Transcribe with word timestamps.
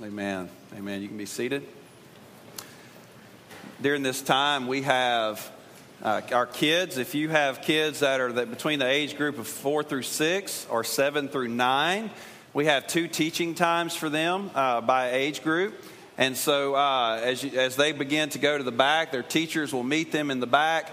Amen. 0.00 0.48
Amen. 0.74 1.02
You 1.02 1.08
can 1.08 1.18
be 1.18 1.26
seated. 1.26 1.68
During 3.82 4.02
this 4.02 4.22
time, 4.22 4.66
we 4.66 4.82
have 4.82 5.52
uh, 6.02 6.22
our 6.32 6.46
kids. 6.46 6.96
If 6.96 7.14
you 7.14 7.28
have 7.28 7.60
kids 7.60 8.00
that 8.00 8.18
are 8.18 8.32
between 8.46 8.78
the 8.78 8.86
age 8.86 9.18
group 9.18 9.38
of 9.38 9.46
four 9.46 9.82
through 9.82 10.04
six 10.04 10.66
or 10.70 10.82
seven 10.82 11.28
through 11.28 11.48
nine, 11.48 12.10
we 12.54 12.66
have 12.66 12.86
two 12.86 13.06
teaching 13.06 13.54
times 13.54 13.94
for 13.94 14.08
them 14.08 14.50
uh, 14.54 14.80
by 14.80 15.10
age 15.10 15.42
group. 15.42 15.74
And 16.16 16.38
so, 16.38 16.74
uh, 16.74 17.20
as, 17.22 17.44
you, 17.44 17.60
as 17.60 17.76
they 17.76 17.92
begin 17.92 18.30
to 18.30 18.38
go 18.38 18.56
to 18.56 18.64
the 18.64 18.72
back, 18.72 19.12
their 19.12 19.22
teachers 19.22 19.74
will 19.74 19.84
meet 19.84 20.10
them 20.10 20.30
in 20.30 20.40
the 20.40 20.46
back. 20.46 20.90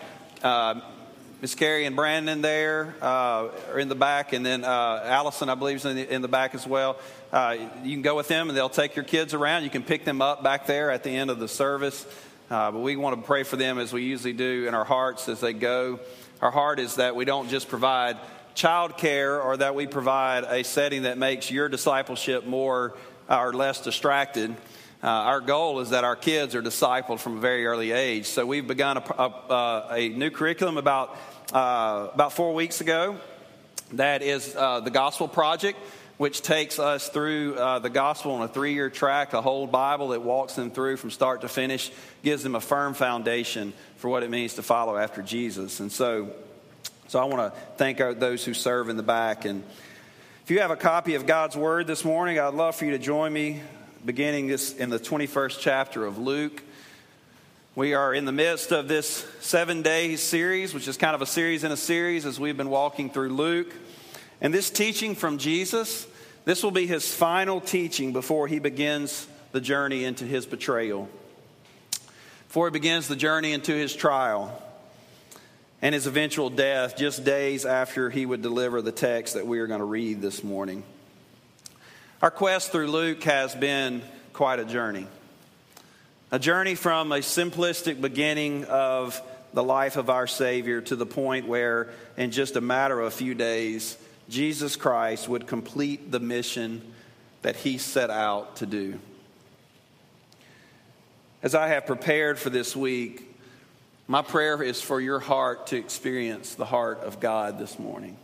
Uh, 1.39 1.41
Miss 1.41 1.55
Carrie 1.55 1.85
and 1.85 1.95
Brandon 1.95 2.41
there 2.41 2.95
uh, 3.01 3.47
are 3.71 3.79
in 3.79 3.88
the 3.88 3.95
back, 3.95 4.33
and 4.33 4.45
then 4.45 4.63
uh, 4.63 5.03
Allison, 5.05 5.49
I 5.49 5.55
believe, 5.55 5.77
is 5.77 5.85
in 5.85 5.95
the, 5.95 6.13
in 6.13 6.21
the 6.21 6.27
back 6.27 6.53
as 6.53 6.67
well. 6.67 6.97
Uh, 7.31 7.55
you 7.83 7.93
can 7.93 8.01
go 8.01 8.15
with 8.15 8.27
them, 8.27 8.49
and 8.49 8.57
they'll 8.57 8.69
take 8.69 8.95
your 8.95 9.05
kids 9.05 9.33
around. 9.33 9.63
You 9.63 9.70
can 9.70 9.83
pick 9.83 10.05
them 10.05 10.21
up 10.21 10.43
back 10.43 10.66
there 10.67 10.91
at 10.91 11.03
the 11.03 11.11
end 11.11 11.30
of 11.30 11.39
the 11.39 11.47
service. 11.47 12.05
Uh, 12.49 12.71
but 12.71 12.80
we 12.80 12.95
want 12.95 13.16
to 13.16 13.21
pray 13.21 13.44
for 13.44 13.55
them 13.55 13.77
as 13.77 13.94
we 13.94 14.03
usually 14.03 14.33
do 14.33 14.66
in 14.67 14.73
our 14.73 14.83
hearts 14.83 15.30
as 15.30 15.39
they 15.39 15.53
go. 15.53 15.99
Our 16.41 16.52
heart 16.52 16.80
is 16.80 16.95
that 16.95 17.16
we 17.16 17.25
don't 17.25 17.49
just 17.49 17.69
provide 17.69 18.17
child 18.55 18.97
care 18.97 19.41
or 19.41 19.58
that 19.58 19.75
we 19.75 19.88
provide 19.88 20.44
a 20.44 20.63
setting 20.63 21.03
that 21.03 21.17
makes 21.17 21.52
your 21.52 21.69
discipleship 21.69 22.45
more 22.45 22.95
or 23.30 23.53
less 23.53 23.81
distracted. 23.81 24.55
Uh, 25.02 25.08
our 25.08 25.39
goal 25.39 25.80
is 25.80 25.91
that 25.91 26.03
our 26.03 26.17
kids 26.17 26.55
are 26.55 26.62
discipled 26.62 27.20
from 27.20 27.38
a 27.38 27.39
very 27.39 27.66
early 27.66 27.91
age. 27.91 28.26
So 28.26 28.45
we've 28.45 28.67
begun 28.67 28.98
a, 28.98 29.02
a, 29.02 29.88
a 29.91 30.09
new 30.09 30.30
curriculum 30.30 30.77
about 30.77 31.17
uh, 31.53 32.09
about 32.13 32.34
four 32.34 32.53
weeks 32.53 32.81
ago. 32.81 33.17
That 33.94 34.22
is 34.22 34.53
uh, 34.58 34.81
the 34.81 34.91
Gospel 34.91 35.30
Project, 35.30 35.80
which 36.17 36.41
takes 36.41 36.80
us 36.80 37.08
through 37.08 37.55
uh, 37.55 37.80
the 37.80 37.89
Gospel 37.89 38.34
on 38.34 38.41
a 38.41 38.49
three 38.49 38.73
year 38.73 38.89
track, 38.89 39.31
a 39.31 39.41
whole 39.41 39.67
Bible 39.67 40.09
that 40.09 40.22
walks 40.22 40.55
them 40.55 40.70
through 40.70 40.98
from 40.98 41.11
start 41.11 41.41
to 41.41 41.47
finish, 41.47 41.94
gives 42.22 42.44
them 42.44 42.55
a 42.55 42.61
firm 42.61 42.94
foundation 42.94 43.72
for 43.95 44.09
what 44.09 44.23
it 44.23 44.30
means 44.30 44.55
to 44.55 44.64
follow 44.64 44.97
after 44.97 45.22
Jesus. 45.22 45.80
And 45.80 45.89
so, 45.89 46.30
so 47.08 47.20
I 47.20 47.23
want 47.23 47.53
to 47.53 47.59
thank 47.77 48.00
those 48.20 48.44
who 48.44 48.53
serve 48.53 48.89
in 48.89 48.97
the 48.97 49.03
back. 49.03 49.45
And 49.45 49.64
if 50.44 50.52
you 50.52 50.59
have 50.59 50.72
a 50.72 50.75
copy 50.75 51.16
of 51.16 51.25
God's 51.25 51.55
Word 51.55 51.88
this 51.88 52.03
morning, 52.03 52.38
I'd 52.38 52.53
love 52.53 52.75
for 52.75 52.83
you 52.83 52.92
to 52.92 53.00
join 53.00 53.31
me 53.31 53.61
beginning 54.05 54.47
this 54.47 54.73
in 54.75 54.89
the 54.89 55.00
21st 55.00 55.59
chapter 55.59 56.05
of 56.05 56.17
Luke. 56.17 56.64
We 57.75 57.94
are 57.94 58.14
in 58.14 58.25
the 58.25 58.31
midst 58.31 58.72
of 58.72 58.88
this 58.88 59.25
seven 59.42 59.81
day 59.81 60.16
series, 60.16 60.73
which 60.73 60.88
is 60.88 60.95
kind 60.95 61.16
of 61.16 61.22
a 61.22 61.25
series 61.25 61.64
in 61.64 61.72
a 61.72 61.78
series 61.78 62.25
as 62.25 62.39
we've 62.39 62.55
been 62.55 62.70
walking 62.70 63.09
through 63.09 63.30
Luke. 63.30 63.73
And 64.42 64.53
this 64.53 64.70
teaching 64.70 65.16
from 65.16 65.38
Jesus, 65.38 66.08
this 66.45 66.64
will 66.64 66.72
be 66.72 66.88
his 66.88 67.14
final 67.14 67.59
teaching 67.59 68.14
before 68.14 68.47
he 68.47 68.59
begins 68.59 69.27
the 69.52 69.61
journey 69.61 70.05
into 70.05 70.23
his 70.23 70.45
betrayal, 70.45 71.09
before 72.47 72.67
he 72.67 72.72
begins 72.72 73.08
the 73.08 73.16
journey 73.17 73.52
into 73.52 73.73
his 73.73 73.94
trial 73.94 74.64
and 75.81 75.94
his 75.94 76.08
eventual 76.08 76.50
death, 76.50 76.97
just 76.97 77.23
days 77.25 77.66
after 77.66 78.09
he 78.09 78.25
would 78.25 78.42
deliver 78.42 78.81
the 78.81 78.92
text 78.92 79.33
that 79.33 79.45
we 79.45 79.59
are 79.59 79.67
going 79.67 79.80
to 79.80 79.86
read 79.86 80.22
this 80.22 80.44
morning. 80.44 80.83
Our 82.22 82.31
quest 82.31 82.73
through 82.73 82.88
Luke 82.88 83.23
has 83.23 83.56
been 83.56 84.02
quite 84.34 84.59
a 84.59 84.66
journey. 84.66 85.08
A 86.31 86.38
journey 86.38 86.76
from 86.76 87.14
a 87.14 87.20
simplistic 87.20 88.02
beginning 88.02 88.66
of 88.66 89.22
the 89.53 89.64
life 89.64 89.95
of 89.95 90.09
our 90.09 90.28
Savior 90.28 90.81
to 90.81 90.98
the 90.98 91.06
point 91.06 91.48
where, 91.48 91.92
in 92.17 92.31
just 92.31 92.58
a 92.58 92.61
matter 92.61 93.00
of 93.00 93.08
a 93.08 93.11
few 93.11 93.36
days, 93.36 93.98
Jesus 94.28 94.76
Christ 94.76 95.30
would 95.30 95.48
complete 95.48 96.11
the 96.11 96.20
mission 96.20 96.81
that 97.42 97.56
he 97.56 97.78
set 97.78 98.09
out 98.09 98.58
to 98.58 98.66
do. 98.66 99.00
As 101.42 101.56
I 101.56 101.70
have 101.70 101.86
prepared 101.86 102.38
for 102.38 102.50
this 102.50 102.76
week, 102.76 103.33
my 104.09 104.23
prayer 104.23 104.61
is 104.61 104.81
for 104.81 105.00
your 105.00 105.22
heart 105.22 105.67
to 105.67 105.78
experience 105.78 106.55
the 106.55 106.66
heart 106.66 106.99
of 106.99 107.22
God 107.22 107.60
this 107.60 107.80
morning. 107.80 108.17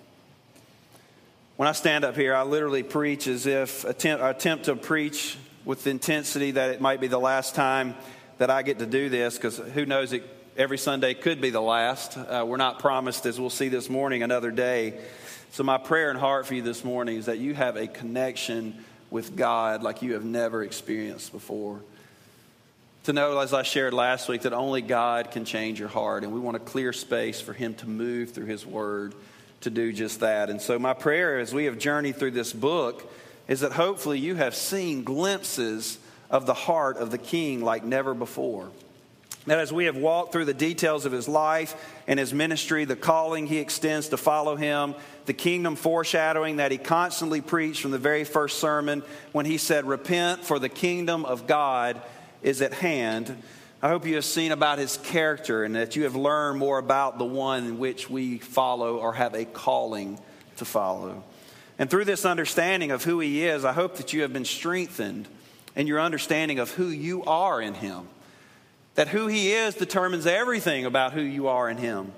When 1.57 1.69
I 1.69 1.71
stand 1.71 2.03
up 2.03 2.17
here, 2.17 2.35
I 2.35 2.43
literally 2.43 2.83
preach 2.83 3.27
as 3.27 3.45
if 3.45 3.85
attempt, 3.85 4.21
attempt 4.21 4.65
to 4.65 4.75
preach 4.75 5.37
with 5.63 5.87
intensity 5.87 6.51
that 6.51 6.71
it 6.71 6.81
might 6.81 6.99
be 6.99 7.07
the 7.07 7.17
last 7.17 7.55
time 7.55 7.95
that 8.39 8.49
I 8.49 8.61
get 8.61 8.79
to 8.79 8.85
do 8.85 9.07
this 9.07 9.35
because 9.35 9.57
who 9.59 9.85
knows, 9.85 10.11
it, 10.11 10.23
every 10.57 10.77
Sunday 10.77 11.13
could 11.13 11.39
be 11.39 11.51
the 11.51 11.61
last. 11.61 12.17
Uh, 12.17 12.43
we're 12.45 12.57
not 12.57 12.79
promised, 12.79 13.25
as 13.25 13.39
we'll 13.39 13.49
see 13.49 13.69
this 13.69 13.89
morning, 13.89 14.21
another 14.21 14.51
day. 14.51 14.99
So, 15.51 15.63
my 15.63 15.77
prayer 15.77 16.09
and 16.09 16.19
heart 16.19 16.45
for 16.45 16.55
you 16.55 16.61
this 16.61 16.83
morning 16.83 17.15
is 17.15 17.27
that 17.27 17.37
you 17.37 17.53
have 17.53 17.77
a 17.77 17.87
connection 17.87 18.83
with 19.09 19.37
God 19.37 19.81
like 19.81 20.01
you 20.01 20.11
have 20.15 20.25
never 20.25 20.61
experienced 20.61 21.31
before. 21.31 21.79
To 23.05 23.13
know, 23.13 23.39
as 23.39 23.53
I 23.53 23.63
shared 23.63 23.93
last 23.93 24.27
week, 24.27 24.41
that 24.41 24.51
only 24.51 24.81
God 24.81 25.31
can 25.31 25.45
change 25.45 25.79
your 25.79 25.87
heart, 25.87 26.25
and 26.25 26.33
we 26.33 26.39
want 26.41 26.57
a 26.57 26.59
clear 26.59 26.91
space 26.91 27.39
for 27.39 27.53
Him 27.53 27.75
to 27.75 27.87
move 27.87 28.31
through 28.31 28.47
His 28.47 28.65
Word 28.65 29.15
to 29.65 29.69
do 29.69 29.91
just 29.91 30.21
that. 30.21 30.49
And 30.49 30.61
so, 30.61 30.79
my 30.79 30.93
prayer 30.93 31.37
as 31.39 31.53
we 31.53 31.65
have 31.65 31.77
journeyed 31.77 32.15
through 32.15 32.31
this 32.31 32.53
book 32.53 33.11
is 33.47 33.59
that 33.59 33.73
hopefully 33.73 34.19
you 34.19 34.35
have 34.35 34.55
seen 34.55 35.03
glimpses 35.03 35.99
of 36.29 36.45
the 36.45 36.53
heart 36.53 36.97
of 36.97 37.11
the 37.11 37.17
king 37.17 37.61
like 37.61 37.83
never 37.83 38.13
before. 38.13 38.69
That 39.47 39.59
as 39.59 39.71
we 39.71 39.85
have 39.85 39.97
walked 39.97 40.31
through 40.31 40.45
the 40.45 40.53
details 40.53 41.05
of 41.05 41.11
his 41.11 41.27
life 41.27 41.75
and 42.07 42.19
his 42.19 42.33
ministry, 42.33 42.85
the 42.85 42.95
calling 42.95 43.45
he 43.45 43.57
extends 43.57 44.09
to 44.09 44.17
follow 44.17 44.55
him, 44.55 44.95
the 45.25 45.33
kingdom 45.33 45.75
foreshadowing 45.75 46.57
that 46.57 46.71
he 46.71 46.79
constantly 46.79 47.41
preached 47.41 47.81
from 47.81 47.91
the 47.91 47.99
very 47.99 48.23
first 48.23 48.59
sermon 48.59 49.03
when 49.33 49.45
he 49.45 49.57
said, 49.57 49.85
Repent, 49.85 50.43
for 50.43 50.57
the 50.57 50.69
kingdom 50.69 51.25
of 51.25 51.45
God 51.45 52.01
is 52.41 52.61
at 52.61 52.73
hand. 52.73 53.35
I 53.85 53.89
hope 53.89 54.07
you 54.07 54.15
have 54.15 54.25
seen 54.25 54.51
about 54.51 54.79
his 54.79 54.97
character 54.97 55.63
and 55.63 55.75
that 55.75 55.95
you 55.95 56.05
have 56.05 56.15
learned 56.15 56.57
more 56.57 56.79
about 56.79 57.19
the 57.19 57.23
one 57.23 57.65
in 57.65 57.77
which 57.77 58.09
we 58.09 58.39
follow 58.39 58.97
or 58.97 59.13
have 59.13 59.35
a 59.35 59.45
calling 59.45 60.19
to 60.57 60.65
follow. 60.65 61.23
And 61.77 61.87
through 61.87 62.05
this 62.05 62.25
understanding 62.25 62.89
of 62.89 63.03
who 63.03 63.19
he 63.19 63.45
is, 63.45 63.63
I 63.63 63.73
hope 63.73 63.97
that 63.97 64.11
you 64.11 64.23
have 64.23 64.33
been 64.33 64.43
strengthened 64.43 65.27
in 65.75 65.85
your 65.85 66.01
understanding 66.01 66.57
of 66.57 66.71
who 66.71 66.87
you 66.87 67.25
are 67.25 67.61
in 67.61 67.75
him. 67.75 68.07
That 68.95 69.09
who 69.09 69.27
he 69.27 69.51
is 69.51 69.75
determines 69.75 70.25
everything 70.25 70.85
about 70.85 71.13
who 71.13 71.21
you 71.21 71.47
are 71.47 71.69
in 71.69 71.77
him. 71.77 72.11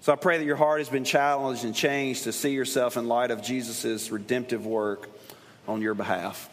So 0.00 0.12
I 0.12 0.16
pray 0.16 0.38
that 0.38 0.44
your 0.44 0.54
heart 0.54 0.78
has 0.78 0.90
been 0.90 1.02
challenged 1.02 1.64
and 1.64 1.74
changed 1.74 2.22
to 2.22 2.32
see 2.32 2.52
yourself 2.52 2.96
in 2.96 3.08
light 3.08 3.32
of 3.32 3.42
Jesus' 3.42 4.12
redemptive 4.12 4.64
work 4.64 5.10
on 5.66 5.82
your 5.82 5.94
behalf. 5.94 6.48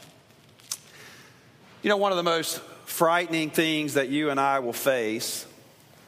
You 1.83 1.89
know, 1.89 1.97
one 1.97 2.11
of 2.11 2.17
the 2.17 2.23
most 2.23 2.59
frightening 2.91 3.49
things 3.49 3.93
that 3.93 4.09
you 4.09 4.29
and 4.29 4.39
I 4.39 4.59
will 4.59 4.73
face 4.73 5.45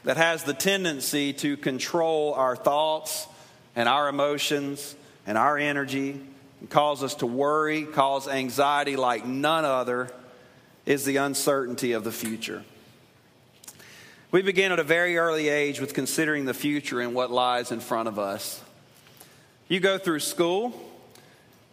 that 0.04 0.18
has 0.18 0.44
the 0.44 0.54
tendency 0.54 1.32
to 1.32 1.56
control 1.56 2.34
our 2.34 2.58
thoughts 2.58 3.26
and 3.74 3.88
our 3.88 4.10
emotions 4.10 4.94
and 5.26 5.38
our 5.38 5.58
energy, 5.58 6.20
and 6.60 6.70
cause 6.70 7.02
us 7.02 7.16
to 7.16 7.26
worry, 7.26 7.86
cause 7.86 8.28
anxiety 8.28 8.98
like 8.98 9.26
none 9.26 9.64
other, 9.64 10.12
is 10.86 11.06
the 11.06 11.16
uncertainty 11.16 11.94
of 11.94 12.04
the 12.04 12.12
future. 12.12 12.64
We 14.32 14.42
begin 14.42 14.74
at 14.74 14.80
a 14.80 14.84
very 14.84 15.18
early 15.18 15.48
age 15.48 15.80
with 15.80 15.94
considering 15.94 16.44
the 16.44 16.54
future 16.54 17.00
and 17.00 17.16
what 17.16 17.32
lies 17.32 17.72
in 17.72 17.80
front 17.80 18.10
of 18.10 18.20
us. 18.20 18.62
You 19.70 19.80
go 19.80 19.98
through 19.98 20.20
school, 20.20 20.74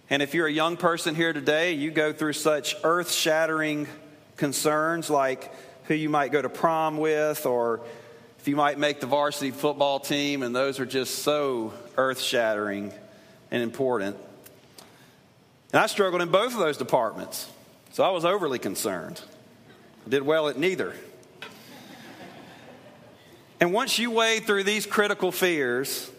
and 0.09 0.23
if 0.23 0.35
you're 0.35 0.47
a 0.47 0.53
young 0.53 0.77
person 0.77 1.17
here 1.17 1.33
today, 1.33 1.73
you 1.73 1.91
go 1.91 2.13
through 2.13 2.35
such 2.35 2.77
earth 2.85 3.11
shattering 3.11 3.89
concerns 4.41 5.09
like 5.09 5.53
who 5.85 5.95
you 5.95 6.09
might 6.09 6.33
go 6.33 6.43
to 6.43 6.49
prom 6.49 6.99
with, 6.99 7.47
or 7.47 7.81
if 8.41 8.49
you 8.49 8.57
might 8.57 8.79
make 8.79 9.01
the 9.01 9.07
varsity 9.07 9.53
football 9.53 10.01
team, 10.01 10.43
and 10.43 10.57
those 10.57 10.81
are 10.81 10.87
just 10.87 11.21
so 11.21 11.73
earth 11.97 12.21
shattering 12.21 12.93
and 13.53 13.63
important. 13.63 14.17
And 15.73 15.81
I 15.81 15.87
struggled 15.87 16.23
in 16.23 16.31
both 16.31 16.55
of 16.55 16.59
those 16.59 16.79
departments, 16.79 17.49
so 17.93 18.03
I 18.03 18.11
was 18.11 18.25
overly 18.25 18.59
concerned. 18.59 19.21
I 20.07 20.11
did 20.11 20.23
well 20.23 20.49
at 20.49 20.59
neither. 20.59 20.95
And 23.61 23.75
once 23.75 23.99
you 23.99 24.11
wade 24.11 24.47
through 24.47 24.65
these 24.65 24.87
critical 24.87 25.31
fears, 25.31 26.11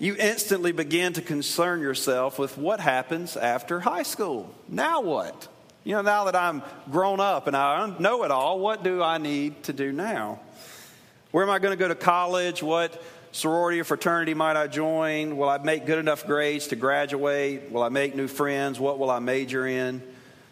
you 0.00 0.16
instantly 0.18 0.72
begin 0.72 1.12
to 1.12 1.22
concern 1.22 1.80
yourself 1.80 2.40
with 2.40 2.58
what 2.58 2.80
happens 2.80 3.36
after 3.36 3.78
high 3.78 4.02
school. 4.02 4.52
Now 4.68 5.00
what? 5.00 5.46
You 5.84 5.94
know, 5.94 6.02
now 6.02 6.24
that 6.24 6.36
I'm 6.36 6.62
grown 6.92 7.18
up 7.18 7.48
and 7.48 7.56
I 7.56 7.92
know 7.98 8.22
it 8.22 8.30
all, 8.30 8.60
what 8.60 8.84
do 8.84 9.02
I 9.02 9.18
need 9.18 9.64
to 9.64 9.72
do 9.72 9.90
now? 9.90 10.38
Where 11.32 11.42
am 11.42 11.50
I 11.50 11.58
going 11.58 11.76
to 11.76 11.78
go 11.78 11.88
to 11.88 11.96
college? 11.96 12.62
What 12.62 13.02
sorority 13.32 13.80
or 13.80 13.84
fraternity 13.84 14.34
might 14.34 14.56
I 14.56 14.68
join? 14.68 15.36
Will 15.36 15.48
I 15.48 15.58
make 15.58 15.84
good 15.84 15.98
enough 15.98 16.24
grades 16.24 16.68
to 16.68 16.76
graduate? 16.76 17.72
Will 17.72 17.82
I 17.82 17.88
make 17.88 18.14
new 18.14 18.28
friends? 18.28 18.78
What 18.78 19.00
will 19.00 19.10
I 19.10 19.18
major 19.18 19.66
in? 19.66 20.02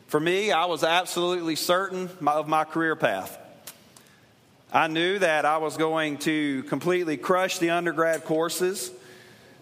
For 0.09 0.19
me, 0.19 0.51
I 0.51 0.65
was 0.65 0.83
absolutely 0.83 1.55
certain 1.55 2.11
of 2.27 2.49
my 2.49 2.65
career 2.65 2.97
path. 2.97 3.39
I 4.73 4.89
knew 4.89 5.21
that 5.21 5.45
I 5.45 5.59
was 5.59 5.77
going 5.77 6.19
to 6.19 6.65
completely 6.65 7.17
crush 7.17 7.59
the 7.59 7.71
undergrad 7.71 8.25
courses 8.25 8.91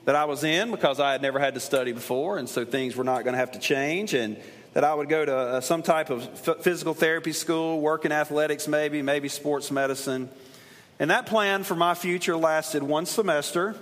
that 0.07 0.15
I 0.15 0.25
was 0.25 0.45
in 0.45 0.71
because 0.71 0.99
I 0.99 1.13
had 1.13 1.21
never 1.21 1.39
had 1.39 1.53
to 1.55 1.61
study 1.61 1.93
before, 1.93 2.39
and 2.39 2.49
so 2.49 2.65
things 2.65 2.97
were 2.97 3.05
not 3.05 3.25
going 3.25 3.35
to 3.35 3.39
have 3.39 3.53
to 3.53 3.59
change, 3.59 4.15
and 4.15 4.39
that 4.79 4.85
I 4.85 4.95
would 4.95 5.09
go 5.09 5.25
to 5.25 5.37
uh, 5.37 5.61
some 5.61 5.83
type 5.83 6.09
of 6.09 6.23
physical 6.61 6.95
therapy 6.95 7.33
school, 7.33 7.81
work 7.81 8.05
in 8.05 8.13
athletics, 8.13 8.69
maybe, 8.69 9.03
maybe 9.03 9.29
sports 9.29 9.73
medicine. 9.73 10.29
And 11.01 11.11
that 11.11 11.27
plan 11.27 11.65
for 11.65 11.75
my 11.75 11.95
future 11.95 12.37
lasted 12.37 12.85
one 12.85 13.05
semester. 13.05 13.75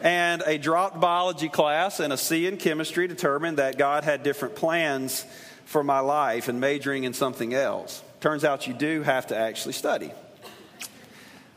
And 0.00 0.44
a 0.46 0.56
dropped 0.56 1.00
biology 1.00 1.48
class 1.48 1.98
and 1.98 2.12
a 2.12 2.16
C 2.16 2.46
in 2.46 2.58
chemistry 2.58 3.08
determined 3.08 3.58
that 3.58 3.76
God 3.76 4.04
had 4.04 4.22
different 4.22 4.54
plans 4.54 5.26
for 5.64 5.82
my 5.82 5.98
life 5.98 6.46
and 6.46 6.60
majoring 6.60 7.02
in 7.02 7.12
something 7.12 7.52
else. 7.52 8.00
Turns 8.20 8.44
out 8.44 8.68
you 8.68 8.74
do 8.74 9.02
have 9.02 9.26
to 9.26 9.36
actually 9.36 9.72
study. 9.72 10.12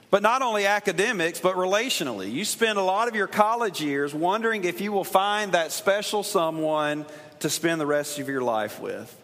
But 0.09 0.23
not 0.23 0.41
only 0.41 0.65
academics, 0.65 1.39
but 1.39 1.57
relationally. 1.57 2.31
You 2.31 2.43
spend 2.43 2.79
a 2.79 2.83
lot 2.83 3.07
of 3.07 3.15
your 3.15 3.27
college 3.27 3.81
years 3.81 4.15
wondering 4.15 4.63
if 4.63 4.81
you 4.81 4.91
will 4.91 5.03
find 5.03 5.51
that 5.51 5.71
special 5.71 6.23
someone 6.23 7.05
to 7.41 7.49
spend 7.49 7.79
the 7.81 7.85
rest 7.85 8.19
of 8.19 8.27
your 8.29 8.41
life 8.41 8.79
with. 8.79 9.15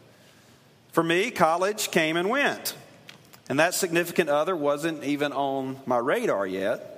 For 0.91 1.03
me, 1.03 1.31
college 1.31 1.91
came 1.91 2.17
and 2.17 2.29
went. 2.29 2.75
And 3.49 3.59
that 3.59 3.73
significant 3.73 4.29
other 4.29 4.55
wasn't 4.55 5.03
even 5.03 5.31
on 5.31 5.79
my 5.85 5.97
radar 5.97 6.45
yet. 6.45 6.93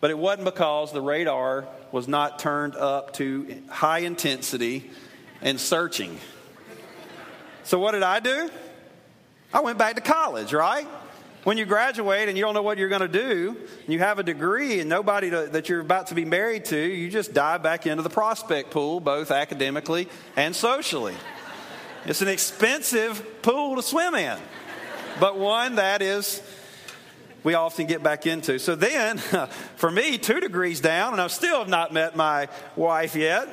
But 0.00 0.10
it 0.10 0.18
wasn't 0.18 0.44
because 0.44 0.92
the 0.92 1.00
radar 1.00 1.66
was 1.92 2.08
not 2.08 2.38
turned 2.38 2.76
up 2.76 3.14
to 3.14 3.62
high 3.68 4.00
intensity 4.00 4.90
and 5.40 5.60
searching. 5.60 6.18
So, 7.64 7.78
what 7.78 7.92
did 7.92 8.02
I 8.02 8.20
do? 8.20 8.50
I 9.52 9.60
went 9.60 9.78
back 9.78 9.94
to 9.96 10.02
college, 10.02 10.52
right? 10.52 10.86
When 11.44 11.58
you 11.58 11.66
graduate 11.66 12.30
and 12.30 12.38
you 12.38 12.42
don't 12.42 12.54
know 12.54 12.62
what 12.62 12.78
you're 12.78 12.88
going 12.88 13.02
to 13.02 13.08
do, 13.08 13.54
and 13.84 13.92
you 13.92 13.98
have 13.98 14.18
a 14.18 14.22
degree 14.22 14.80
and 14.80 14.88
nobody 14.88 15.28
to, 15.28 15.46
that 15.52 15.68
you're 15.68 15.80
about 15.80 16.06
to 16.06 16.14
be 16.14 16.24
married 16.24 16.64
to, 16.66 16.78
you 16.78 17.10
just 17.10 17.34
dive 17.34 17.62
back 17.62 17.86
into 17.86 18.02
the 18.02 18.08
prospect 18.08 18.70
pool, 18.70 18.98
both 18.98 19.30
academically 19.30 20.08
and 20.36 20.56
socially. 20.56 21.14
It's 22.06 22.22
an 22.22 22.28
expensive 22.28 23.42
pool 23.42 23.76
to 23.76 23.82
swim 23.82 24.14
in, 24.14 24.38
but 25.20 25.38
one 25.38 25.74
that 25.74 26.00
is 26.00 26.42
we 27.42 27.52
often 27.52 27.86
get 27.86 28.02
back 28.02 28.26
into. 28.26 28.58
So 28.58 28.74
then, 28.74 29.18
for 29.76 29.90
me, 29.90 30.16
two 30.16 30.40
degrees 30.40 30.80
down, 30.80 31.12
and 31.12 31.20
I 31.20 31.26
still 31.26 31.58
have 31.58 31.68
not 31.68 31.92
met 31.92 32.16
my 32.16 32.48
wife 32.74 33.14
yet. 33.14 33.48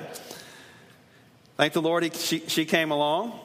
Thank 1.58 1.74
the 1.74 1.82
Lord, 1.82 2.04
he, 2.04 2.10
she, 2.12 2.40
she 2.48 2.64
came 2.64 2.92
along. 2.92 3.38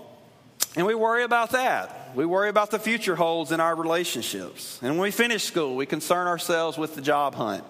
And 0.74 0.86
we 0.86 0.94
worry 0.94 1.22
about 1.22 1.50
that. 1.50 2.14
We 2.14 2.26
worry 2.26 2.48
about 2.48 2.70
the 2.70 2.78
future 2.78 3.16
holds 3.16 3.52
in 3.52 3.60
our 3.60 3.74
relationships. 3.74 4.78
And 4.82 4.92
when 4.92 5.00
we 5.00 5.10
finish 5.10 5.44
school, 5.44 5.76
we 5.76 5.86
concern 5.86 6.26
ourselves 6.26 6.76
with 6.76 6.94
the 6.94 7.02
job 7.02 7.34
hunt, 7.34 7.64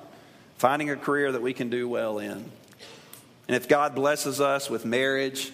finding 0.56 0.90
a 0.90 0.96
career 0.96 1.32
that 1.32 1.42
we 1.42 1.52
can 1.52 1.68
do 1.68 1.88
well 1.88 2.18
in. 2.18 2.50
And 3.48 3.56
if 3.56 3.68
God 3.68 3.94
blesses 3.94 4.40
us 4.40 4.70
with 4.70 4.84
marriage, 4.84 5.52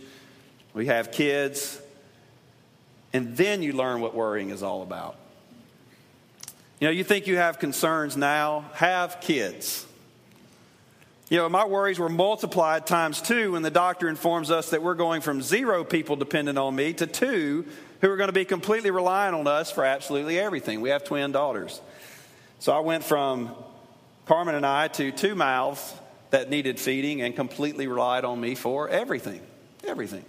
we 0.73 0.87
have 0.87 1.13
kids, 1.13 1.81
and 3.13 3.37
then 3.37 3.63
you 3.63 3.73
learn 3.73 4.01
what 4.01 4.15
worrying 4.15 4.51
is 4.51 4.63
all 4.63 4.83
about. 4.83 5.17
You 6.81 6.89
know, 6.89 6.93
you 6.93 7.05
think 7.05 7.27
you 7.27 7.37
have 7.37 7.59
concerns 7.59 8.17
now, 8.17 8.65
have 8.75 9.21
kids. 9.21 9.87
You 11.33 11.39
know, 11.39 11.49
my 11.49 11.65
worries 11.65 11.99
were 11.99 12.11
multiplied 12.11 12.87
times 12.87 13.23
two 13.23 13.53
when 13.53 13.63
the 13.63 13.71
doctor 13.71 14.07
informs 14.07 14.51
us 14.51 14.69
that 14.69 14.83
we're 14.83 14.93
going 14.93 15.23
from 15.23 15.41
zero 15.41 15.83
people 15.83 16.15
dependent 16.15 16.59
on 16.59 16.77
me 16.77 16.93
to 16.93 17.07
two 17.07 17.65
who 18.03 18.11
are 18.11 18.19
going 18.19 18.29
to 18.29 18.35
be 18.35 18.45
completely 18.45 18.91
reliant 18.91 19.35
on 19.35 19.47
us 19.47 19.73
for 19.73 19.83
absolutely 19.83 20.39
everything. 20.39 20.83
We 20.83 20.91
have 20.91 21.05
twin 21.05 21.33
daughters. 21.33 21.81
So 22.59 22.71
I 22.71 22.81
went 22.81 23.03
from 23.03 23.55
Carmen 24.27 24.57
and 24.57 24.67
I 24.67 24.89
to 24.89 25.11
two 25.11 25.35
mouths 25.35 25.95
that 26.29 26.51
needed 26.51 26.79
feeding 26.79 27.23
and 27.23 27.35
completely 27.35 27.87
relied 27.87 28.27
on 28.27 28.39
me 28.39 28.55
for 28.55 28.91
everything. 28.91 29.41
Everything. 29.85 30.27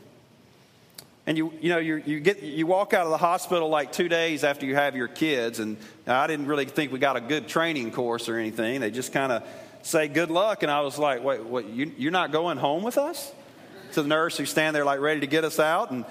And 1.27 1.38
you, 1.38 1.51
you 1.59 1.67
know, 1.67 1.79
you, 1.79 2.01
you, 2.06 2.21
get, 2.21 2.44
you 2.44 2.65
walk 2.65 2.94
out 2.94 3.03
of 3.03 3.11
the 3.11 3.17
hospital 3.17 3.67
like 3.67 3.91
two 3.91 4.07
days 4.07 4.45
after 4.45 4.65
you 4.65 4.75
have 4.75 4.95
your 4.95 5.09
kids, 5.09 5.59
and 5.59 5.75
I 6.07 6.27
didn't 6.27 6.47
really 6.47 6.63
think 6.63 6.94
we 6.94 6.99
got 6.99 7.17
a 7.17 7.21
good 7.21 7.49
training 7.49 7.91
course 7.91 8.29
or 8.29 8.38
anything. 8.38 8.79
They 8.79 8.89
just 8.89 9.11
kind 9.11 9.33
of 9.33 9.44
say 9.83 10.07
good 10.07 10.31
luck. 10.31 10.63
And 10.63 10.71
I 10.71 10.81
was 10.81 10.97
like, 10.97 11.24
wait, 11.24 11.44
what, 11.44 11.68
you, 11.69 11.91
you're 11.97 12.12
not 12.12 12.31
going 12.31 12.57
home 12.57 12.83
with 12.83 12.97
us? 12.97 13.31
To 13.94 14.01
the 14.01 14.07
nurse 14.07 14.38
who 14.38 14.45
stand 14.45 14.75
there 14.75 14.85
like 14.85 15.00
ready 15.00 15.19
to 15.19 15.27
get 15.27 15.44
us 15.44 15.59
out. 15.59 15.91
And 15.91 16.03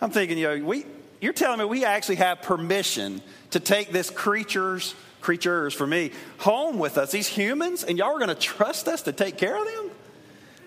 I'm 0.00 0.10
thinking, 0.10 0.38
you 0.38 0.48
know, 0.58 0.64
we, 0.64 0.86
you're 1.20 1.32
telling 1.32 1.60
me 1.60 1.64
we 1.64 1.84
actually 1.84 2.16
have 2.16 2.42
permission 2.42 3.22
to 3.50 3.60
take 3.60 3.90
this 3.90 4.10
creatures, 4.10 4.94
creatures 5.20 5.72
for 5.72 5.86
me, 5.86 6.10
home 6.38 6.78
with 6.78 6.98
us, 6.98 7.12
these 7.12 7.28
humans, 7.28 7.84
and 7.84 7.96
y'all 7.96 8.14
are 8.14 8.18
going 8.18 8.28
to 8.28 8.34
trust 8.34 8.88
us 8.88 9.02
to 9.02 9.12
take 9.12 9.36
care 9.36 9.56
of 9.56 9.64
them? 9.64 9.90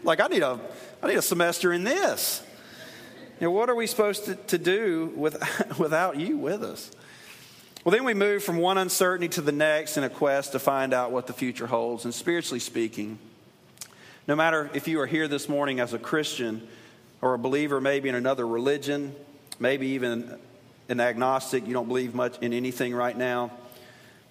Like, 0.04 0.20
I 0.20 0.28
need 0.28 0.44
a, 0.44 0.60
I 1.04 1.08
need 1.08 1.18
a 1.18 1.22
semester 1.22 1.74
in 1.74 1.84
this. 1.84 2.44
You 3.40 3.48
know, 3.48 3.52
what 3.52 3.70
are 3.70 3.76
we 3.76 3.88
supposed 3.88 4.26
to, 4.26 4.36
to 4.36 4.58
do 4.58 5.12
with, 5.16 5.36
without 5.80 6.18
you 6.18 6.38
with 6.38 6.64
us? 6.64 6.92
Well, 7.84 7.94
then 7.94 8.04
we 8.04 8.14
move 8.14 8.44
from 8.44 8.58
one 8.58 8.78
uncertainty 8.78 9.28
to 9.30 9.42
the 9.42 9.52
next 9.52 9.98
in 9.98 10.04
a 10.04 10.10
quest 10.10 10.52
to 10.52 10.60
find 10.60 10.94
out 10.94 11.12
what 11.12 11.26
the 11.26 11.34
future 11.34 11.66
holds. 11.66 12.06
And 12.06 12.14
spiritually 12.14 12.60
speaking, 12.60 13.18
no 14.28 14.36
matter 14.36 14.70
if 14.76 14.88
you 14.88 15.00
are 15.02 15.08
here 15.08 15.28
this 15.28 15.50
morning 15.50 15.80
as 15.80 15.92
a 15.92 15.98
Christian 15.98 16.68
or 17.24 17.34
a 17.34 17.40
believer, 17.40 17.82
maybe 17.82 18.08
in 18.08 18.14
another 18.14 18.48
religion, 18.48 19.16
maybe 19.58 19.88
even 19.88 20.38
an 20.90 21.00
agnostic, 21.00 21.66
you 21.66 21.74
don't 21.74 21.88
believe 21.88 22.14
much 22.14 22.38
in 22.40 22.54
anything 22.54 22.94
right 22.94 23.18
now, 23.18 23.52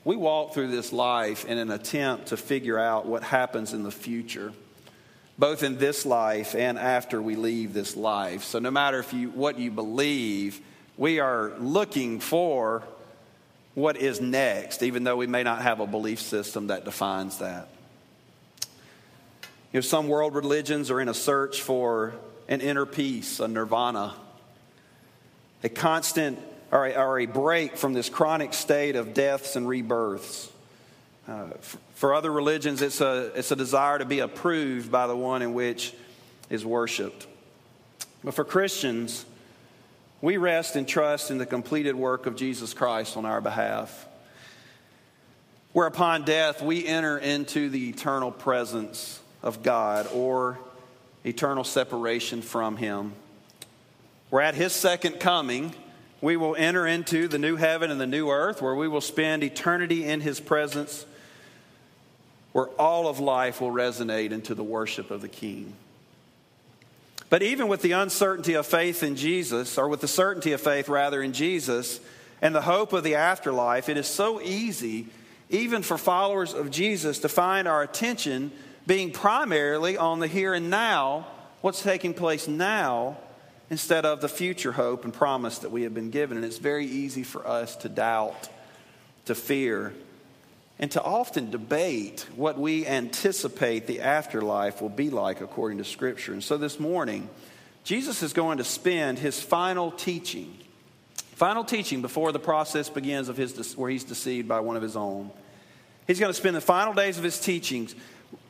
we 0.04 0.14
walk 0.14 0.54
through 0.54 0.68
this 0.68 0.92
life 0.92 1.44
in 1.44 1.58
an 1.58 1.72
attempt 1.72 2.26
to 2.26 2.36
figure 2.36 2.78
out 2.78 3.06
what 3.06 3.24
happens 3.24 3.72
in 3.72 3.82
the 3.82 3.90
future, 3.90 4.52
both 5.38 5.64
in 5.64 5.76
this 5.76 6.06
life 6.06 6.54
and 6.54 6.78
after 6.78 7.20
we 7.20 7.34
leave 7.34 7.72
this 7.72 7.96
life. 7.96 8.44
So, 8.44 8.60
no 8.60 8.70
matter 8.70 9.00
if 9.00 9.12
you, 9.12 9.30
what 9.30 9.58
you 9.58 9.72
believe, 9.72 10.60
we 10.96 11.18
are 11.18 11.52
looking 11.58 12.20
for 12.20 12.84
what 13.74 13.96
is 13.96 14.20
next, 14.20 14.82
even 14.82 15.04
though 15.04 15.16
we 15.16 15.26
may 15.26 15.42
not 15.42 15.62
have 15.62 15.80
a 15.80 15.86
belief 15.86 16.20
system 16.20 16.68
that 16.68 16.84
defines 16.84 17.38
that. 17.38 17.68
You 19.72 19.78
know, 19.78 19.80
some 19.80 20.08
world 20.08 20.34
religions 20.34 20.90
are 20.90 21.00
in 21.00 21.08
a 21.08 21.14
search 21.14 21.62
for 21.62 22.14
an 22.48 22.60
inner 22.60 22.84
peace, 22.86 23.38
a 23.38 23.46
nirvana, 23.46 24.14
a 25.62 25.68
constant 25.68 26.38
or 26.72 26.86
a, 26.86 26.94
or 26.94 27.20
a 27.20 27.26
break 27.26 27.76
from 27.76 27.92
this 27.92 28.08
chronic 28.08 28.54
state 28.54 28.96
of 28.96 29.14
deaths 29.14 29.54
and 29.54 29.68
rebirths. 29.68 30.50
Uh, 31.28 31.46
for 31.94 32.14
other 32.14 32.32
religions, 32.32 32.82
it's 32.82 33.00
a, 33.00 33.30
it's 33.36 33.52
a 33.52 33.56
desire 33.56 33.98
to 33.98 34.04
be 34.04 34.18
approved 34.18 34.90
by 34.90 35.06
the 35.06 35.16
one 35.16 35.42
in 35.42 35.54
which 35.54 35.94
is 36.48 36.64
worshiped. 36.64 37.26
But 38.24 38.34
for 38.34 38.44
Christians, 38.44 39.24
we 40.22 40.36
rest 40.36 40.76
and 40.76 40.86
trust 40.86 41.30
in 41.30 41.38
the 41.38 41.46
completed 41.46 41.94
work 41.94 42.26
of 42.26 42.36
Jesus 42.36 42.74
Christ 42.74 43.16
on 43.16 43.24
our 43.24 43.40
behalf. 43.40 44.06
Where 45.72 45.86
upon 45.86 46.24
death 46.24 46.62
we 46.62 46.86
enter 46.86 47.16
into 47.16 47.70
the 47.70 47.88
eternal 47.88 48.30
presence 48.30 49.20
of 49.42 49.62
God 49.62 50.08
or 50.12 50.58
eternal 51.24 51.64
separation 51.64 52.42
from 52.42 52.76
Him. 52.76 53.12
Where 54.30 54.42
at 54.42 54.54
His 54.54 54.72
second 54.72 55.20
coming, 55.20 55.74
we 56.20 56.36
will 56.36 56.54
enter 56.56 56.86
into 56.86 57.28
the 57.28 57.38
new 57.38 57.56
heaven 57.56 57.90
and 57.90 58.00
the 58.00 58.06
new 58.06 58.30
earth, 58.30 58.60
where 58.60 58.74
we 58.74 58.88
will 58.88 59.00
spend 59.00 59.42
eternity 59.42 60.04
in 60.04 60.20
His 60.20 60.40
presence, 60.40 61.06
where 62.52 62.66
all 62.78 63.08
of 63.08 63.20
life 63.20 63.60
will 63.60 63.70
resonate 63.70 64.32
into 64.32 64.54
the 64.54 64.64
worship 64.64 65.10
of 65.10 65.22
the 65.22 65.28
King. 65.28 65.74
But 67.30 67.42
even 67.42 67.68
with 67.68 67.80
the 67.80 67.92
uncertainty 67.92 68.54
of 68.54 68.66
faith 68.66 69.02
in 69.02 69.16
Jesus, 69.16 69.78
or 69.78 69.88
with 69.88 70.00
the 70.00 70.08
certainty 70.08 70.52
of 70.52 70.60
faith 70.60 70.88
rather 70.88 71.22
in 71.22 71.32
Jesus, 71.32 72.00
and 72.42 72.54
the 72.54 72.62
hope 72.62 72.92
of 72.92 73.04
the 73.04 73.14
afterlife, 73.14 73.88
it 73.88 73.96
is 73.96 74.08
so 74.08 74.40
easy, 74.40 75.06
even 75.48 75.82
for 75.82 75.96
followers 75.96 76.52
of 76.52 76.70
Jesus, 76.70 77.20
to 77.20 77.28
find 77.28 77.68
our 77.68 77.82
attention 77.82 78.50
being 78.86 79.12
primarily 79.12 79.96
on 79.96 80.18
the 80.18 80.26
here 80.26 80.54
and 80.54 80.70
now, 80.70 81.26
what's 81.60 81.82
taking 81.82 82.14
place 82.14 82.48
now, 82.48 83.16
instead 83.70 84.04
of 84.04 84.20
the 84.20 84.28
future 84.28 84.72
hope 84.72 85.04
and 85.04 85.14
promise 85.14 85.58
that 85.58 85.70
we 85.70 85.82
have 85.82 85.94
been 85.94 86.10
given. 86.10 86.36
And 86.36 86.44
it's 86.44 86.58
very 86.58 86.86
easy 86.86 87.22
for 87.22 87.46
us 87.46 87.76
to 87.76 87.88
doubt, 87.88 88.48
to 89.26 89.36
fear, 89.36 89.94
and 90.80 90.90
to 90.92 91.02
often 91.02 91.50
debate 91.50 92.26
what 92.34 92.58
we 92.58 92.86
anticipate 92.86 93.86
the 93.86 94.00
afterlife 94.00 94.80
will 94.80 94.88
be 94.88 95.10
like 95.10 95.42
according 95.42 95.76
to 95.76 95.84
Scripture. 95.84 96.32
And 96.32 96.42
so 96.42 96.56
this 96.56 96.80
morning, 96.80 97.28
Jesus 97.84 98.22
is 98.22 98.32
going 98.32 98.58
to 98.58 98.64
spend 98.64 99.18
his 99.18 99.40
final 99.40 99.90
teaching, 99.90 100.56
final 101.34 101.64
teaching 101.64 102.00
before 102.00 102.32
the 102.32 102.38
process 102.38 102.88
begins 102.88 103.28
of 103.28 103.36
his, 103.36 103.76
where 103.76 103.90
he's 103.90 104.04
deceived 104.04 104.48
by 104.48 104.60
one 104.60 104.74
of 104.74 104.82
his 104.82 104.96
own. 104.96 105.30
He's 106.06 106.18
going 106.18 106.32
to 106.32 106.36
spend 106.38 106.56
the 106.56 106.62
final 106.62 106.94
days 106.94 107.18
of 107.18 107.24
his 107.24 107.38
teachings 107.38 107.94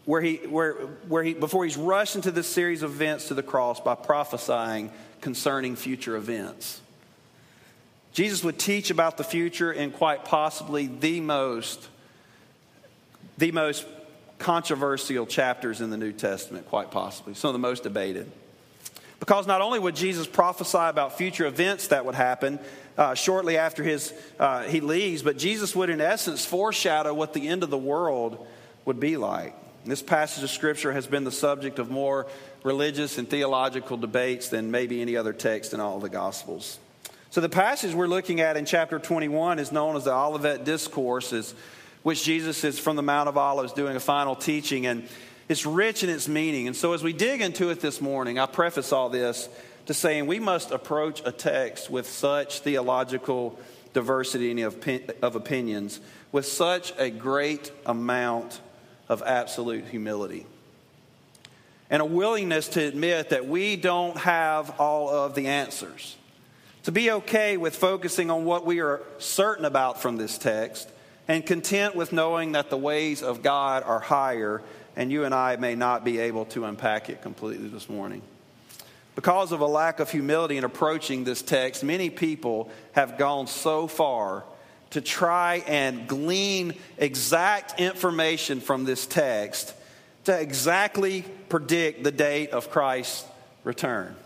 where 0.04 0.20
he, 0.20 0.36
where, 0.36 0.74
where 1.08 1.24
he, 1.24 1.34
before 1.34 1.64
he's 1.64 1.76
rushed 1.76 2.14
into 2.14 2.30
this 2.30 2.46
series 2.46 2.82
of 2.82 2.92
events 2.92 3.26
to 3.28 3.34
the 3.34 3.42
cross 3.42 3.80
by 3.80 3.96
prophesying 3.96 4.92
concerning 5.20 5.74
future 5.74 6.14
events. 6.14 6.80
Jesus 8.12 8.44
would 8.44 8.58
teach 8.58 8.90
about 8.90 9.16
the 9.16 9.24
future 9.24 9.72
in 9.72 9.90
quite 9.90 10.24
possibly 10.24 10.86
the 10.86 11.20
most 11.20 11.88
the 13.40 13.52
most 13.52 13.86
controversial 14.38 15.26
chapters 15.26 15.80
in 15.80 15.90
the 15.90 15.96
New 15.96 16.12
Testament, 16.12 16.68
quite 16.68 16.90
possibly, 16.90 17.34
some 17.34 17.48
of 17.48 17.52
the 17.54 17.58
most 17.58 17.82
debated. 17.82 18.30
Because 19.18 19.46
not 19.46 19.62
only 19.62 19.78
would 19.78 19.96
Jesus 19.96 20.26
prophesy 20.26 20.78
about 20.78 21.16
future 21.16 21.46
events 21.46 21.88
that 21.88 22.04
would 22.04 22.14
happen 22.14 22.58
uh, 22.96 23.14
shortly 23.14 23.56
after 23.56 23.82
his, 23.82 24.12
uh, 24.38 24.64
he 24.64 24.80
leaves, 24.80 25.22
but 25.22 25.38
Jesus 25.38 25.74
would, 25.74 25.90
in 25.90 26.00
essence, 26.00 26.44
foreshadow 26.44 27.14
what 27.14 27.32
the 27.32 27.48
end 27.48 27.62
of 27.62 27.70
the 27.70 27.78
world 27.78 28.46
would 28.84 29.00
be 29.00 29.16
like. 29.16 29.54
This 29.86 30.02
passage 30.02 30.44
of 30.44 30.50
Scripture 30.50 30.92
has 30.92 31.06
been 31.06 31.24
the 31.24 31.32
subject 31.32 31.78
of 31.78 31.90
more 31.90 32.26
religious 32.62 33.16
and 33.16 33.28
theological 33.28 33.96
debates 33.96 34.48
than 34.48 34.70
maybe 34.70 35.00
any 35.00 35.16
other 35.16 35.32
text 35.32 35.72
in 35.72 35.80
all 35.80 35.98
the 35.98 36.10
Gospels. 36.10 36.78
So, 37.30 37.40
the 37.40 37.48
passage 37.48 37.94
we're 37.94 38.06
looking 38.06 38.40
at 38.40 38.56
in 38.58 38.66
chapter 38.66 38.98
21 38.98 39.58
is 39.58 39.72
known 39.72 39.96
as 39.96 40.04
the 40.04 40.12
Olivet 40.12 40.64
Discourse, 40.64 41.32
which 42.02 42.24
Jesus 42.24 42.64
is 42.64 42.78
from 42.78 42.96
the 42.96 43.02
Mount 43.02 43.28
of 43.28 43.36
Olives 43.36 43.72
doing 43.72 43.96
a 43.96 44.00
final 44.00 44.34
teaching. 44.34 44.86
And 44.86 45.08
it's 45.48 45.66
rich 45.66 46.02
in 46.02 46.10
its 46.10 46.28
meaning. 46.28 46.66
And 46.66 46.76
so, 46.76 46.92
as 46.92 47.02
we 47.02 47.12
dig 47.12 47.40
into 47.40 47.70
it 47.70 47.80
this 47.80 48.00
morning, 48.00 48.38
I 48.38 48.46
preface 48.46 48.92
all 48.92 49.08
this 49.08 49.48
to 49.86 49.94
saying 49.94 50.26
we 50.26 50.38
must 50.38 50.70
approach 50.70 51.22
a 51.24 51.32
text 51.32 51.90
with 51.90 52.06
such 52.06 52.60
theological 52.60 53.58
diversity 53.92 54.62
of, 54.62 54.76
opinions, 55.34 56.00
with 56.30 56.46
such 56.46 56.92
a 56.96 57.10
great 57.10 57.72
amount 57.86 58.60
of 59.08 59.22
absolute 59.22 59.86
humility, 59.86 60.46
and 61.90 62.00
a 62.00 62.04
willingness 62.04 62.68
to 62.68 62.80
admit 62.86 63.30
that 63.30 63.48
we 63.48 63.74
don't 63.74 64.16
have 64.18 64.78
all 64.78 65.08
of 65.08 65.34
the 65.34 65.48
answers. 65.48 66.16
To 66.84 66.92
be 66.92 67.10
okay 67.10 67.56
with 67.56 67.74
focusing 67.74 68.30
on 68.30 68.44
what 68.44 68.64
we 68.64 68.80
are 68.80 69.02
certain 69.18 69.64
about 69.64 70.00
from 70.00 70.16
this 70.16 70.38
text, 70.38 70.88
and 71.30 71.46
content 71.46 71.94
with 71.94 72.12
knowing 72.12 72.52
that 72.52 72.70
the 72.70 72.76
ways 72.76 73.22
of 73.22 73.40
God 73.40 73.84
are 73.84 74.00
higher 74.00 74.60
and 74.96 75.12
you 75.12 75.22
and 75.22 75.32
I 75.32 75.54
may 75.54 75.76
not 75.76 76.04
be 76.04 76.18
able 76.18 76.44
to 76.46 76.64
unpack 76.64 77.08
it 77.08 77.22
completely 77.22 77.68
this 77.68 77.88
morning. 77.88 78.20
Because 79.14 79.52
of 79.52 79.60
a 79.60 79.66
lack 79.66 80.00
of 80.00 80.10
humility 80.10 80.56
in 80.56 80.64
approaching 80.64 81.22
this 81.22 81.40
text, 81.40 81.84
many 81.84 82.10
people 82.10 82.68
have 82.94 83.16
gone 83.16 83.46
so 83.46 83.86
far 83.86 84.42
to 84.90 85.00
try 85.00 85.62
and 85.68 86.08
glean 86.08 86.74
exact 86.98 87.78
information 87.80 88.60
from 88.60 88.84
this 88.84 89.06
text 89.06 89.72
to 90.24 90.36
exactly 90.36 91.24
predict 91.48 92.02
the 92.02 92.10
date 92.10 92.50
of 92.50 92.72
Christ's 92.72 93.24
return. 93.62 94.16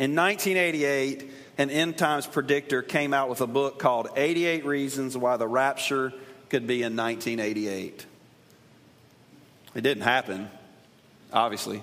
In 0.00 0.16
1988, 0.16 1.30
an 1.58 1.70
end 1.70 1.96
times 1.96 2.26
predictor 2.26 2.82
came 2.82 3.14
out 3.14 3.28
with 3.28 3.40
a 3.40 3.46
book 3.46 3.78
called 3.78 4.08
88 4.16 4.64
Reasons 4.64 5.16
Why 5.16 5.36
the 5.36 5.48
Rapture 5.48 6.12
Could 6.50 6.66
Be 6.66 6.82
in 6.82 6.96
1988. 6.96 8.06
It 9.74 9.80
didn't 9.80 10.02
happen, 10.02 10.50
obviously. 11.32 11.82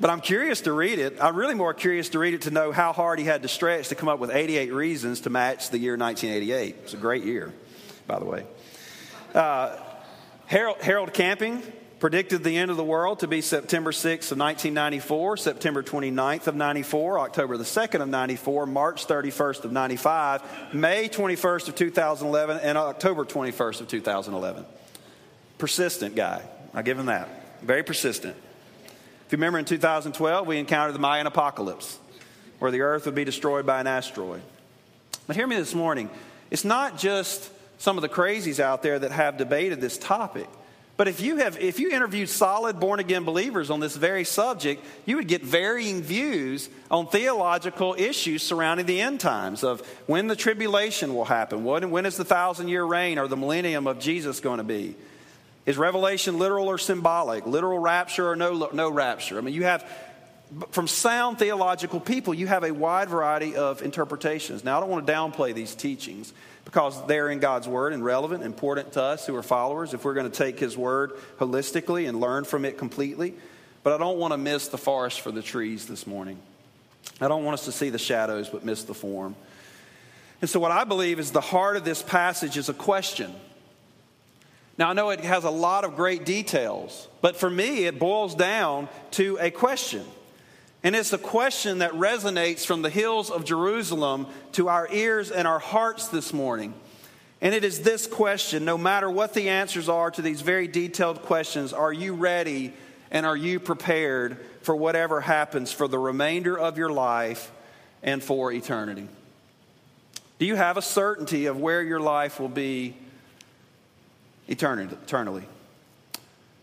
but 0.00 0.10
I'm 0.10 0.20
curious 0.20 0.62
to 0.62 0.72
read 0.72 0.98
it. 0.98 1.18
I'm 1.20 1.36
really 1.36 1.54
more 1.54 1.74
curious 1.74 2.08
to 2.10 2.18
read 2.18 2.34
it 2.34 2.42
to 2.42 2.50
know 2.50 2.72
how 2.72 2.92
hard 2.92 3.18
he 3.18 3.24
had 3.24 3.42
to 3.42 3.48
stretch 3.48 3.88
to 3.88 3.94
come 3.94 4.08
up 4.08 4.18
with 4.18 4.30
88 4.30 4.72
reasons 4.72 5.22
to 5.22 5.30
match 5.30 5.70
the 5.70 5.78
year 5.78 5.96
1988. 5.96 6.76
It's 6.84 6.94
a 6.94 6.96
great 6.96 7.24
year, 7.24 7.52
by 8.06 8.18
the 8.18 8.24
way. 8.24 8.46
Uh, 9.34 9.76
Harold, 10.46 10.78
Harold 10.80 11.12
Camping 11.12 11.62
predicted 12.00 12.42
the 12.42 12.56
end 12.56 12.70
of 12.70 12.78
the 12.78 12.84
world 12.84 13.20
to 13.20 13.28
be 13.28 13.42
September 13.42 13.92
6th 13.92 14.32
of 14.32 14.38
1994, 14.38 15.36
September 15.36 15.82
29th 15.82 16.46
of 16.46 16.56
94, 16.56 17.20
October 17.20 17.56
the 17.58 17.64
2nd 17.64 18.00
of 18.00 18.08
94, 18.08 18.66
March 18.66 19.06
31st 19.06 19.64
of 19.64 19.72
95, 19.72 20.74
May 20.74 21.10
21st 21.10 21.68
of 21.68 21.74
2011, 21.74 22.58
and 22.62 22.78
October 22.78 23.26
21st 23.26 23.82
of 23.82 23.88
2011. 23.88 24.64
Persistent 25.58 26.16
guy. 26.16 26.42
I 26.72 26.80
give 26.80 26.98
him 26.98 27.06
that. 27.06 27.28
Very 27.60 27.82
persistent. 27.82 28.34
If 29.26 29.32
you 29.32 29.36
remember 29.36 29.58
in 29.58 29.66
2012, 29.66 30.46
we 30.46 30.58
encountered 30.58 30.94
the 30.94 31.00
Mayan 31.00 31.26
apocalypse, 31.26 31.98
where 32.60 32.70
the 32.70 32.80
earth 32.80 33.04
would 33.04 33.14
be 33.14 33.24
destroyed 33.24 33.66
by 33.66 33.78
an 33.78 33.86
asteroid. 33.86 34.40
But 35.26 35.36
hear 35.36 35.46
me 35.46 35.56
this 35.56 35.74
morning. 35.74 36.08
It's 36.50 36.64
not 36.64 36.98
just 36.98 37.50
some 37.78 37.98
of 37.98 38.02
the 38.02 38.08
crazies 38.08 38.58
out 38.58 38.82
there 38.82 38.98
that 38.98 39.12
have 39.12 39.36
debated 39.36 39.82
this 39.82 39.98
topic. 39.98 40.48
But 41.00 41.08
if 41.08 41.22
you 41.22 41.36
have 41.36 41.58
if 41.58 41.80
you 41.80 41.92
interviewed 41.92 42.28
solid 42.28 42.78
born 42.78 43.00
again 43.00 43.24
believers 43.24 43.70
on 43.70 43.80
this 43.80 43.96
very 43.96 44.22
subject, 44.22 44.84
you 45.06 45.16
would 45.16 45.28
get 45.28 45.42
varying 45.42 46.02
views 46.02 46.68
on 46.90 47.06
theological 47.06 47.94
issues 47.96 48.42
surrounding 48.42 48.84
the 48.84 49.00
end 49.00 49.18
times 49.18 49.64
of 49.64 49.80
when 50.06 50.26
the 50.26 50.36
tribulation 50.36 51.14
will 51.14 51.24
happen, 51.24 51.64
when, 51.64 51.90
when 51.90 52.04
is 52.04 52.18
the 52.18 52.24
thousand 52.26 52.68
year 52.68 52.84
reign 52.84 53.18
or 53.18 53.28
the 53.28 53.36
millennium 53.38 53.86
of 53.86 53.98
Jesus 53.98 54.40
going 54.40 54.58
to 54.58 54.62
be? 54.62 54.94
Is 55.64 55.78
revelation 55.78 56.38
literal 56.38 56.68
or 56.68 56.76
symbolic? 56.76 57.46
Literal 57.46 57.78
rapture 57.78 58.28
or 58.28 58.36
no, 58.36 58.68
no 58.70 58.90
rapture? 58.90 59.38
I 59.38 59.40
mean, 59.40 59.54
you 59.54 59.64
have, 59.64 59.90
from 60.70 60.86
sound 60.86 61.38
theological 61.38 62.00
people, 62.00 62.34
you 62.34 62.46
have 62.46 62.62
a 62.62 62.74
wide 62.74 63.08
variety 63.08 63.56
of 63.56 63.80
interpretations. 63.80 64.64
Now, 64.64 64.76
I 64.76 64.80
don't 64.80 64.90
want 64.90 65.06
to 65.06 65.10
downplay 65.10 65.54
these 65.54 65.74
teachings 65.74 66.34
because 66.70 67.04
they're 67.06 67.28
in 67.30 67.40
God's 67.40 67.66
Word 67.66 67.92
and 67.92 68.04
relevant, 68.04 68.44
important 68.44 68.92
to 68.92 69.02
us 69.02 69.26
who 69.26 69.34
are 69.34 69.42
followers 69.42 69.92
if 69.92 70.04
we're 70.04 70.14
going 70.14 70.30
to 70.30 70.36
take 70.36 70.60
His 70.60 70.76
Word 70.76 71.10
holistically 71.40 72.08
and 72.08 72.20
learn 72.20 72.44
from 72.44 72.64
it 72.64 72.78
completely. 72.78 73.34
But 73.82 73.92
I 73.92 73.98
don't 73.98 74.18
want 74.18 74.34
to 74.34 74.38
miss 74.38 74.68
the 74.68 74.78
forest 74.78 75.20
for 75.20 75.32
the 75.32 75.42
trees 75.42 75.86
this 75.86 76.06
morning. 76.06 76.38
I 77.20 77.26
don't 77.26 77.44
want 77.44 77.54
us 77.54 77.64
to 77.64 77.72
see 77.72 77.90
the 77.90 77.98
shadows 77.98 78.48
but 78.48 78.64
miss 78.64 78.84
the 78.84 78.94
form. 78.94 79.34
And 80.40 80.48
so, 80.48 80.60
what 80.60 80.70
I 80.70 80.84
believe 80.84 81.18
is 81.18 81.32
the 81.32 81.40
heart 81.40 81.76
of 81.76 81.84
this 81.84 82.04
passage 82.04 82.56
is 82.56 82.68
a 82.68 82.74
question. 82.74 83.34
Now, 84.78 84.90
I 84.90 84.92
know 84.92 85.10
it 85.10 85.20
has 85.22 85.42
a 85.42 85.50
lot 85.50 85.82
of 85.82 85.96
great 85.96 86.24
details, 86.24 87.08
but 87.20 87.34
for 87.34 87.50
me, 87.50 87.86
it 87.86 87.98
boils 87.98 88.36
down 88.36 88.88
to 89.12 89.38
a 89.40 89.50
question. 89.50 90.06
And 90.82 90.96
it's 90.96 91.12
a 91.12 91.18
question 91.18 91.78
that 91.78 91.92
resonates 91.92 92.64
from 92.64 92.82
the 92.82 92.90
hills 92.90 93.30
of 93.30 93.44
Jerusalem 93.44 94.26
to 94.52 94.68
our 94.68 94.88
ears 94.90 95.30
and 95.30 95.46
our 95.46 95.58
hearts 95.58 96.08
this 96.08 96.32
morning. 96.32 96.72
And 97.42 97.54
it 97.54 97.64
is 97.64 97.82
this 97.82 98.06
question 98.06 98.64
no 98.64 98.78
matter 98.78 99.10
what 99.10 99.34
the 99.34 99.48
answers 99.48 99.88
are 99.88 100.10
to 100.10 100.22
these 100.22 100.40
very 100.40 100.68
detailed 100.68 101.22
questions, 101.22 101.72
are 101.72 101.92
you 101.92 102.14
ready 102.14 102.72
and 103.10 103.26
are 103.26 103.36
you 103.36 103.60
prepared 103.60 104.38
for 104.62 104.74
whatever 104.74 105.20
happens 105.20 105.72
for 105.72 105.88
the 105.88 105.98
remainder 105.98 106.58
of 106.58 106.78
your 106.78 106.90
life 106.90 107.50
and 108.02 108.22
for 108.22 108.52
eternity? 108.52 109.08
Do 110.38 110.46
you 110.46 110.56
have 110.56 110.76
a 110.76 110.82
certainty 110.82 111.46
of 111.46 111.60
where 111.60 111.82
your 111.82 112.00
life 112.00 112.40
will 112.40 112.48
be 112.48 112.94
eternally. 114.50 115.44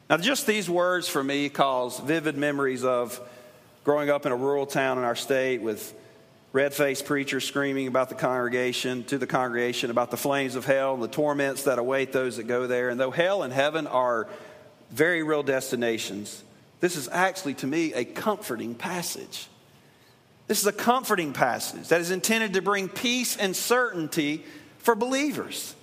Now, 0.09 0.17
just 0.17 0.45
these 0.45 0.69
words 0.69 1.07
for 1.07 1.23
me 1.23 1.49
cause 1.49 1.99
vivid 1.99 2.37
memories 2.37 2.83
of 2.83 3.19
growing 3.87 4.09
up 4.09 4.25
in 4.25 4.33
a 4.33 4.35
rural 4.35 4.65
town 4.65 4.97
in 4.97 5.05
our 5.05 5.15
state 5.15 5.61
with 5.61 5.93
red 6.51 6.73
faced 6.73 7.05
preachers 7.05 7.45
screaming 7.45 7.87
about 7.87 8.09
the 8.09 8.15
congregation, 8.15 9.05
to 9.05 9.17
the 9.17 9.25
congregation, 9.25 9.89
about 9.89 10.11
the 10.11 10.17
flames 10.17 10.55
of 10.55 10.65
hell 10.65 10.93
and 10.93 11.01
the 11.01 11.07
torments 11.07 11.63
that 11.63 11.79
await 11.79 12.11
those 12.11 12.35
that 12.35 12.47
go 12.47 12.67
there. 12.67 12.89
And 12.89 12.99
though 12.99 13.11
hell 13.11 13.43
and 13.43 13.53
heaven 13.53 13.87
are 13.87 14.27
very 14.89 15.23
real 15.23 15.41
destinations, 15.41 16.43
this 16.81 16.97
is 16.97 17.07
actually, 17.07 17.53
to 17.53 17.65
me, 17.65 17.93
a 17.93 18.03
comforting 18.03 18.75
passage. 18.75 19.47
This 20.47 20.59
is 20.59 20.67
a 20.67 20.73
comforting 20.73 21.31
passage 21.31 21.87
that 21.87 22.01
is 22.01 22.11
intended 22.11 22.55
to 22.55 22.61
bring 22.61 22.89
peace 22.89 23.37
and 23.37 23.55
certainty 23.55 24.43
for 24.79 24.95
believers. 24.95 25.73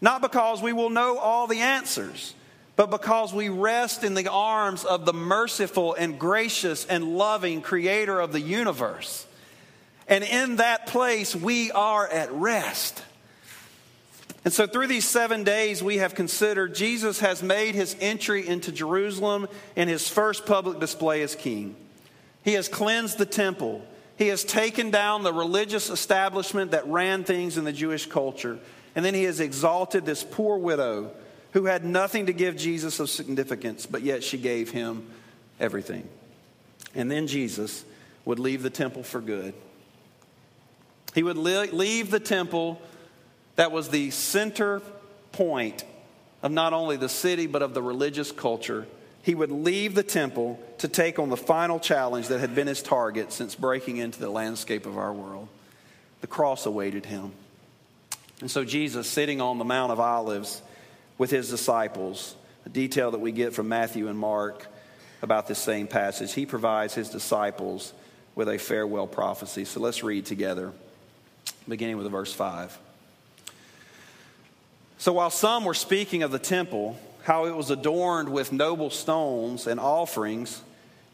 Not 0.00 0.22
because 0.22 0.60
we 0.60 0.72
will 0.72 0.90
know 0.90 1.18
all 1.18 1.46
the 1.46 1.60
answers, 1.60 2.34
but 2.78 2.92
because 2.92 3.34
we 3.34 3.48
rest 3.48 4.04
in 4.04 4.14
the 4.14 4.30
arms 4.30 4.84
of 4.84 5.04
the 5.04 5.12
merciful 5.12 5.94
and 5.94 6.16
gracious 6.16 6.86
and 6.86 7.18
loving 7.18 7.60
creator 7.60 8.20
of 8.20 8.30
the 8.30 8.40
universe. 8.40 9.26
And 10.06 10.22
in 10.22 10.56
that 10.56 10.86
place, 10.86 11.34
we 11.34 11.72
are 11.72 12.06
at 12.06 12.32
rest. 12.32 13.02
And 14.44 14.54
so, 14.54 14.68
through 14.68 14.86
these 14.86 15.04
seven 15.04 15.42
days, 15.42 15.82
we 15.82 15.96
have 15.96 16.14
considered 16.14 16.76
Jesus 16.76 17.18
has 17.18 17.42
made 17.42 17.74
his 17.74 17.96
entry 18.00 18.46
into 18.46 18.70
Jerusalem 18.70 19.48
in 19.74 19.88
his 19.88 20.08
first 20.08 20.46
public 20.46 20.78
display 20.78 21.22
as 21.22 21.34
king. 21.34 21.74
He 22.44 22.52
has 22.52 22.68
cleansed 22.68 23.18
the 23.18 23.26
temple, 23.26 23.84
he 24.16 24.28
has 24.28 24.44
taken 24.44 24.92
down 24.92 25.24
the 25.24 25.32
religious 25.32 25.90
establishment 25.90 26.70
that 26.70 26.86
ran 26.86 27.24
things 27.24 27.58
in 27.58 27.64
the 27.64 27.72
Jewish 27.72 28.06
culture. 28.06 28.60
And 28.94 29.04
then 29.04 29.14
he 29.14 29.24
has 29.24 29.40
exalted 29.40 30.06
this 30.06 30.22
poor 30.22 30.58
widow 30.58 31.10
who 31.52 31.64
had 31.66 31.84
nothing 31.84 32.26
to 32.26 32.32
give 32.32 32.56
Jesus 32.56 33.00
of 33.00 33.10
significance, 33.10 33.86
but 33.86 34.02
yet 34.02 34.22
she 34.22 34.38
gave 34.38 34.70
him 34.70 35.08
everything. 35.58 36.08
And 36.94 37.10
then 37.10 37.26
Jesus 37.26 37.84
would 38.24 38.38
leave 38.38 38.62
the 38.62 38.70
temple 38.70 39.02
for 39.02 39.20
good. 39.20 39.54
He 41.14 41.22
would 41.22 41.38
leave 41.38 42.10
the 42.10 42.20
temple 42.20 42.80
that 43.56 43.72
was 43.72 43.88
the 43.88 44.10
center 44.10 44.80
point 45.32 45.84
of 46.42 46.52
not 46.52 46.72
only 46.72 46.96
the 46.96 47.08
city, 47.08 47.46
but 47.46 47.62
of 47.62 47.74
the 47.74 47.82
religious 47.82 48.30
culture. 48.30 48.86
He 49.22 49.34
would 49.34 49.50
leave 49.50 49.94
the 49.94 50.02
temple 50.02 50.60
to 50.78 50.88
take 50.88 51.18
on 51.18 51.28
the 51.28 51.36
final 51.36 51.80
challenge 51.80 52.28
that 52.28 52.38
had 52.38 52.54
been 52.54 52.66
his 52.68 52.82
target 52.82 53.32
since 53.32 53.54
breaking 53.54 53.96
into 53.96 54.20
the 54.20 54.30
landscape 54.30 54.86
of 54.86 54.96
our 54.96 55.12
world. 55.12 55.48
The 56.20 56.26
cross 56.28 56.66
awaited 56.66 57.06
him. 57.06 57.32
And 58.40 58.50
so 58.50 58.64
Jesus, 58.64 59.08
sitting 59.08 59.40
on 59.40 59.58
the 59.58 59.64
Mount 59.64 59.90
of 59.90 59.98
Olives 59.98 60.62
with 61.18 61.30
his 61.30 61.50
disciples, 61.50 62.36
a 62.64 62.68
detail 62.68 63.10
that 63.10 63.18
we 63.18 63.32
get 63.32 63.52
from 63.52 63.68
Matthew 63.68 64.08
and 64.08 64.18
Mark, 64.18 64.66
about 65.20 65.48
this 65.48 65.58
same 65.58 65.88
passage. 65.88 66.32
He 66.32 66.46
provides 66.46 66.94
his 66.94 67.10
disciples 67.10 67.92
with 68.34 68.48
a 68.48 68.56
farewell 68.56 69.08
prophecy. 69.08 69.64
So 69.64 69.80
let's 69.80 70.04
read 70.04 70.26
together, 70.26 70.72
beginning 71.68 71.96
with 71.96 72.08
verse 72.10 72.32
5. 72.32 72.78
So 74.98 75.12
while 75.12 75.30
some 75.30 75.64
were 75.64 75.74
speaking 75.74 76.22
of 76.22 76.30
the 76.30 76.38
temple, 76.38 76.98
how 77.24 77.46
it 77.46 77.56
was 77.56 77.70
adorned 77.70 78.28
with 78.28 78.52
noble 78.52 78.90
stones 78.90 79.66
and 79.66 79.80
offerings, 79.80 80.62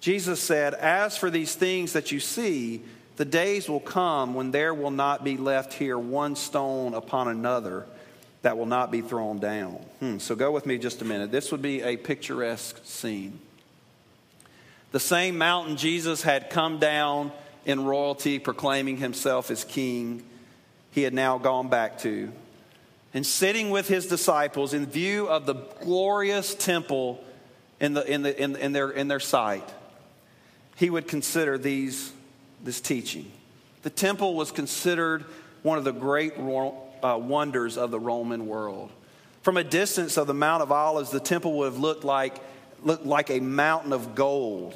Jesus 0.01 0.41
said, 0.41 0.75
As 0.75 1.17
for 1.17 1.31
these 1.31 1.55
things 1.55 1.95
that 1.95 2.13
you 2.13 2.21
see, 2.21 2.83
the 3.17 3.25
days 3.25 3.69
will 3.69 3.81
come 3.81 4.35
when 4.35 4.51
there 4.51 4.75
will 4.75 4.91
not 4.91 5.25
be 5.25 5.37
left 5.37 5.73
here 5.73 5.99
one 5.99 6.37
stone 6.37 6.95
upon 6.95 7.29
another 7.29 7.87
that 8.45 8.59
will 8.59 8.67
not 8.67 8.91
be 8.91 9.01
thrown 9.01 9.39
down. 9.39 9.73
Hmm, 10.01 10.19
so 10.19 10.37
go 10.37 10.51
with 10.51 10.67
me 10.67 10.77
just 10.77 11.01
a 11.01 11.05
minute. 11.07 11.33
This 11.33 11.51
would 11.51 11.63
be 11.63 11.81
a 11.81 11.97
picturesque 11.97 12.79
scene. 12.85 13.41
The 14.93 15.01
same 15.01 15.39
mountain 15.39 15.79
Jesus 15.79 16.21
had 16.21 16.51
come 16.51 16.79
down 16.79 17.33
in 17.65 17.87
royalty, 17.87 18.39
proclaiming 18.39 18.99
himself 18.99 19.51
as 19.51 19.65
king, 19.65 20.23
he 20.91 21.03
had 21.03 21.15
now 21.15 21.39
gone 21.39 21.69
back 21.69 22.01
to. 22.01 22.31
And 23.15 23.25
sitting 23.25 23.71
with 23.71 23.89
his 23.89 24.09
disciples 24.09 24.75
in 24.75 24.85
view 24.85 25.27
of 25.27 25.47
the 25.47 25.55
glorious 25.55 26.55
temple 26.55 27.25
in, 27.81 27.95
the, 27.95 28.05
in, 28.05 28.23
the, 28.23 28.43
in, 28.43 28.57
in, 28.57 28.73
their, 28.73 28.91
in 28.91 29.09
their 29.09 29.21
sight, 29.21 29.67
he 30.77 30.91
would 30.91 31.09
consider 31.09 31.57
these, 31.57 32.13
this 32.63 32.83
teaching. 32.83 33.33
The 33.85 33.91
temple 33.91 34.35
was 34.35 34.53
considered 34.53 35.25
one 35.63 35.79
of 35.79 35.85
the 35.85 35.93
great 35.93 36.39
uh, 37.05 37.19
wonders 37.19 37.77
of 37.77 37.91
the 37.91 38.01
Roman 38.01 38.47
world. 38.47 38.91
From 39.43 39.57
a 39.57 39.65
distance 39.65 40.17
of 40.17 40.27
the 40.27 40.35
Mount 40.35 40.63
of 40.63 40.73
Olives, 40.73 41.11
the 41.11 41.21
temple 41.21 41.59
would 41.59 41.67
have 41.67 41.79
looked 41.79 42.03
like, 42.03 42.37
looked 42.83 43.05
like 43.05 43.31
a 43.31 43.41
mountain 43.41 43.93
of 43.93 44.15
gold 44.15 44.75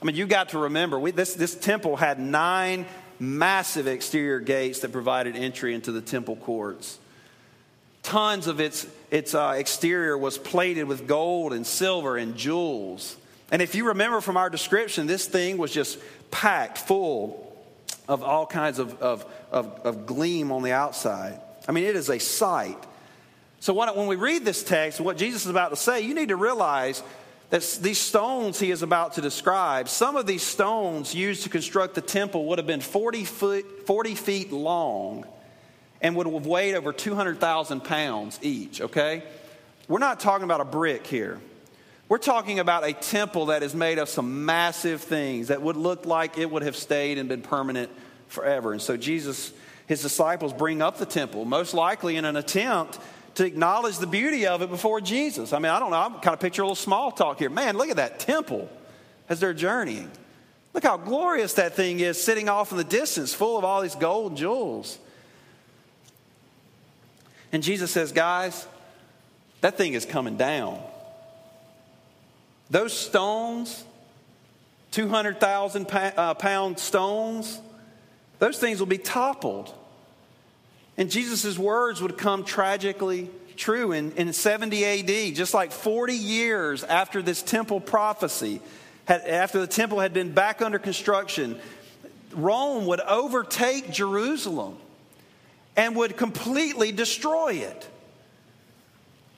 I 0.00 0.04
mean, 0.04 0.14
you 0.14 0.26
got 0.26 0.50
to 0.50 0.58
remember, 0.58 0.98
we, 0.98 1.10
this, 1.10 1.34
this 1.34 1.54
temple 1.54 1.96
had 1.96 2.20
nine 2.20 2.86
massive 3.18 3.88
exterior 3.88 4.38
gates 4.38 4.80
that 4.80 4.92
provided 4.92 5.34
entry 5.34 5.74
into 5.74 5.90
the 5.90 6.00
temple 6.00 6.36
courts. 6.36 6.98
Tons 8.04 8.46
of 8.46 8.60
its, 8.60 8.86
its 9.10 9.34
uh, 9.34 9.54
exterior 9.56 10.16
was 10.16 10.38
plated 10.38 10.86
with 10.86 11.08
gold 11.08 11.52
and 11.52 11.66
silver 11.66 12.16
and 12.16 12.36
jewels. 12.36 13.16
And 13.50 13.60
if 13.60 13.74
you 13.74 13.88
remember 13.88 14.20
from 14.20 14.36
our 14.36 14.48
description, 14.48 15.08
this 15.08 15.26
thing 15.26 15.58
was 15.58 15.72
just 15.72 15.98
packed 16.30 16.78
full 16.78 17.44
of 18.06 18.22
all 18.22 18.46
kinds 18.46 18.78
of, 18.78 19.02
of, 19.02 19.26
of, 19.50 19.66
of 19.84 20.06
gleam 20.06 20.52
on 20.52 20.62
the 20.62 20.72
outside. 20.72 21.40
I 21.68 21.72
mean, 21.72 21.84
it 21.84 21.94
is 21.94 22.08
a 22.08 22.18
sight. 22.18 22.82
So, 23.60 23.74
when 23.74 24.06
we 24.06 24.16
read 24.16 24.44
this 24.44 24.62
text, 24.62 25.00
what 25.00 25.16
Jesus 25.16 25.44
is 25.44 25.50
about 25.50 25.68
to 25.68 25.76
say, 25.76 26.00
you 26.00 26.14
need 26.14 26.30
to 26.30 26.36
realize 26.36 27.02
that 27.50 27.62
these 27.80 27.98
stones 27.98 28.58
he 28.58 28.70
is 28.70 28.82
about 28.82 29.14
to 29.14 29.20
describe, 29.20 29.88
some 29.88 30.16
of 30.16 30.26
these 30.26 30.42
stones 30.42 31.14
used 31.14 31.44
to 31.44 31.48
construct 31.48 31.94
the 31.94 32.00
temple 32.00 32.46
would 32.46 32.58
have 32.58 32.66
been 32.66 32.80
40, 32.80 33.24
foot, 33.24 33.86
40 33.86 34.14
feet 34.14 34.52
long 34.52 35.26
and 36.00 36.14
would 36.14 36.26
have 36.26 36.46
weighed 36.46 36.74
over 36.74 36.92
200,000 36.92 37.82
pounds 37.82 38.38
each, 38.42 38.80
okay? 38.80 39.22
We're 39.88 39.98
not 39.98 40.20
talking 40.20 40.44
about 40.44 40.60
a 40.60 40.64
brick 40.64 41.06
here. 41.06 41.40
We're 42.08 42.18
talking 42.18 42.58
about 42.58 42.86
a 42.86 42.92
temple 42.92 43.46
that 43.46 43.62
is 43.62 43.74
made 43.74 43.98
of 43.98 44.08
some 44.08 44.44
massive 44.44 45.00
things 45.00 45.48
that 45.48 45.60
would 45.60 45.76
look 45.76 46.06
like 46.06 46.38
it 46.38 46.50
would 46.50 46.62
have 46.62 46.76
stayed 46.76 47.18
and 47.18 47.28
been 47.28 47.42
permanent 47.42 47.90
forever. 48.28 48.72
And 48.72 48.80
so 48.80 48.96
Jesus, 48.96 49.52
his 49.88 50.02
disciples 50.02 50.52
bring 50.52 50.82
up 50.82 50.98
the 50.98 51.06
temple, 51.06 51.44
most 51.44 51.74
likely 51.74 52.16
in 52.16 52.24
an 52.24 52.36
attempt 52.36 52.98
to 53.36 53.44
acknowledge 53.44 53.98
the 53.98 54.06
beauty 54.06 54.46
of 54.46 54.62
it 54.62 54.68
before 54.68 55.00
Jesus. 55.00 55.52
I 55.52 55.58
mean, 55.58 55.72
I 55.72 55.80
don't 55.80 55.90
know, 55.90 55.96
I'm 55.96 56.14
kind 56.20 56.34
of 56.34 56.40
picture 56.40 56.62
a 56.62 56.66
little 56.66 56.76
small 56.76 57.10
talk 57.10 57.38
here. 57.38 57.48
Man, 57.48 57.76
look 57.76 57.88
at 57.88 57.96
that 57.96 58.20
temple 58.20 58.68
as 59.28 59.40
they're 59.40 59.54
journeying. 59.54 60.10
Look 60.74 60.84
how 60.84 60.98
glorious 60.98 61.54
that 61.54 61.74
thing 61.74 62.00
is 62.00 62.22
sitting 62.22 62.48
off 62.48 62.70
in 62.70 62.76
the 62.76 62.84
distance, 62.84 63.32
full 63.32 63.56
of 63.56 63.64
all 63.64 63.80
these 63.80 63.94
gold 63.94 64.36
jewels. 64.36 64.98
And 67.50 67.62
Jesus 67.62 67.90
says, 67.90 68.12
guys, 68.12 68.66
that 69.62 69.78
thing 69.78 69.94
is 69.94 70.04
coming 70.04 70.36
down. 70.36 70.80
Those 72.70 72.92
stones, 72.92 73.84
200,000 74.90 75.86
uh, 75.90 76.34
pound 76.34 76.78
stones, 76.78 77.60
those 78.38 78.58
things 78.58 78.78
will 78.78 78.86
be 78.86 78.98
toppled. 78.98 79.74
And 80.98 81.10
Jesus' 81.10 81.56
words 81.56 82.02
would 82.02 82.18
come 82.18 82.44
tragically 82.44 83.30
true 83.56 83.92
in, 83.92 84.12
in 84.12 84.32
70 84.32 84.84
AD, 84.84 85.34
just 85.34 85.54
like 85.54 85.72
40 85.72 86.14
years 86.14 86.82
after 86.82 87.22
this 87.22 87.40
temple 87.40 87.80
prophecy, 87.80 88.60
had, 89.04 89.22
after 89.22 89.60
the 89.60 89.68
temple 89.68 90.00
had 90.00 90.12
been 90.12 90.32
back 90.32 90.60
under 90.60 90.78
construction, 90.78 91.58
Rome 92.32 92.86
would 92.86 93.00
overtake 93.00 93.92
Jerusalem 93.92 94.76
and 95.76 95.94
would 95.94 96.16
completely 96.16 96.90
destroy 96.90 97.54
it. 97.54 97.88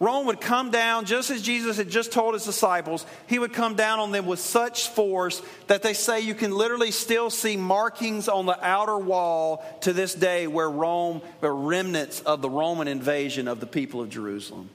Rome 0.01 0.25
would 0.27 0.41
come 0.41 0.71
down, 0.71 1.05
just 1.05 1.31
as 1.31 1.43
Jesus 1.43 1.77
had 1.77 1.91
just 1.91 2.11
told 2.11 2.33
his 2.33 2.47
disciples, 2.47 3.05
he 3.27 3.39
would 3.39 3.53
come 3.53 3.75
down 3.75 4.01
on 4.01 4.13
them 4.13 4.25
with 4.25 4.41
such 4.41 4.89
force 4.89 5.43
that 5.67 5.83
they 5.83 5.93
say 5.93 6.21
you 6.21 6.35
can 6.35 6.53
literally 6.53 6.91
still 6.91 7.29
see 7.29 7.59
markings 7.59 8.27
on 8.27 8.47
the 8.47 8.59
outer 8.67 8.97
wall 8.97 9.63
to 9.83 9.93
this 9.93 10.15
day 10.15 10.47
where 10.47 10.71
Rome, 10.71 11.21
the 11.43 11.51
remnants 11.51 12.23
of 12.23 12.41
the 12.41 12.49
Roman 12.49 12.89
invasion 12.89 13.47
of 13.47 13.61
the 13.61 13.67
people 13.67 14.01
of 14.01 14.09
Jerusalem. 14.09 14.71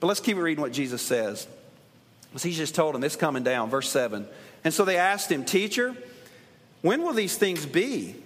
But 0.00 0.08
let's 0.08 0.20
keep 0.20 0.36
reading 0.36 0.60
what 0.60 0.72
Jesus 0.72 1.00
says. 1.00 1.46
Because 2.28 2.42
he 2.42 2.52
just 2.52 2.74
told 2.74 2.94
them 2.94 3.04
it's 3.04 3.16
coming 3.16 3.42
down, 3.42 3.70
verse 3.70 3.88
7. 3.88 4.28
And 4.64 4.74
so 4.74 4.84
they 4.84 4.98
asked 4.98 5.32
him, 5.32 5.46
Teacher, 5.46 5.96
when 6.82 7.02
will 7.02 7.14
these 7.14 7.38
things 7.38 7.64
be? 7.64 8.16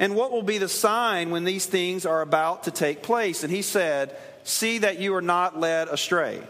And 0.00 0.16
what 0.16 0.32
will 0.32 0.42
be 0.42 0.58
the 0.58 0.68
sign 0.68 1.30
when 1.30 1.44
these 1.44 1.66
things 1.66 2.04
are 2.04 2.20
about 2.20 2.64
to 2.64 2.72
take 2.72 3.04
place? 3.04 3.44
And 3.44 3.52
he 3.52 3.62
said, 3.62 4.16
See 4.46 4.78
that 4.78 5.00
you 5.00 5.12
are 5.16 5.22
not 5.22 5.58
led 5.58 5.88
astray. 5.88 6.40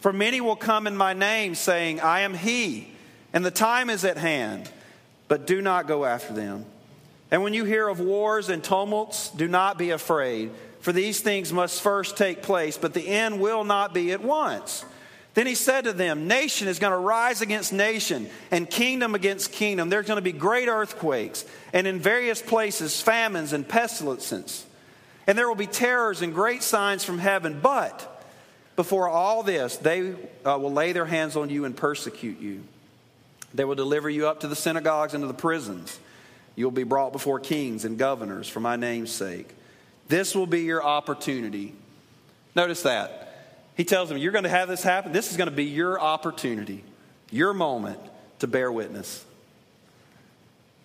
For 0.00 0.12
many 0.12 0.40
will 0.40 0.56
come 0.56 0.88
in 0.88 0.96
my 0.96 1.12
name, 1.12 1.54
saying, 1.54 2.00
I 2.00 2.20
am 2.20 2.34
he, 2.34 2.88
and 3.32 3.44
the 3.44 3.52
time 3.52 3.90
is 3.90 4.04
at 4.04 4.16
hand. 4.16 4.68
But 5.28 5.46
do 5.46 5.62
not 5.62 5.86
go 5.86 6.04
after 6.04 6.34
them. 6.34 6.64
And 7.30 7.44
when 7.44 7.54
you 7.54 7.64
hear 7.64 7.86
of 7.86 8.00
wars 8.00 8.48
and 8.48 8.64
tumults, 8.64 9.30
do 9.30 9.46
not 9.46 9.78
be 9.78 9.90
afraid, 9.90 10.50
for 10.80 10.92
these 10.92 11.20
things 11.20 11.52
must 11.52 11.80
first 11.80 12.16
take 12.16 12.42
place, 12.42 12.76
but 12.76 12.92
the 12.92 13.06
end 13.06 13.40
will 13.40 13.62
not 13.62 13.94
be 13.94 14.10
at 14.10 14.20
once. 14.20 14.84
Then 15.34 15.46
he 15.46 15.54
said 15.54 15.84
to 15.84 15.92
them, 15.92 16.26
Nation 16.26 16.66
is 16.66 16.80
going 16.80 16.90
to 16.90 16.98
rise 16.98 17.40
against 17.40 17.72
nation, 17.72 18.28
and 18.50 18.68
kingdom 18.68 19.14
against 19.14 19.52
kingdom. 19.52 19.90
There's 19.90 20.06
going 20.06 20.16
to 20.16 20.22
be 20.22 20.32
great 20.32 20.66
earthquakes, 20.66 21.44
and 21.72 21.86
in 21.86 22.00
various 22.00 22.42
places, 22.42 23.00
famines 23.00 23.52
and 23.52 23.68
pestilences. 23.68 24.66
And 25.28 25.36
there 25.36 25.46
will 25.46 25.54
be 25.54 25.66
terrors 25.66 26.22
and 26.22 26.32
great 26.34 26.62
signs 26.62 27.04
from 27.04 27.18
heaven. 27.18 27.60
But 27.60 28.24
before 28.76 29.08
all 29.08 29.42
this, 29.42 29.76
they 29.76 30.14
uh, 30.44 30.58
will 30.58 30.72
lay 30.72 30.92
their 30.92 31.04
hands 31.04 31.36
on 31.36 31.50
you 31.50 31.66
and 31.66 31.76
persecute 31.76 32.40
you. 32.40 32.64
They 33.52 33.64
will 33.64 33.74
deliver 33.74 34.08
you 34.08 34.26
up 34.26 34.40
to 34.40 34.48
the 34.48 34.56
synagogues 34.56 35.12
and 35.12 35.22
to 35.22 35.28
the 35.28 35.34
prisons. 35.34 36.00
You 36.56 36.64
will 36.64 36.72
be 36.72 36.82
brought 36.82 37.12
before 37.12 37.40
kings 37.40 37.84
and 37.84 37.98
governors 37.98 38.48
for 38.48 38.60
my 38.60 38.76
name's 38.76 39.12
sake. 39.12 39.54
This 40.08 40.34
will 40.34 40.46
be 40.46 40.62
your 40.62 40.82
opportunity. 40.82 41.74
Notice 42.56 42.82
that. 42.82 43.26
He 43.76 43.84
tells 43.84 44.08
them, 44.08 44.16
You're 44.16 44.32
going 44.32 44.44
to 44.44 44.50
have 44.50 44.68
this 44.68 44.82
happen. 44.82 45.12
This 45.12 45.30
is 45.30 45.36
going 45.36 45.50
to 45.50 45.54
be 45.54 45.64
your 45.64 46.00
opportunity, 46.00 46.82
your 47.30 47.52
moment 47.52 48.00
to 48.38 48.46
bear 48.46 48.72
witness. 48.72 49.24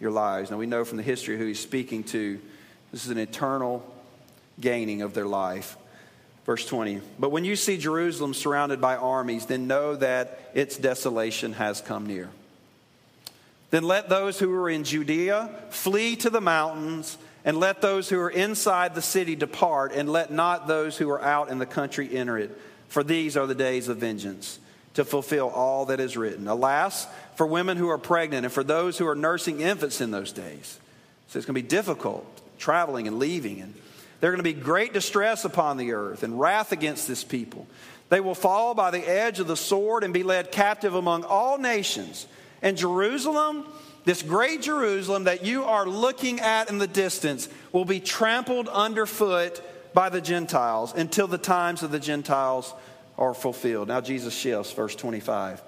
your 0.00 0.10
lives. 0.10 0.50
Now, 0.50 0.56
we 0.56 0.66
know 0.66 0.84
from 0.84 0.96
the 0.96 1.02
history 1.02 1.36
who 1.38 1.46
he's 1.46 1.60
speaking 1.60 2.04
to, 2.04 2.40
this 2.92 3.04
is 3.04 3.10
an 3.10 3.18
eternal 3.18 3.84
gaining 4.60 5.02
of 5.02 5.14
their 5.14 5.26
life. 5.26 5.76
Verse 6.44 6.64
20 6.66 7.00
But 7.18 7.30
when 7.30 7.44
you 7.44 7.56
see 7.56 7.76
Jerusalem 7.76 8.34
surrounded 8.34 8.80
by 8.80 8.96
armies, 8.96 9.46
then 9.46 9.66
know 9.66 9.96
that 9.96 10.50
its 10.54 10.76
desolation 10.76 11.52
has 11.52 11.80
come 11.80 12.06
near. 12.06 12.30
Then 13.70 13.82
let 13.82 14.08
those 14.08 14.38
who 14.38 14.52
are 14.54 14.70
in 14.70 14.84
Judea 14.84 15.50
flee 15.70 16.16
to 16.16 16.30
the 16.30 16.40
mountains, 16.40 17.18
and 17.44 17.58
let 17.58 17.82
those 17.82 18.08
who 18.08 18.18
are 18.18 18.30
inside 18.30 18.94
the 18.94 19.02
city 19.02 19.36
depart, 19.36 19.92
and 19.92 20.10
let 20.10 20.32
not 20.32 20.66
those 20.66 20.96
who 20.96 21.10
are 21.10 21.22
out 21.22 21.50
in 21.50 21.58
the 21.58 21.66
country 21.66 22.16
enter 22.16 22.38
it. 22.38 22.58
For 22.88 23.04
these 23.04 23.36
are 23.36 23.46
the 23.46 23.54
days 23.54 23.88
of 23.88 23.98
vengeance 23.98 24.58
to 24.94 25.04
fulfill 25.04 25.50
all 25.50 25.86
that 25.86 26.00
is 26.00 26.16
written. 26.16 26.48
Alas, 26.48 27.06
for 27.38 27.46
women 27.46 27.76
who 27.76 27.88
are 27.88 27.98
pregnant 27.98 28.44
and 28.44 28.52
for 28.52 28.64
those 28.64 28.98
who 28.98 29.06
are 29.06 29.14
nursing 29.14 29.60
infants 29.60 30.00
in 30.00 30.10
those 30.10 30.32
days. 30.32 30.80
So 31.28 31.38
it's 31.38 31.46
going 31.46 31.54
to 31.54 31.62
be 31.62 31.68
difficult 31.68 32.26
traveling 32.58 33.06
and 33.06 33.20
leaving. 33.20 33.60
And 33.60 33.74
there 34.18 34.30
are 34.30 34.32
going 34.32 34.42
to 34.44 34.54
be 34.54 34.60
great 34.60 34.92
distress 34.92 35.44
upon 35.44 35.76
the 35.76 35.92
earth 35.92 36.24
and 36.24 36.40
wrath 36.40 36.72
against 36.72 37.06
this 37.06 37.22
people. 37.22 37.68
They 38.08 38.18
will 38.18 38.34
fall 38.34 38.74
by 38.74 38.90
the 38.90 39.08
edge 39.08 39.38
of 39.38 39.46
the 39.46 39.56
sword 39.56 40.02
and 40.02 40.12
be 40.12 40.24
led 40.24 40.50
captive 40.50 40.96
among 40.96 41.22
all 41.22 41.58
nations. 41.58 42.26
And 42.60 42.76
Jerusalem, 42.76 43.66
this 44.04 44.20
great 44.20 44.62
Jerusalem 44.62 45.24
that 45.24 45.46
you 45.46 45.62
are 45.62 45.86
looking 45.86 46.40
at 46.40 46.70
in 46.70 46.78
the 46.78 46.88
distance, 46.88 47.48
will 47.70 47.84
be 47.84 48.00
trampled 48.00 48.66
underfoot 48.66 49.62
by 49.94 50.08
the 50.08 50.20
Gentiles 50.20 50.92
until 50.92 51.28
the 51.28 51.38
times 51.38 51.84
of 51.84 51.92
the 51.92 52.00
Gentiles 52.00 52.74
are 53.16 53.32
fulfilled. 53.32 53.86
Now 53.86 54.00
Jesus 54.00 54.36
shifts, 54.36 54.72
verse 54.72 54.96
25. 54.96 55.62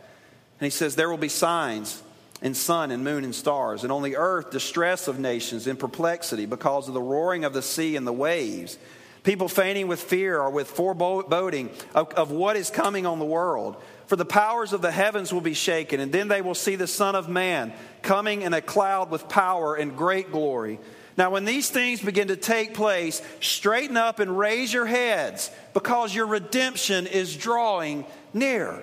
And 0.61 0.67
he 0.67 0.71
says, 0.71 0.95
There 0.95 1.11
will 1.11 1.17
be 1.17 1.29
signs 1.29 2.03
in 2.43 2.55
sun 2.55 2.91
and 2.91 3.03
moon 3.03 3.25
and 3.25 3.35
stars, 3.35 3.83
and 3.83 3.93
on 3.93 4.03
the 4.03 4.17
earth 4.17 4.51
distress 4.51 5.09
of 5.09 5.19
nations 5.19 5.67
in 5.67 5.77
perplexity 5.77 6.47
because 6.47 6.89
of 6.89 6.95
the 6.95 7.03
roaring 7.03 7.45
of 7.45 7.53
the 7.53 7.63
sea 7.63 7.97
and 7.97 8.07
the 8.07 8.13
waves. 8.13 8.79
People 9.23 9.49
fainting 9.49 9.87
with 9.87 10.01
fear 10.01 10.41
or 10.41 10.51
with 10.51 10.71
foreboding 10.71 11.71
of, 11.95 12.13
of 12.15 12.31
what 12.31 12.57
is 12.57 12.71
coming 12.71 13.05
on 13.05 13.19
the 13.19 13.25
world. 13.25 13.77
For 14.07 14.17
the 14.17 14.25
powers 14.25 14.73
of 14.73 14.81
the 14.81 14.91
heavens 14.91 15.33
will 15.33 15.43
be 15.43 15.55
shaken, 15.55 16.01
and 16.01 16.11
then 16.11 16.29
they 16.29 16.41
will 16.41 16.55
see 16.55 16.77
the 16.77 16.87
Son 16.87 17.15
of 17.15 17.29
Man 17.29 17.73
coming 18.03 18.43
in 18.43 18.55
a 18.55 18.63
cloud 18.63 19.11
with 19.11 19.29
power 19.29 19.75
and 19.75 19.97
great 19.97 20.33
glory. 20.33 20.81
Now, 21.19 21.31
when 21.31 21.45
these 21.45 21.69
things 21.69 22.01
begin 22.01 22.29
to 22.29 22.37
take 22.37 22.73
place, 22.73 23.21
straighten 23.41 23.99
up 23.99 24.21
and 24.21 24.39
raise 24.39 24.73
your 24.73 24.87
heads, 24.87 25.51
because 25.75 26.15
your 26.15 26.27
redemption 26.27 27.07
is 27.07 27.37
drawing 27.37 28.07
near. 28.33 28.83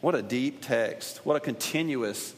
What 0.00 0.14
a 0.14 0.22
deep 0.22 0.62
text. 0.62 1.24
What 1.24 1.36
a 1.36 1.40
continuous 1.40 2.34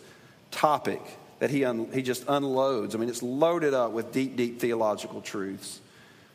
topic 0.51 1.01
that 1.40 1.51
he, 1.51 1.64
un- 1.64 1.90
he 1.92 2.03
just 2.03 2.25
unloads. 2.29 2.94
I 2.94 2.99
mean, 2.99 3.09
it's 3.09 3.23
loaded 3.23 3.75
up 3.75 3.92
with 3.92 4.12
deep, 4.12 4.37
deep 4.37 4.61
theological 4.61 5.20
truths. 5.20 5.81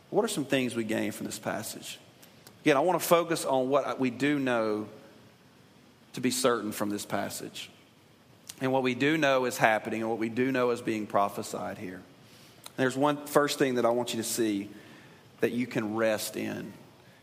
What 0.10 0.24
are 0.24 0.28
some 0.28 0.46
things 0.46 0.76
we 0.76 0.84
gain 0.84 1.12
from 1.12 1.26
this 1.26 1.40
passage? 1.40 2.00
Again, 2.64 2.78
I 2.78 2.80
want 2.80 3.00
to 3.00 3.06
focus 3.06 3.46
on 3.46 3.70
what 3.70 4.00
we 4.00 4.10
do 4.10 4.40
know 4.40 4.88
to 6.14 6.22
be 6.22 6.32
certain 6.32 6.72
from 6.72 6.90
this 6.90 7.06
passage. 7.06 7.70
And 8.62 8.72
what 8.72 8.84
we 8.84 8.96
do 8.96 9.18
know 9.18 9.46
is 9.46 9.58
happening, 9.58 10.02
and 10.02 10.10
what 10.10 10.20
we 10.20 10.30
do 10.30 10.52
know 10.52 10.72
is 10.72 10.82
being 10.82 11.06
prophesied 11.06 11.78
here. 11.78 12.02
There's 12.78 12.96
one 12.96 13.26
first 13.26 13.60
thing 13.60 13.76
that 13.76 13.86
I 13.86 13.90
want 13.90 14.14
you 14.14 14.22
to 14.22 14.28
see 14.28 14.70
that 15.42 15.52
you 15.52 15.68
can 15.68 15.96
rest 15.96 16.38
in 16.38 16.74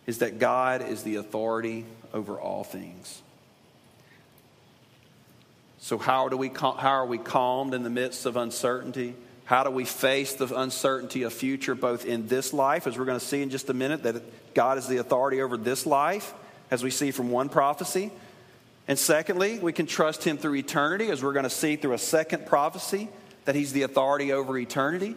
is 0.06 0.18
that 0.18 0.38
God 0.38 0.86
is 0.86 1.02
the 1.02 1.16
authority 1.16 1.86
over 2.12 2.38
all 2.38 2.64
things. 2.64 3.22
So, 5.92 5.98
how, 5.98 6.30
do 6.30 6.38
we, 6.38 6.48
how 6.48 6.78
are 6.78 7.04
we 7.04 7.18
calmed 7.18 7.74
in 7.74 7.82
the 7.82 7.90
midst 7.90 8.24
of 8.24 8.38
uncertainty? 8.38 9.14
How 9.44 9.62
do 9.62 9.68
we 9.68 9.84
face 9.84 10.32
the 10.32 10.46
uncertainty 10.58 11.24
of 11.24 11.34
future, 11.34 11.74
both 11.74 12.06
in 12.06 12.28
this 12.28 12.54
life, 12.54 12.86
as 12.86 12.96
we're 12.96 13.04
going 13.04 13.18
to 13.18 13.26
see 13.26 13.42
in 13.42 13.50
just 13.50 13.68
a 13.68 13.74
minute, 13.74 14.04
that 14.04 14.54
God 14.54 14.78
is 14.78 14.88
the 14.88 14.96
authority 14.96 15.42
over 15.42 15.58
this 15.58 15.84
life, 15.84 16.32
as 16.70 16.82
we 16.82 16.88
see 16.88 17.10
from 17.10 17.30
one 17.30 17.50
prophecy? 17.50 18.10
And 18.88 18.98
secondly, 18.98 19.58
we 19.58 19.74
can 19.74 19.84
trust 19.84 20.24
Him 20.24 20.38
through 20.38 20.54
eternity, 20.54 21.10
as 21.10 21.22
we're 21.22 21.34
going 21.34 21.42
to 21.42 21.50
see 21.50 21.76
through 21.76 21.92
a 21.92 21.98
second 21.98 22.46
prophecy, 22.46 23.10
that 23.44 23.54
He's 23.54 23.74
the 23.74 23.82
authority 23.82 24.32
over 24.32 24.56
eternity. 24.56 25.14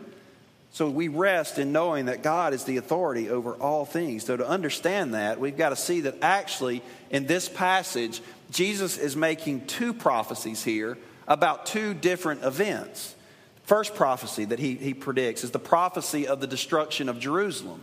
So 0.75 0.89
we 0.89 1.07
rest 1.07 1.57
in 1.57 1.71
knowing 1.71 2.07
that 2.07 2.21
God 2.21 2.53
is 2.53 2.65
the 2.65 2.75
authority 2.75 3.29
over 3.29 3.53
all 3.53 3.85
things. 3.85 4.25
So 4.25 4.35
to 4.35 4.45
understand 4.45 5.13
that, 5.13 5.39
we've 5.39 5.55
got 5.55 5.69
to 5.69 5.77
see 5.77 6.01
that 6.01 6.15
actually 6.21 6.81
in 7.09 7.27
this 7.27 7.47
passage, 7.47 8.21
Jesus 8.51 8.97
is 8.97 9.15
making 9.15 9.67
two 9.67 9.93
prophecies 9.93 10.63
here 10.63 10.97
about 11.27 11.65
two 11.65 11.93
different 11.93 12.43
events. 12.43 13.15
First 13.63 13.95
prophecy 13.95 14.45
that 14.45 14.59
he, 14.59 14.75
he 14.75 14.93
predicts 14.93 15.43
is 15.43 15.51
the 15.51 15.59
prophecy 15.59 16.27
of 16.27 16.39
the 16.39 16.47
destruction 16.47 17.09
of 17.09 17.19
Jerusalem. 17.19 17.81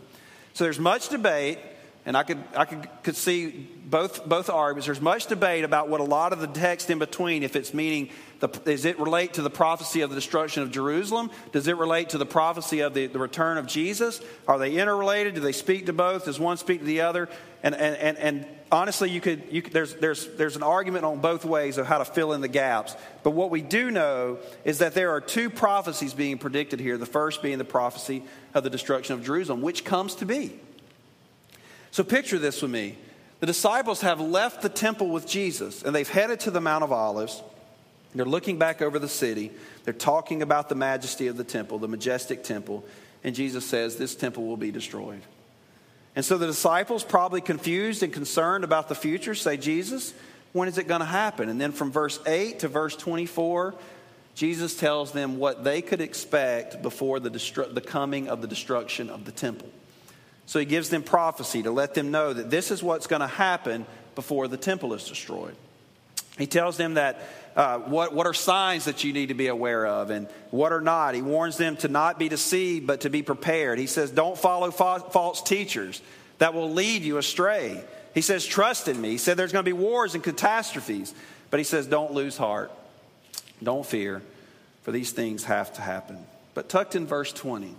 So 0.55 0.65
there's 0.65 0.79
much 0.79 1.09
debate 1.09 1.59
and 2.05 2.17
I 2.17 2.25
could, 2.25 2.43
I 2.57 2.65
could, 2.65 2.89
could 3.05 3.17
see 3.17 3.69
both, 3.87 4.27
both 4.27 4.51
arguments. 4.51 4.87
There's 4.87 5.01
much 5.01 5.27
debate 5.27 5.63
about 5.63 5.89
what 5.89 6.01
a 6.01 6.05
lot 6.05 6.33
of 6.33 6.41
the 6.41 6.49
text 6.49 6.91
in 6.91 6.99
between, 6.99 7.45
if 7.45 7.55
it's 7.55 7.73
meaning, 7.73 8.11
the, 8.41 8.49
does 8.49 8.85
it 8.85 8.99
relate 8.99 9.35
to 9.35 9.43
the 9.43 9.51
prophecy 9.51 10.01
of 10.01 10.11
the 10.11 10.17
destruction 10.17 10.65
of 10.65 10.73
Jerusalem? 10.73 11.31
Does 11.53 11.69
it 11.69 11.77
relate 11.77 12.09
to 12.09 12.19
the 12.19 12.27
prophecy 12.27 12.81
of 12.81 12.93
the, 12.93 13.07
the 13.07 13.21
return 13.21 13.57
of 13.57 13.69
Jesus? 13.69 14.21
Are 14.49 14.59
they 14.59 14.79
interrelated? 14.79 15.35
Do 15.35 15.41
they 15.41 15.53
speak 15.53 15.87
to 15.87 15.93
both? 15.93 16.25
Does 16.25 16.41
one 16.41 16.57
speak 16.57 16.81
to 16.81 16.85
the 16.85 17.03
other? 17.03 17.29
And, 17.63 17.77
and, 17.77 17.97
and, 17.97 18.19
and 18.19 18.47
honestly, 18.73 19.09
you 19.09 19.21
could, 19.21 19.45
you 19.53 19.63
could, 19.63 19.73
there's, 19.73 19.95
there's, 19.95 20.27
there's 20.35 20.57
an 20.57 20.65
argument 20.65 21.05
on 21.05 21.21
both 21.21 21.45
ways 21.45 21.79
of 21.79 21.87
how 21.87 21.99
to 21.99 22.05
fill 22.05 22.33
in 22.33 22.41
the 22.41 22.49
gaps. 22.49 22.97
But 23.23 23.31
what 23.31 23.51
we 23.51 23.63
do 23.63 23.93
know 23.93 24.39
is 24.65 24.79
that 24.79 24.95
there 24.95 25.13
are 25.13 25.21
two 25.21 25.51
prophecies 25.51 26.15
being 26.15 26.39
predicted 26.39 26.81
here. 26.81 26.99
The 26.99 27.07
first 27.07 27.43
being 27.43 27.59
the 27.59 27.65
prophecy 27.65 28.25
of 28.55 28.65
the 28.65 28.71
destruction 28.71 29.15
of 29.15 29.25
Jerusalem, 29.25 29.63
which 29.63 29.85
comes 29.85 30.17
to 30.17 30.27
be. 30.27 30.59
So 31.93 32.03
picture 32.03 32.39
this 32.39 32.61
with 32.63 32.71
me. 32.71 32.97
The 33.41 33.47
disciples 33.47 34.01
have 34.01 34.21
left 34.21 34.63
the 34.63 34.69
temple 34.69 35.11
with 35.11 35.27
Jesus 35.27 35.83
and 35.83 35.95
they've 35.95 36.09
headed 36.09 36.41
to 36.41 36.51
the 36.51 36.61
Mount 36.61 36.83
of 36.83 36.91
Olives. 36.91 37.43
They're 38.15 38.25
looking 38.25 38.59
back 38.59 38.83
over 38.83 38.99
the 38.99 39.09
city. 39.09 39.53
They're 39.85 39.95
talking 39.95 40.43
about 40.43 40.69
the 40.69 40.75
majesty 40.75 41.27
of 41.27 41.37
the 41.37 41.45
temple, 41.45 41.79
the 41.79 41.89
majestic 41.89 42.45
temple. 42.45 42.85
And 43.23 43.35
Jesus 43.35 43.67
says, 43.67 43.97
This 43.97 44.15
temple 44.15 44.47
will 44.47 44.57
be 44.57 44.71
destroyed. 44.71 45.21
And 46.17 46.25
so 46.25 46.37
the 46.39 46.47
disciples, 46.47 47.05
probably 47.05 47.41
confused 47.41 48.03
and 48.03 48.13
concerned 48.13 48.65
about 48.65 48.89
the 48.89 48.95
future, 48.95 49.35
say, 49.35 49.57
Jesus, 49.57 50.13
when 50.53 50.69
is 50.69 50.77
it 50.77 50.89
going 50.89 51.01
to 51.01 51.07
happen? 51.07 51.49
And 51.49 51.61
then 51.61 51.73
from 51.73 51.91
verse 51.91 52.21
8 52.27 52.61
to 52.61 52.69
verse 52.69 52.97
24, 52.97 53.75
Jesus 54.35 54.77
tells 54.77 55.13
them 55.13 55.39
what 55.39 55.65
they 55.65 55.81
could 55.83 56.01
expect 56.01 56.83
before 56.83 57.21
the, 57.21 57.31
destru- 57.31 57.73
the 57.73 57.81
coming 57.81 58.29
of 58.29 58.43
the 58.43 58.49
destruction 58.49 59.09
of 59.09 59.25
the 59.25 59.33
temple. 59.33 59.69
So 60.53 60.59
he 60.59 60.67
gives 60.67 60.91
them 60.91 61.03
prophecy 61.03 61.63
to 61.63 61.71
let 61.71 61.95
them 61.95 62.11
know 62.11 62.31
that 62.31 62.51
this 62.51 62.71
is 62.71 62.83
what's 62.83 63.07
going 63.07 63.23
to 63.23 63.27
happen 63.27 63.87
before 64.15 64.49
the 64.49 64.59
temple 64.59 64.93
is 64.93 65.09
destroyed. 65.09 65.57
He 66.37 66.47
tells 66.47 66.77
them 66.77 66.95
that 66.95 67.23
uh, 67.57 67.79
what, 67.79 68.13
what 68.13 68.27
are 68.27 68.35
signs 68.35 68.85
that 68.85 69.03
you 69.03 69.15
need 69.15 69.29
to 69.29 69.35
be 69.35 69.47
aware 69.47 69.87
of 69.87 70.11
and 70.11 70.29
what 70.51 70.71
are 70.71 70.83
not. 70.83 71.15
He 71.15 71.23
warns 71.23 71.57
them 71.57 71.79
to 71.79 71.89
not 71.89 72.19
be 72.19 72.29
deceived, 72.29 72.87
but 72.87 73.01
to 73.01 73.09
be 73.09 73.23
prepared. 73.23 73.79
He 73.79 73.87
says, 73.87 74.11
Don't 74.11 74.37
follow 74.37 74.71
fa- 74.71 75.07
false 75.11 75.41
teachers 75.41 76.03
that 76.37 76.53
will 76.53 76.71
lead 76.71 77.01
you 77.01 77.17
astray. 77.17 77.83
He 78.13 78.21
says, 78.21 78.45
Trust 78.45 78.89
in 78.89 79.01
me. 79.01 79.09
He 79.09 79.19
said, 79.19 79.39
There's 79.39 79.53
going 79.53 79.65
to 79.65 79.71
be 79.71 79.73
wars 79.73 80.15
and 80.15 80.23
catastrophes. 80.23 81.15
But 81.49 81.61
he 81.61 81.65
says, 81.65 81.87
Don't 81.87 82.13
lose 82.13 82.37
heart. 82.37 82.71
Don't 83.63 83.87
fear, 83.87 84.21
for 84.83 84.93
these 84.93 85.13
things 85.13 85.45
have 85.45 85.73
to 85.77 85.81
happen. 85.81 86.19
But 86.53 86.69
tucked 86.69 86.95
in 86.95 87.07
verse 87.07 87.33
20, 87.33 87.75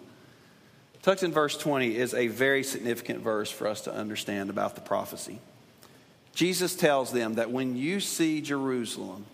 Tucked 1.03 1.21
in 1.21 1.33
verse 1.33 1.57
20 1.57 1.97
is 1.97 2.13
a 2.13 2.27
very 2.27 2.63
significant 2.63 3.19
verse 3.19 3.51
for 3.51 3.67
us 3.67 3.81
to 3.81 3.93
understand 3.93 4.49
about 4.49 4.75
the 4.75 4.81
prophecy. 4.81 5.37
Jesus 6.33 6.75
tells 6.75 7.11
them 7.11 7.35
that 7.35 7.51
when 7.51 7.75
you 7.75 7.99
see 7.99 8.41
Jerusalem, 8.41 9.25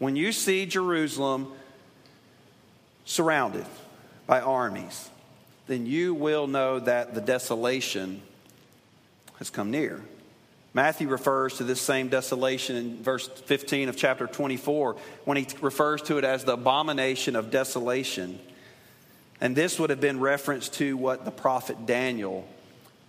when 0.00 0.16
you 0.16 0.32
see 0.32 0.66
Jerusalem 0.66 1.52
surrounded 3.04 3.64
by 4.26 4.40
armies, 4.40 5.08
then 5.68 5.86
you 5.86 6.14
will 6.14 6.48
know 6.48 6.80
that 6.80 7.14
the 7.14 7.20
desolation 7.20 8.20
has 9.38 9.50
come 9.50 9.70
near. 9.70 10.02
Matthew 10.74 11.08
refers 11.08 11.58
to 11.58 11.64
this 11.64 11.80
same 11.80 12.08
desolation 12.08 12.74
in 12.74 13.02
verse 13.02 13.28
15 13.28 13.88
of 13.88 13.96
chapter 13.96 14.26
24 14.26 14.96
when 15.24 15.36
he 15.36 15.46
refers 15.60 16.02
to 16.02 16.18
it 16.18 16.24
as 16.24 16.44
the 16.44 16.54
abomination 16.54 17.36
of 17.36 17.52
desolation. 17.52 18.40
And 19.40 19.54
this 19.54 19.78
would 19.78 19.90
have 19.90 20.00
been 20.00 20.20
reference 20.20 20.68
to 20.70 20.96
what 20.96 21.24
the 21.24 21.30
prophet 21.30 21.86
Daniel 21.86 22.46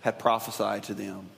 had 0.00 0.18
prophesied 0.18 0.84
to 0.84 0.94
them. 0.94 1.28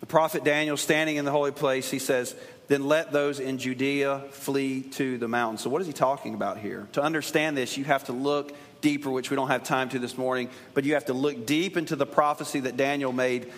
The 0.00 0.06
prophet 0.06 0.44
Daniel, 0.44 0.76
standing 0.76 1.16
in 1.16 1.24
the 1.24 1.30
holy 1.30 1.52
place, 1.52 1.90
he 1.90 1.98
says, 1.98 2.34
Then 2.68 2.88
let 2.88 3.12
those 3.12 3.40
in 3.40 3.58
Judea 3.58 4.24
flee 4.30 4.82
to 4.82 5.16
the 5.16 5.28
mountains. 5.28 5.62
So, 5.62 5.70
what 5.70 5.80
is 5.80 5.86
he 5.86 5.92
talking 5.92 6.34
about 6.34 6.58
here? 6.58 6.88
To 6.92 7.02
understand 7.02 7.56
this, 7.56 7.76
you 7.76 7.84
have 7.84 8.04
to 8.04 8.12
look 8.12 8.52
deeper, 8.80 9.10
which 9.10 9.30
we 9.30 9.36
don't 9.36 9.48
have 9.48 9.62
time 9.62 9.88
to 9.90 9.98
this 9.98 10.18
morning, 10.18 10.50
but 10.74 10.84
you 10.84 10.94
have 10.94 11.06
to 11.06 11.12
look 11.12 11.46
deep 11.46 11.76
into 11.76 11.96
the 11.96 12.04
prophecy 12.04 12.60
that 12.60 12.76
Daniel 12.76 13.12
made 13.12 13.50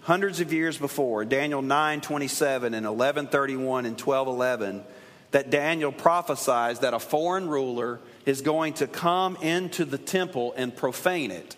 hundreds 0.00 0.40
of 0.40 0.52
years 0.52 0.78
before, 0.78 1.24
Daniel 1.24 1.62
9 1.62 2.00
27 2.00 2.74
and 2.74 2.86
11 2.86 3.28
31 3.28 3.86
and 3.86 3.96
12 3.96 4.28
11, 4.28 4.84
that 5.32 5.50
Daniel 5.50 5.92
prophesies 5.92 6.78
that 6.80 6.94
a 6.94 6.98
foreign 6.98 7.48
ruler 7.48 8.00
is 8.24 8.40
going 8.40 8.74
to 8.74 8.86
come 8.86 9.36
into 9.36 9.84
the 9.84 9.98
temple 9.98 10.54
and 10.56 10.74
profane 10.74 11.30
it. 11.30 11.56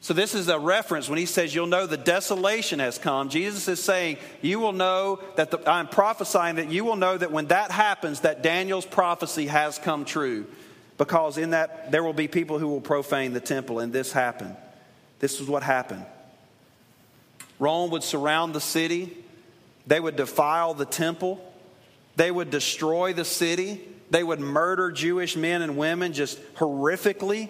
So, 0.00 0.12
this 0.12 0.34
is 0.34 0.48
a 0.48 0.58
reference 0.58 1.08
when 1.08 1.18
he 1.18 1.24
says, 1.24 1.54
You'll 1.54 1.66
know 1.66 1.86
the 1.86 1.96
desolation 1.96 2.78
has 2.78 2.98
come. 2.98 3.30
Jesus 3.30 3.68
is 3.68 3.82
saying, 3.82 4.18
You 4.42 4.58
will 4.58 4.72
know 4.72 5.20
that 5.36 5.50
the, 5.50 5.70
I'm 5.70 5.88
prophesying 5.88 6.56
that 6.56 6.70
you 6.70 6.84
will 6.84 6.96
know 6.96 7.16
that 7.16 7.32
when 7.32 7.46
that 7.46 7.70
happens, 7.70 8.20
that 8.20 8.42
Daniel's 8.42 8.84
prophecy 8.84 9.46
has 9.46 9.78
come 9.78 10.04
true. 10.04 10.44
Because 10.98 11.38
in 11.38 11.50
that, 11.50 11.90
there 11.90 12.04
will 12.04 12.12
be 12.12 12.28
people 12.28 12.58
who 12.58 12.68
will 12.68 12.82
profane 12.82 13.32
the 13.32 13.40
temple, 13.40 13.78
and 13.78 13.92
this 13.92 14.12
happened. 14.12 14.56
This 15.20 15.40
is 15.40 15.48
what 15.48 15.62
happened. 15.62 16.04
Rome 17.58 17.90
would 17.90 18.02
surround 18.02 18.54
the 18.54 18.60
city, 18.60 19.16
they 19.86 20.00
would 20.00 20.16
defile 20.16 20.74
the 20.74 20.84
temple, 20.84 21.40
they 22.16 22.30
would 22.30 22.50
destroy 22.50 23.12
the 23.12 23.24
city, 23.24 23.80
they 24.10 24.22
would 24.22 24.40
murder 24.40 24.92
Jewish 24.92 25.36
men 25.36 25.62
and 25.62 25.76
women 25.76 26.12
just 26.12 26.40
horrifically. 26.54 27.48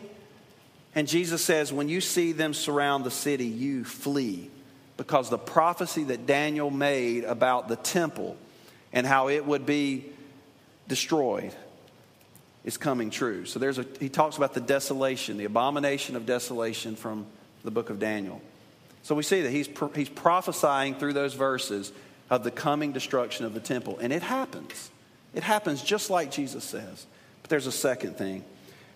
And 0.95 1.09
Jesus 1.09 1.45
says, 1.45 1.73
when 1.73 1.89
you 1.89 2.01
see 2.01 2.33
them 2.33 2.55
surround 2.55 3.05
the 3.05 3.11
city, 3.11 3.47
you 3.47 3.85
flee. 3.85 4.51
Because 4.97 5.29
the 5.29 5.39
prophecy 5.39 6.05
that 6.05 6.25
Daniel 6.27 6.71
made 6.71 7.25
about 7.25 7.69
the 7.69 7.77
temple 7.77 8.37
and 8.93 9.07
how 9.07 9.29
it 9.29 9.45
would 9.45 9.67
be 9.67 10.07
destroyed 10.87 11.53
is 12.65 12.77
coming 12.77 13.11
true. 13.11 13.45
So 13.45 13.59
there's 13.59 13.79
a, 13.79 13.87
he 14.01 14.09
talks 14.09 14.37
about 14.37 14.55
the 14.55 14.61
desolation, 14.61 15.37
the 15.37 15.45
abomination 15.45 16.17
of 16.17 16.27
desolation 16.27 16.97
from 16.97 17.27
the 17.65 17.71
book 17.71 17.91
of 17.91 17.99
Daniel. 17.99 18.41
So 19.03 19.15
we 19.15 19.23
see 19.23 19.43
that 19.43 19.51
he's, 19.51 19.69
he's 19.95 20.09
prophesying 20.09 20.95
through 20.95 21.13
those 21.13 21.35
verses 21.35 21.93
of 22.35 22.43
the 22.43 22.51
coming 22.51 22.91
destruction 22.91 23.47
of 23.47 23.55
the 23.55 23.61
temple. 23.61 23.97
And 24.01 24.13
it 24.13 24.23
happens. 24.23 24.91
It 25.35 25.45
happens 25.45 25.83
just 25.83 26.11
like 26.11 26.33
Jesus 26.33 26.65
says. 26.65 27.07
But 27.43 27.49
there's 27.49 27.69
a 27.69 27.73
second 27.73 28.17
thing. 28.17 28.45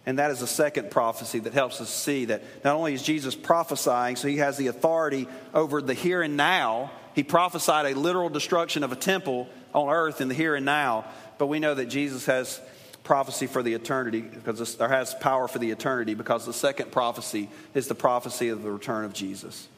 And 0.06 0.18
that 0.18 0.32
is 0.32 0.42
a 0.42 0.46
second 0.46 0.90
prophecy 0.90 1.38
that 1.40 1.52
helps 1.52 1.80
us 1.80 1.88
see 1.88 2.24
that 2.26 2.42
not 2.64 2.74
only 2.74 2.94
is 2.94 3.02
Jesus 3.02 3.36
prophesying, 3.36 4.16
so 4.16 4.26
he 4.26 4.38
has 4.38 4.56
the 4.56 4.66
authority 4.66 5.28
over 5.54 5.80
the 5.80 5.94
here 5.94 6.20
and 6.20 6.36
now. 6.36 6.90
He 7.14 7.22
prophesied 7.22 7.86
a 7.86 7.96
literal 7.96 8.28
destruction 8.28 8.82
of 8.82 8.90
a 8.90 8.96
temple 8.96 9.48
on 9.72 9.88
earth 9.88 10.20
in 10.20 10.26
the 10.26 10.34
here 10.34 10.56
and 10.56 10.66
now, 10.66 11.04
but 11.36 11.46
we 11.46 11.60
know 11.60 11.74
that 11.74 11.86
Jesus 11.86 12.26
has 12.26 12.60
prophecy 13.04 13.46
for 13.46 13.62
the 13.62 13.74
eternity 13.74 14.20
because 14.20 14.76
there 14.76 14.88
has 14.88 15.14
power 15.14 15.46
for 15.46 15.58
the 15.58 15.70
eternity 15.70 16.14
because 16.14 16.44
the 16.44 16.52
second 16.52 16.90
prophecy 16.90 17.48
is 17.74 17.86
the 17.86 17.94
prophecy 17.94 18.48
of 18.48 18.62
the 18.62 18.70
return 18.70 19.04
of 19.04 19.12
Jesus. 19.12 19.68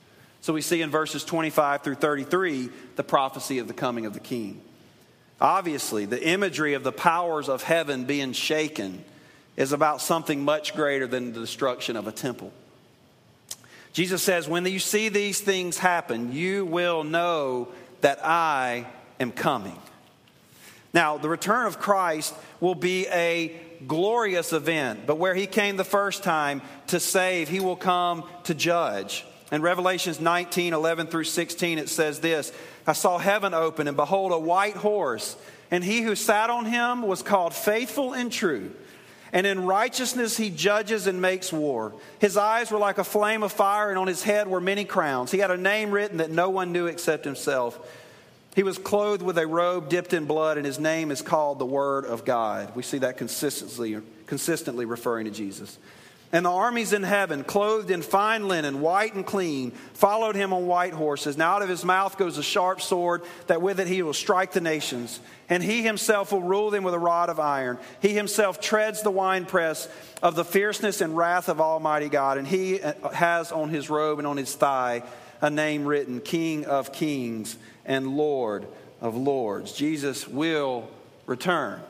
So 0.41 0.53
we 0.53 0.63
see 0.63 0.83
in 0.83 0.91
verses 0.91 1.25
25 1.25 1.83
through 1.83 1.97
33 1.97 2.71
the 2.97 3.05
prophecy 3.05 3.59
of 3.59 3.69
the 3.69 3.75
coming 3.75 4.07
of 4.07 4.15
the 4.15 4.21
king. 4.21 4.61
Obviously, 5.41 6.05
the 6.05 6.23
imagery 6.23 6.75
of 6.75 6.83
the 6.83 6.93
powers 6.93 7.49
of 7.49 7.63
heaven 7.63 8.05
being 8.05 8.33
shaken 8.33 9.05
is 9.57 9.73
about 9.73 10.01
something 10.01 10.45
much 10.45 10.75
greater 10.75 11.07
than 11.07 11.33
the 11.33 11.41
destruction 11.41 11.97
of 11.97 12.07
a 12.07 12.13
temple. 12.13 12.53
Jesus 13.93 14.23
says, 14.23 14.49
When 14.49 14.65
you 14.67 14.79
see 14.79 15.09
these 15.09 15.41
things 15.41 15.79
happen, 15.79 16.33
you 16.33 16.65
will 16.65 17.05
know 17.05 17.69
that 18.01 18.25
I 18.25 18.87
am 19.19 19.33
coming. 19.33 19.79
Now, 20.93 21.19
the 21.19 21.29
return 21.29 21.67
of 21.67 21.79
Christ 21.79 22.35
will 22.61 22.75
be 22.75 23.07
a 23.09 23.55
glorious 23.87 24.53
event, 24.53 25.07
but 25.07 25.19
where 25.19 25.35
he 25.35 25.47
came 25.47 25.77
the 25.77 25.85
first 25.85 26.23
time 26.23 26.63
to 26.89 27.01
save, 27.01 27.49
he 27.49 27.61
will 27.61 27.77
come 27.77 28.25
to 28.45 28.55
judge. 28.55 29.25
In 29.53 29.63
Revelations 29.63 30.21
19 30.21 30.73
11 30.73 31.09
through 31.09 31.25
16, 31.25 31.79
it 31.79 31.89
says 31.89 32.21
this 32.21 32.53
I 32.87 32.93
saw 32.93 33.19
heaven 33.19 33.55
open, 33.55 33.89
and 33.89 33.97
behold, 33.97 34.33
a 34.33 34.39
white 34.39 34.77
horse, 34.77 35.37
and 35.71 35.83
he 35.83 36.03
who 36.03 36.15
sat 36.15 36.51
on 36.51 36.65
him 36.65 37.03
was 37.03 37.23
called 37.23 37.55
faithful 37.55 38.13
and 38.13 38.31
true 38.31 38.73
and 39.33 39.47
in 39.47 39.65
righteousness 39.65 40.37
he 40.37 40.51
judges 40.51 41.07
and 41.07 41.21
makes 41.21 41.53
war. 41.53 41.93
His 42.19 42.37
eyes 42.37 42.71
were 42.71 42.79
like 42.79 42.99
a 42.99 43.05
flame 43.05 43.43
of 43.43 43.53
fire, 43.53 43.91
and 43.91 43.99
on 43.99 44.07
his 44.07 44.23
head 44.23 44.49
were 44.49 44.61
many 44.61 44.85
crowns. 44.85 45.31
He 45.31 45.39
had 45.39 45.51
a 45.51 45.57
name 45.57 45.91
written 45.91 46.19
that 46.19 46.31
no 46.31 46.51
one 46.51 46.73
knew 46.73 46.87
except 46.87 47.25
himself. 47.25 47.79
He 48.57 48.65
was 48.65 48.79
clothed 48.79 49.23
with 49.23 49.39
a 49.39 49.47
robe 49.47 49.89
dipped 49.89 50.13
in 50.13 50.25
blood, 50.25 50.57
and 50.57 50.67
his 50.67 50.81
name 50.81 51.11
is 51.11 51.23
called 51.23 51.59
the 51.59 51.67
Word 51.67 52.05
of 52.05 52.25
God. 52.25 52.75
We 52.75 52.83
see 52.83 52.99
that 52.99 53.17
consistently, 53.17 54.01
consistently 54.27 54.85
referring 54.85 55.27
to 55.27 55.31
Jesus. 55.31 55.79
And 56.33 56.47
the 56.47 56.51
armies 56.51 56.93
in 56.93 57.03
heaven, 57.03 57.43
clothed 57.43 57.91
in 57.91 58.03
fine 58.03 58.47
linen, 58.47 58.81
white 58.81 59.15
and 59.15 59.27
clean, 59.27 59.73
followed 59.95 60.37
him 60.37 60.53
on 60.53 60.69
white 60.69 60.93
horses. 60.93 61.37
Now 61.37 61.57
out 61.57 61.63
of 61.63 61.69
his 61.69 61.85
mouth 61.85 62.17
goes 62.17 62.39
a 62.39 62.43
sharp 62.43 62.81
sword, 62.81 63.23
that 63.49 63.61
with 63.61 63.81
it 63.81 63.89
he 63.89 64.03
will 64.03 64.13
strike 64.13 64.53
the 64.53 64.61
nations. 64.61 65.19
And 65.49 65.61
he 65.61 65.83
himself 65.83 66.31
will 66.31 66.43
rule 66.43 66.71
them 66.71 66.85
with 66.85 66.95
a 66.95 67.01
rod 67.01 67.31
of 67.31 67.41
iron. 67.41 67.79
He 68.01 68.11
himself 68.11 68.61
treads 68.61 69.03
the 69.03 69.11
winepress 69.11 69.89
of 70.23 70.37
the 70.37 70.45
fierceness 70.45 71.01
and 71.01 71.17
wrath 71.17 71.49
of 71.49 71.61
Almighty 71.61 72.09
God. 72.09 72.39
And 72.39 72.47
he 72.47 72.81
uh, 72.81 73.09
has 73.09 73.51
on 73.51 73.69
his 73.69 73.91
robe 73.91 74.21
and 74.21 74.29
on 74.29 74.37
his 74.37 74.55
thigh 74.55 75.03
a 75.41 75.51
name 75.51 75.85
written 75.85 76.21
King 76.21 76.65
of 76.65 76.93
Kings 76.93 77.57
and 77.85 78.17
Lord 78.17 78.69
of 79.01 79.17
Lords. 79.17 79.73
Jesus 79.73 80.29
will 80.29 80.89
return. 81.27 81.81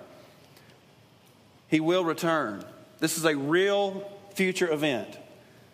He 1.68 1.80
will 1.80 2.04
return. 2.04 2.64
This 3.00 3.18
is 3.18 3.26
a 3.26 3.36
real 3.36 4.10
future 4.40 4.72
event. 4.72 5.18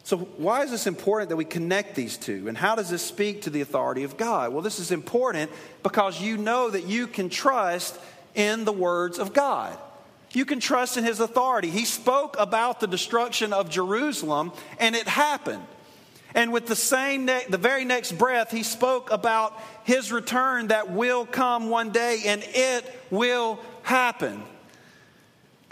So, 0.02 0.16
why 0.16 0.64
is 0.64 0.72
this 0.72 0.88
important 0.88 1.28
that 1.28 1.36
we 1.36 1.44
connect 1.44 1.94
these 1.94 2.16
two? 2.16 2.48
And 2.48 2.58
how 2.58 2.74
does 2.74 2.90
this 2.90 3.00
speak 3.00 3.42
to 3.42 3.50
the 3.50 3.60
authority 3.60 4.02
of 4.02 4.16
God? 4.16 4.52
Well, 4.52 4.60
this 4.60 4.80
is 4.80 4.90
important 4.90 5.52
because 5.84 6.20
you 6.20 6.36
know 6.36 6.68
that 6.68 6.84
you 6.84 7.06
can 7.06 7.28
trust 7.28 7.96
in 8.34 8.64
the 8.64 8.72
words 8.72 9.20
of 9.20 9.32
God. 9.32 9.78
You 10.32 10.44
can 10.44 10.58
trust 10.58 10.96
in 10.96 11.04
his 11.04 11.20
authority. 11.20 11.70
He 11.70 11.84
spoke 11.84 12.34
about 12.40 12.80
the 12.80 12.88
destruction 12.88 13.52
of 13.52 13.70
Jerusalem, 13.70 14.50
and 14.80 14.96
it 14.96 15.06
happened. 15.06 15.64
And 16.34 16.52
with 16.52 16.66
the 16.66 16.74
same, 16.74 17.26
ne- 17.26 17.46
the 17.48 17.58
very 17.58 17.84
next 17.84 18.18
breath, 18.18 18.50
he 18.50 18.64
spoke 18.64 19.12
about 19.12 19.56
his 19.84 20.10
return 20.10 20.68
that 20.68 20.90
will 20.90 21.24
come 21.24 21.70
one 21.70 21.92
day, 21.92 22.22
and 22.26 22.42
it 22.44 22.84
will 23.12 23.60
happen. 23.84 24.42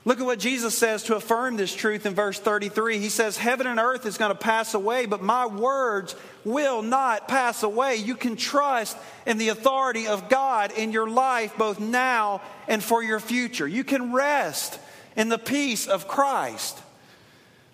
Look 0.06 0.20
at 0.20 0.26
what 0.26 0.38
Jesus 0.38 0.76
says 0.76 1.04
to 1.04 1.16
affirm 1.16 1.56
this 1.56 1.74
truth 1.74 2.04
in 2.04 2.14
verse 2.14 2.38
33. 2.38 2.98
He 2.98 3.08
says, 3.08 3.38
Heaven 3.38 3.66
and 3.66 3.80
earth 3.80 4.04
is 4.04 4.18
going 4.18 4.32
to 4.32 4.38
pass 4.38 4.74
away, 4.74 5.06
but 5.06 5.22
my 5.22 5.46
words 5.46 6.14
will 6.44 6.82
not 6.82 7.26
pass 7.26 7.62
away. 7.62 7.96
You 7.96 8.14
can 8.14 8.36
trust 8.36 8.98
in 9.24 9.38
the 9.38 9.48
authority 9.48 10.06
of 10.06 10.28
God 10.28 10.72
in 10.72 10.92
your 10.92 11.08
life, 11.08 11.56
both 11.56 11.80
now 11.80 12.42
and 12.68 12.84
for 12.84 13.02
your 13.02 13.18
future. 13.18 13.66
You 13.66 13.82
can 13.82 14.12
rest 14.12 14.78
in 15.16 15.30
the 15.30 15.38
peace 15.38 15.86
of 15.86 16.06
Christ. 16.06 16.78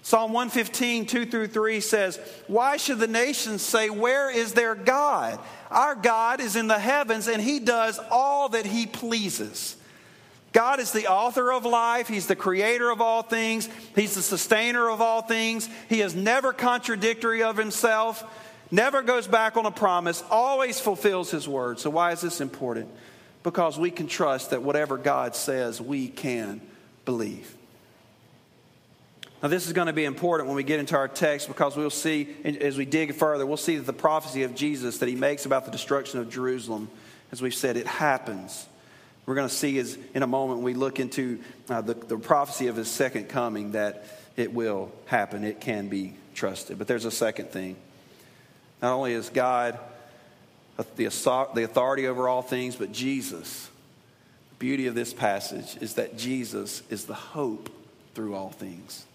Psalm 0.03 0.33
115, 0.33 1.07
2 1.07 1.27
through 1.27 1.49
3 1.49 1.81
says, 1.81 2.21
Why 2.47 2.77
should 2.77 3.01
the 3.01 3.09
nations 3.09 3.61
say, 3.61 3.91
Where 3.91 4.31
is 4.31 4.53
their 4.53 4.77
God? 4.77 5.41
Our 5.69 5.97
God 5.97 6.41
is 6.41 6.55
in 6.55 6.69
the 6.69 6.79
heavens, 6.79 7.27
and 7.27 7.43
he 7.43 7.59
does 7.59 7.99
all 8.11 8.51
that 8.51 8.67
he 8.67 8.87
pleases. 8.87 9.77
God 10.53 10.81
is 10.81 10.91
the 10.91 11.07
author 11.07 11.53
of 11.53 11.65
life. 11.65 12.09
He's 12.09 12.27
the 12.27 12.37
creator 12.37 12.91
of 12.91 13.01
all 13.01 13.23
things. 13.23 13.69
He's 13.95 14.15
the 14.15 14.23
sustainer 14.23 14.89
of 14.89 15.01
all 15.01 15.23
things. 15.23 15.69
He 15.89 16.01
is 16.01 16.15
never 16.15 16.53
contradictory 16.53 17.43
of 17.43 17.57
himself, 17.57 18.25
never 18.71 19.03
goes 19.03 19.29
back 19.29 19.57
on 19.57 19.67
a 19.67 19.71
promise, 19.71 20.25
always 20.31 20.81
fulfills 20.81 21.31
his 21.31 21.49
word. 21.49 21.79
So, 21.79 21.91
why 21.91 22.13
is 22.13 22.21
this 22.21 22.41
important? 22.41 22.89
Because 23.43 23.79
we 23.79 23.91
can 23.91 24.09
trust 24.09 24.51
that 24.51 24.63
whatever 24.63 24.99
God 24.99 25.37
says, 25.37 25.81
we 25.81 26.09
can 26.09 26.61
believe. 27.05 27.57
Now, 29.43 29.49
this 29.49 29.67
is 29.67 29.73
going 29.73 29.87
to 29.87 29.95
be 29.95 30.05
important 30.05 30.49
when 30.49 30.57
we 30.57 30.65
get 30.65 30.81
into 30.81 30.97
our 30.97 31.09
text 31.09 31.49
because 31.49 31.75
we'll 31.75 31.89
see, 31.89 32.29
as 32.45 32.77
we 32.77 32.85
dig 32.85 33.15
further, 33.15 33.47
we'll 33.47 33.57
see 33.57 33.77
that 33.77 33.87
the 33.87 33.93
prophecy 33.95 34.43
of 34.43 34.55
Jesus 34.55 34.99
that 34.99 35.09
he 35.09 35.15
makes 35.15 35.47
about 35.47 35.65
the 35.65 35.71
destruction 35.71 36.21
of 36.21 36.29
Jerusalem, 36.29 36.91
as 37.33 37.41
we've 37.41 37.55
said, 37.55 37.79
it 37.79 37.87
happens 37.87 38.67
we're 39.31 39.37
going 39.37 39.49
to 39.49 39.55
see 39.55 39.79
is 39.79 39.97
in 40.13 40.25
a 40.25 40.27
moment 40.27 40.59
when 40.59 40.65
we 40.65 40.75
look 40.75 40.99
into 40.99 41.39
uh, 41.69 41.81
the, 41.81 41.95
the 41.95 42.19
prophecy 42.19 42.67
of 42.67 42.75
his 42.75 42.89
second 42.89 43.29
coming 43.29 43.71
that 43.73 44.05
it 44.37 44.53
will 44.53 44.91
happen. 45.07 45.45
It 45.45 45.61
can 45.61 45.87
be 45.87 46.15
trusted. 46.35 46.79
But 46.79 46.89
there's 46.89 47.05
a 47.05 47.13
second 47.13 47.53
thing. 47.53 47.77
Not 48.83 48.93
only 48.93 49.13
is 49.13 49.29
God 49.29 49.79
the, 50.79 51.49
the 51.55 51.63
authority 51.63 52.09
over 52.09 52.29
all 52.29 52.43
things, 52.43 52.75
but 52.75 52.91
Jesus. 52.91 53.71
The 54.49 54.57
beauty 54.57 54.89
of 54.89 54.97
this 54.97 55.15
passage 55.15 55.81
is 55.81 55.95
that 55.95 56.19
Jesus 56.19 56.83
is 56.91 57.05
the 57.05 57.15
hope 57.15 57.71
through 58.17 58.35
all 58.35 58.51
things. 58.51 59.07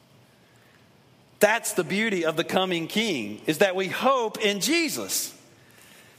That's 1.41 1.73
the 1.73 1.83
beauty 1.83 2.23
of 2.23 2.37
the 2.37 2.45
coming 2.45 2.87
king, 2.87 3.41
is 3.47 3.57
that 3.57 3.75
we 3.75 3.89
hope 3.89 4.39
in 4.39 4.61
Jesus. 4.61 5.34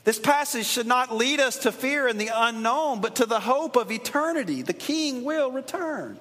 This 0.06 0.20
passage 0.20 0.66
should 0.66 0.86
not 0.86 1.12
lead 1.12 1.40
us 1.40 1.56
to 1.58 1.72
fear 1.72 2.06
in 2.06 2.16
the 2.16 2.30
unknown, 2.32 3.00
but 3.00 3.16
to 3.16 3.26
the 3.26 3.40
hope 3.40 3.74
of 3.74 3.90
eternity. 3.90 4.62
The 4.62 4.72
king 4.72 5.24
will 5.24 5.50
return. 5.50 6.16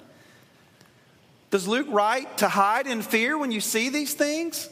Does 1.52 1.68
Luke 1.68 1.86
write 1.88 2.38
to 2.38 2.48
hide 2.48 2.88
in 2.88 3.00
fear 3.00 3.38
when 3.38 3.52
you 3.52 3.60
see 3.60 3.88
these 3.88 4.12
things? 4.12 4.68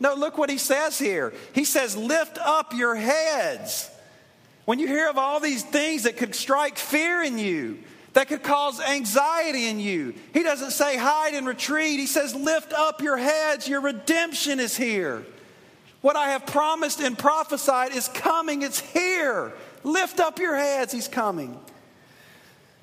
No, 0.00 0.14
look 0.14 0.38
what 0.38 0.48
he 0.48 0.56
says 0.56 0.98
here. 0.98 1.34
He 1.52 1.66
says, 1.66 1.94
Lift 1.94 2.38
up 2.38 2.72
your 2.72 2.94
heads. 2.94 3.90
When 4.64 4.78
you 4.78 4.86
hear 4.86 5.10
of 5.10 5.18
all 5.18 5.40
these 5.40 5.62
things 5.62 6.04
that 6.04 6.16
could 6.16 6.34
strike 6.34 6.78
fear 6.78 7.22
in 7.22 7.36
you, 7.36 7.80
that 8.14 8.28
could 8.28 8.42
cause 8.42 8.80
anxiety 8.80 9.66
in 9.66 9.78
you, 9.78 10.14
he 10.32 10.42
doesn't 10.42 10.70
say 10.70 10.96
hide 10.96 11.34
and 11.34 11.46
retreat. 11.46 12.00
He 12.00 12.06
says, 12.06 12.34
Lift 12.34 12.72
up 12.72 13.02
your 13.02 13.18
heads. 13.18 13.68
Your 13.68 13.82
redemption 13.82 14.58
is 14.58 14.74
here. 14.74 15.26
What 16.04 16.16
I 16.16 16.32
have 16.32 16.44
promised 16.44 17.00
and 17.00 17.16
prophesied 17.16 17.92
is 17.92 18.08
coming, 18.08 18.60
it's 18.60 18.78
here. 18.78 19.54
Lift 19.84 20.20
up 20.20 20.38
your 20.38 20.54
heads, 20.54 20.92
he's 20.92 21.08
coming. 21.08 21.58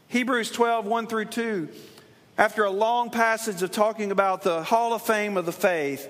Hebrews 0.07 0.49
12, 0.49 0.87
1 0.87 1.05
through 1.05 1.25
2. 1.25 1.69
After 2.39 2.63
a 2.63 2.71
long 2.71 3.11
passage 3.11 3.61
of 3.61 3.69
talking 3.69 4.09
about 4.09 4.41
the 4.41 4.63
hall 4.63 4.93
of 4.93 5.03
fame 5.03 5.37
of 5.37 5.45
the 5.45 5.51
faith, 5.51 6.09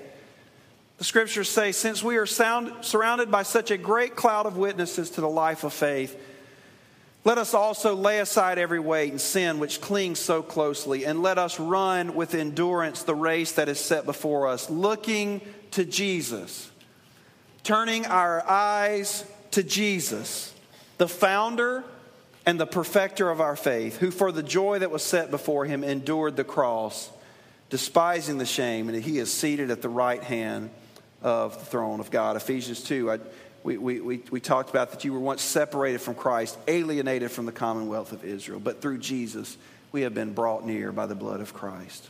the 0.96 1.04
scriptures 1.04 1.50
say, 1.50 1.72
Since 1.72 2.02
we 2.02 2.16
are 2.16 2.24
sound, 2.24 2.72
surrounded 2.80 3.30
by 3.30 3.42
such 3.42 3.70
a 3.70 3.76
great 3.76 4.16
cloud 4.16 4.46
of 4.46 4.56
witnesses 4.56 5.10
to 5.10 5.20
the 5.20 5.28
life 5.28 5.64
of 5.64 5.74
faith, 5.74 6.18
let 7.24 7.36
us 7.36 7.52
also 7.52 7.94
lay 7.94 8.20
aside 8.20 8.56
every 8.56 8.80
weight 8.80 9.10
and 9.10 9.20
sin 9.20 9.58
which 9.58 9.82
clings 9.82 10.18
so 10.18 10.42
closely, 10.42 11.04
and 11.04 11.20
let 11.20 11.36
us 11.36 11.60
run 11.60 12.14
with 12.14 12.34
endurance 12.34 13.02
the 13.02 13.14
race 13.14 13.52
that 13.52 13.68
is 13.68 13.78
set 13.78 14.06
before 14.06 14.48
us, 14.48 14.70
looking 14.70 15.42
to 15.72 15.84
Jesus, 15.84 16.71
turning 17.62 18.06
our 18.06 18.46
eyes 18.48 19.24
to 19.52 19.62
Jesus, 19.62 20.54
the 20.98 21.08
founder 21.08 21.84
and 22.44 22.58
the 22.58 22.66
perfecter 22.66 23.30
of 23.30 23.40
our 23.40 23.56
faith, 23.56 23.98
who 23.98 24.10
for 24.10 24.32
the 24.32 24.42
joy 24.42 24.78
that 24.80 24.90
was 24.90 25.02
set 25.02 25.30
before 25.30 25.64
him 25.64 25.84
endured 25.84 26.36
the 26.36 26.44
cross, 26.44 27.10
despising 27.70 28.38
the 28.38 28.46
shame, 28.46 28.88
and 28.88 29.02
he 29.02 29.18
is 29.18 29.32
seated 29.32 29.70
at 29.70 29.80
the 29.80 29.88
right 29.88 30.22
hand 30.22 30.70
of 31.22 31.58
the 31.58 31.64
throne 31.64 32.00
of 32.00 32.10
God. 32.10 32.36
Ephesians 32.36 32.82
2, 32.82 33.12
I, 33.12 33.18
we, 33.62 33.76
we, 33.76 34.00
we, 34.00 34.22
we 34.30 34.40
talked 34.40 34.70
about 34.70 34.90
that 34.90 35.04
you 35.04 35.12
were 35.12 35.20
once 35.20 35.40
separated 35.40 36.00
from 36.00 36.16
Christ, 36.16 36.58
alienated 36.66 37.30
from 37.30 37.46
the 37.46 37.52
commonwealth 37.52 38.12
of 38.12 38.24
Israel, 38.24 38.58
but 38.58 38.82
through 38.82 38.98
Jesus, 38.98 39.56
we 39.92 40.02
have 40.02 40.14
been 40.14 40.32
brought 40.32 40.66
near 40.66 40.90
by 40.90 41.06
the 41.06 41.14
blood 41.14 41.40
of 41.40 41.54
Christ. 41.54 42.08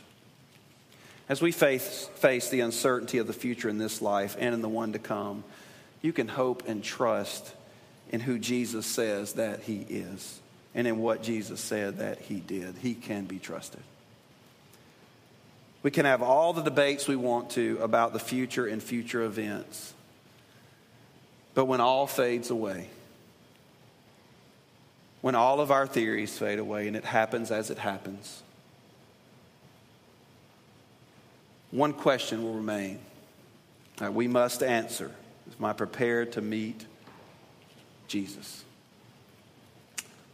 As 1.29 1.41
we 1.41 1.51
face, 1.51 2.09
face 2.15 2.49
the 2.49 2.59
uncertainty 2.59 3.17
of 3.17 3.27
the 3.27 3.33
future 3.33 3.69
in 3.69 3.77
this 3.77 4.01
life 4.01 4.35
and 4.39 4.53
in 4.53 4.61
the 4.61 4.69
one 4.69 4.93
to 4.93 4.99
come, 4.99 5.43
you 6.01 6.11
can 6.11 6.27
hope 6.27 6.67
and 6.67 6.83
trust 6.83 7.53
in 8.11 8.19
who 8.19 8.37
Jesus 8.37 8.85
says 8.85 9.33
that 9.33 9.61
he 9.61 9.85
is 9.89 10.39
and 10.75 10.85
in 10.85 10.99
what 10.99 11.23
Jesus 11.23 11.61
said 11.61 11.97
that 11.97 12.19
he 12.19 12.39
did. 12.39 12.75
He 12.77 12.93
can 12.93 13.25
be 13.25 13.39
trusted. 13.39 13.81
We 15.81 15.91
can 15.91 16.05
have 16.05 16.21
all 16.21 16.53
the 16.53 16.61
debates 16.61 17.07
we 17.07 17.15
want 17.15 17.51
to 17.51 17.77
about 17.81 18.13
the 18.13 18.19
future 18.19 18.65
and 18.65 18.81
future 18.81 19.23
events. 19.23 19.93
But 21.53 21.65
when 21.65 21.81
all 21.81 22.07
fades 22.07 22.49
away, 22.49 22.89
when 25.21 25.35
all 25.35 25.61
of 25.61 25.71
our 25.71 25.87
theories 25.87 26.37
fade 26.37 26.59
away 26.59 26.87
and 26.87 26.95
it 26.95 27.05
happens 27.05 27.51
as 27.51 27.69
it 27.69 27.77
happens, 27.77 28.43
one 31.73 31.91
question 31.91 32.43
will 32.43 32.53
remain 32.53 32.99
that 33.97 34.13
we 34.13 34.27
must 34.27 34.61
answer 34.61 35.11
Am 35.59 35.65
I 35.65 35.73
prepared 35.73 36.33
to 36.33 36.41
meet 36.41 36.85
Jesus? 38.07 38.63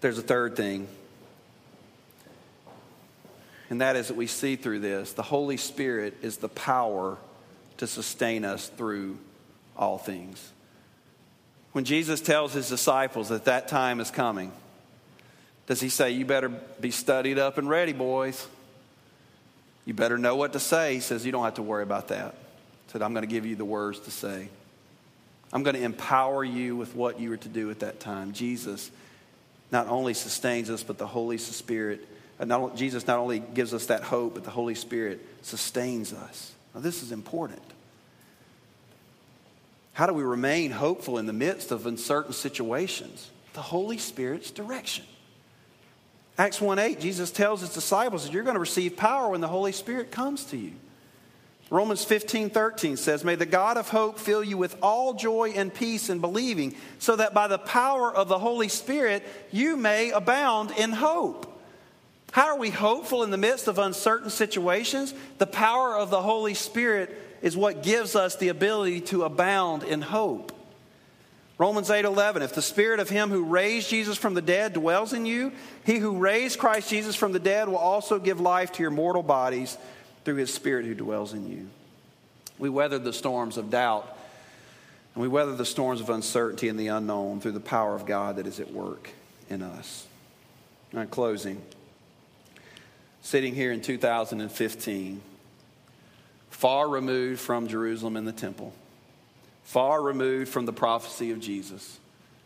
There's 0.01 0.17
a 0.17 0.21
third 0.21 0.55
thing 0.55 0.87
and 3.69 3.81
that 3.81 3.95
is 3.95 4.07
that 4.07 4.17
we 4.17 4.27
see 4.27 4.57
through 4.57 4.79
this 4.79 5.13
the 5.13 5.23
Holy 5.23 5.55
Spirit 5.55 6.17
is 6.21 6.37
the 6.37 6.49
power 6.49 7.17
to 7.77 7.87
sustain 7.87 8.43
us 8.43 8.67
through 8.67 9.17
all 9.77 9.97
things. 9.97 10.51
When 11.71 11.85
Jesus 11.85 12.19
tells 12.19 12.51
his 12.51 12.67
disciples 12.67 13.29
that 13.29 13.45
that 13.45 13.69
time 13.69 14.01
is 14.01 14.11
coming, 14.11 14.51
does 15.67 15.79
he 15.79 15.87
say, 15.87 16.11
You 16.11 16.25
better 16.25 16.49
be 16.49 16.91
studied 16.91 17.39
up 17.39 17.57
and 17.57 17.69
ready, 17.69 17.93
boys? 17.93 18.45
You 19.89 19.95
better 19.95 20.19
know 20.19 20.35
what 20.35 20.53
to 20.53 20.59
say. 20.59 20.93
He 20.93 20.99
says, 20.99 21.25
You 21.25 21.31
don't 21.31 21.45
have 21.45 21.55
to 21.55 21.63
worry 21.63 21.81
about 21.81 22.09
that. 22.09 22.35
He 22.85 22.91
said, 22.91 23.01
I'm 23.01 23.11
going 23.11 23.23
to 23.23 23.27
give 23.27 23.47
you 23.47 23.55
the 23.55 23.65
words 23.65 23.99
to 24.01 24.11
say. 24.11 24.47
I'm 25.51 25.63
going 25.63 25.75
to 25.75 25.81
empower 25.81 26.43
you 26.43 26.75
with 26.75 26.95
what 26.95 27.19
you 27.19 27.31
were 27.31 27.37
to 27.37 27.49
do 27.49 27.71
at 27.71 27.79
that 27.79 27.99
time. 27.99 28.33
Jesus 28.33 28.91
not 29.71 29.87
only 29.87 30.13
sustains 30.13 30.69
us, 30.69 30.83
but 30.83 30.99
the 30.99 31.07
Holy 31.07 31.39
Spirit 31.39 32.07
uh, 32.39 32.45
not, 32.45 32.75
Jesus 32.75 33.07
not 33.07 33.17
only 33.17 33.39
gives 33.39 33.73
us 33.73 33.87
that 33.87 34.03
hope, 34.03 34.35
but 34.35 34.43
the 34.43 34.51
Holy 34.51 34.75
Spirit 34.75 35.25
sustains 35.41 36.13
us. 36.13 36.51
Now, 36.75 36.81
this 36.81 37.01
is 37.01 37.11
important. 37.11 37.63
How 39.93 40.05
do 40.05 40.13
we 40.13 40.21
remain 40.21 40.69
hopeful 40.69 41.17
in 41.17 41.25
the 41.25 41.33
midst 41.33 41.71
of 41.71 41.87
uncertain 41.87 42.33
situations? 42.33 43.31
The 43.53 43.63
Holy 43.63 43.97
Spirit's 43.97 44.51
direction. 44.51 45.05
Acts 46.39 46.61
1 46.61 46.79
8, 46.79 47.01
Jesus 47.01 47.31
tells 47.31 47.59
his 47.59 47.73
disciples 47.73 48.23
that 48.23 48.31
you're 48.31 48.43
going 48.43 48.53
to 48.53 48.61
receive 48.61 48.95
power 48.95 49.29
when 49.29 49.41
the 49.41 49.47
Holy 49.49 49.73
Spirit 49.73 50.09
comes 50.09 50.45
to 50.45 50.57
you. 50.57 50.71
Romans 51.69 52.05
15 52.05 52.49
13 52.49 52.95
says, 52.95 53.25
May 53.25 53.35
the 53.35 53.45
God 53.45 53.75
of 53.75 53.89
hope 53.89 54.17
fill 54.17 54.41
you 54.41 54.57
with 54.57 54.77
all 54.81 55.13
joy 55.13 55.51
and 55.53 55.73
peace 55.73 56.09
in 56.09 56.19
believing, 56.19 56.75
so 56.97 57.17
that 57.17 57.33
by 57.33 57.49
the 57.49 57.57
power 57.57 58.15
of 58.15 58.29
the 58.29 58.39
Holy 58.39 58.69
Spirit 58.69 59.21
you 59.51 59.75
may 59.75 60.11
abound 60.11 60.71
in 60.71 60.93
hope. 60.93 61.45
How 62.31 62.47
are 62.47 62.57
we 62.57 62.69
hopeful 62.69 63.23
in 63.23 63.31
the 63.31 63.37
midst 63.37 63.67
of 63.67 63.77
uncertain 63.77 64.29
situations? 64.29 65.13
The 65.39 65.45
power 65.45 65.97
of 65.97 66.09
the 66.09 66.21
Holy 66.21 66.53
Spirit 66.53 67.13
is 67.41 67.57
what 67.57 67.83
gives 67.83 68.15
us 68.15 68.37
the 68.37 68.47
ability 68.47 69.01
to 69.01 69.23
abound 69.23 69.83
in 69.83 70.01
hope. 70.01 70.53
Romans 71.59 71.89
8:11 71.89 72.41
If 72.41 72.55
the 72.55 72.61
spirit 72.61 72.99
of 72.99 73.09
him 73.09 73.29
who 73.29 73.43
raised 73.43 73.89
Jesus 73.89 74.17
from 74.17 74.33
the 74.33 74.41
dead 74.41 74.73
dwells 74.73 75.13
in 75.13 75.27
you, 75.27 75.51
he 75.85 75.97
who 75.97 76.17
raised 76.17 76.57
Christ 76.57 76.89
Jesus 76.89 77.15
from 77.15 77.33
the 77.33 77.39
dead 77.39 77.67
will 77.67 77.77
also 77.77 78.17
give 78.17 78.39
life 78.39 78.71
to 78.73 78.81
your 78.81 78.91
mortal 78.91 79.21
bodies 79.21 79.77
through 80.23 80.35
his 80.35 80.53
spirit 80.53 80.85
who 80.85 80.95
dwells 80.95 81.33
in 81.33 81.47
you. 81.47 81.67
We 82.57 82.69
weather 82.69 82.97
the 82.97 83.13
storms 83.13 83.57
of 83.57 83.69
doubt 83.69 84.17
and 85.13 85.21
we 85.21 85.27
weather 85.27 85.55
the 85.55 85.65
storms 85.65 85.99
of 85.99 86.09
uncertainty 86.09 86.69
and 86.69 86.79
the 86.79 86.87
unknown 86.87 87.41
through 87.41 87.51
the 87.51 87.59
power 87.59 87.93
of 87.93 88.05
God 88.05 88.37
that 88.37 88.47
is 88.47 88.61
at 88.61 88.71
work 88.71 89.09
in 89.49 89.61
us. 89.61 90.07
In 90.93 91.05
closing, 91.07 91.61
sitting 93.21 93.53
here 93.53 93.73
in 93.73 93.81
2015, 93.81 95.21
far 96.49 96.87
removed 96.87 97.41
from 97.41 97.67
Jerusalem 97.67 98.15
and 98.15 98.27
the 98.27 98.31
temple, 98.31 98.73
far 99.69 100.01
removed 100.01 100.49
from 100.49 100.65
the 100.65 100.73
prophecy 100.73 101.29
of 101.29 101.39
Jesus, 101.39 101.99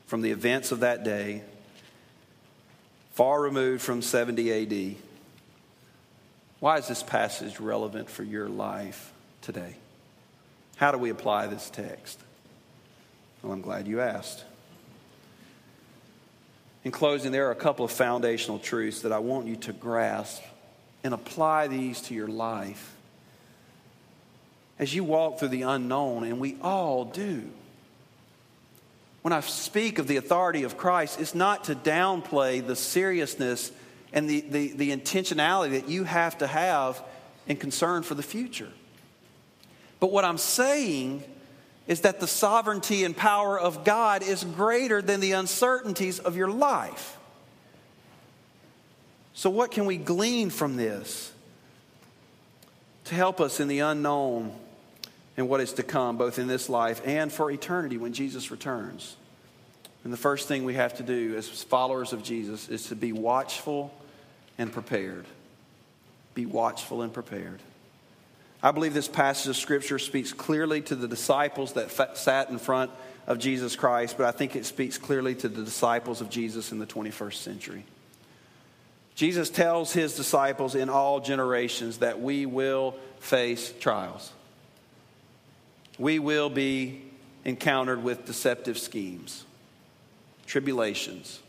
from 0.07 0.21
the 0.21 0.31
events 0.31 0.73
of 0.73 0.81
that 0.81 1.05
day, 1.05 1.41
far 3.13 3.41
removed 3.41 3.81
from 3.81 4.01
70 4.01 4.91
AD. 4.91 4.95
Why 6.59 6.79
is 6.79 6.89
this 6.89 7.01
passage 7.01 7.62
relevant 7.62 8.09
for 8.09 8.23
your 8.23 8.49
life 8.49 9.13
today? 9.41 9.77
How 10.75 10.91
do 10.91 10.97
we 10.97 11.12
apply 11.12 11.47
this 11.47 11.69
text? 11.69 12.19
Well, 13.41 13.53
I'm 13.53 13.62
glad 13.62 13.88
you 13.88 14.01
asked. 14.01 14.43
In 16.83 16.91
closing, 16.91 17.31
there 17.31 17.47
are 17.47 17.51
a 17.51 17.55
couple 17.55 17.86
of 17.86 17.91
foundational 17.91 18.59
truths 18.59 19.03
that 19.03 19.13
I 19.13 19.19
want 19.19 19.47
you 19.47 19.55
to 19.55 19.71
grasp 19.71 20.43
and 21.05 21.13
apply 21.13 21.69
these 21.69 22.01
to 22.01 22.13
your 22.13 22.27
life 22.27 22.92
as 24.84 24.93
you 24.93 25.02
walk 25.02 25.39
through 25.39 25.48
the 25.48 25.62
unknown, 25.62 26.26
and 26.26 26.41
we 26.41 26.58
all 26.62 27.06
do. 27.06 27.50
When 29.22 29.32
I 29.32 29.39
speak 29.39 29.98
of 29.98 30.08
the 30.08 30.17
authority 30.17 30.63
of 30.63 30.76
Christ, 30.76 31.22
it's 31.22 31.34
not 31.34 31.63
to 31.65 31.76
downplay 31.76 32.65
the 32.67 32.76
seriousness 32.76 33.72
and 34.12 34.30
the, 34.30 34.41
the, 34.41 34.74
the 34.74 34.91
intentionality 34.91 35.72
that 35.80 35.88
you 35.88 36.04
have 36.04 36.38
to 36.39 36.48
have 36.48 37.02
in 37.48 37.56
concern 37.56 38.04
for 38.04 38.13
the 38.13 38.24
future. 38.24 38.67
But 40.02 40.12
what 40.12 40.26
I'm 40.26 40.38
saying 40.38 41.24
is 41.88 42.02
that 42.02 42.19
the 42.19 42.28
sovereignty 42.28 43.06
and 43.06 43.15
power 43.15 43.58
of 43.58 43.86
God 43.86 44.22
is 44.22 44.43
greater 44.43 45.02
than 45.02 45.22
the 45.22 45.32
uncertainties 45.32 46.19
of 46.19 46.36
your 46.36 46.50
life. 46.50 47.17
So, 49.34 49.50
what 49.50 49.71
can 49.71 49.86
we 49.86 49.96
glean 49.96 50.50
from 50.50 50.75
this 50.75 51.31
to 53.06 53.15
help 53.15 53.40
us 53.40 53.62
in 53.62 53.69
the 53.69 53.79
unknown 53.79 54.54
and 55.36 55.50
what 55.50 55.62
is 55.62 55.73
to 55.73 55.84
come, 55.84 56.17
both 56.17 56.40
in 56.40 56.48
this 56.48 56.69
life 56.69 57.02
and 57.06 57.31
for 57.31 57.50
eternity 57.50 57.98
when 57.98 58.13
Jesus 58.13 58.52
returns? 58.52 59.15
And 60.04 60.12
the 60.12 60.17
first 60.17 60.48
thing 60.48 60.65
we 60.65 60.73
have 60.73 60.96
to 60.96 61.04
do 61.04 61.36
as 61.36 61.48
followers 61.63 62.13
of 62.13 62.23
Jesus 62.23 62.69
is 62.69 62.88
to 62.88 62.96
be 62.96 63.13
watchful 63.13 63.94
and 64.58 64.71
prepared. 64.71 65.25
Be 66.34 66.46
watchful 66.46 67.02
and 67.02 67.13
prepared. 67.13 67.60
I 68.62 68.71
believe 68.71 68.94
this 68.94 69.08
passage 69.08 69.50
of 69.50 69.58
Scripture 69.58 70.00
speaks 70.00 70.31
clearly 70.34 70.81
to 70.84 70.96
the 70.96 71.08
disciples 71.08 71.73
that 71.73 72.17
sat 72.17 72.50
in 72.50 72.58
front 72.60 72.92
of 73.27 73.40
Jesus 73.40 73.75
Christ, 73.75 74.17
but 74.17 74.25
I 74.25 74.31
think 74.31 74.56
it 74.56 74.65
speaks 74.65 74.98
clearly 74.98 75.36
to 75.36 75.50
the 75.50 75.63
disciples 75.63 76.21
of 76.21 76.29
Jesus 76.29 76.71
in 76.71 76.79
the 76.79 76.86
21st 76.86 77.36
century. 77.36 77.86
Jesus 79.15 79.50
tells 79.50 79.94
his 79.94 80.15
disciples 80.15 80.75
in 80.75 80.90
all 80.90 81.19
generations 81.19 82.00
that 82.00 82.19
we 82.19 82.46
will 82.46 82.96
face 83.19 83.73
trials. 83.79 84.31
We 85.98 86.19
will 86.19 86.50
be 86.50 87.02
encountered 87.46 88.04
with 88.04 88.25
deceptive 88.25 88.77
schemes, 88.77 89.46
tribulations, 90.46 91.39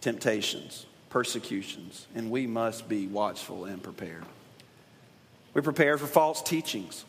temptations, 0.00 0.86
persecutions, 1.10 2.06
and 2.14 2.30
we 2.30 2.46
must 2.46 2.88
be 2.88 3.06
watchful 3.06 3.64
and 3.64 3.82
prepared. 3.82 4.24
We 5.54 5.62
prepare 5.62 5.96
for 5.96 6.06
false 6.06 6.42
teachings. 6.42 7.04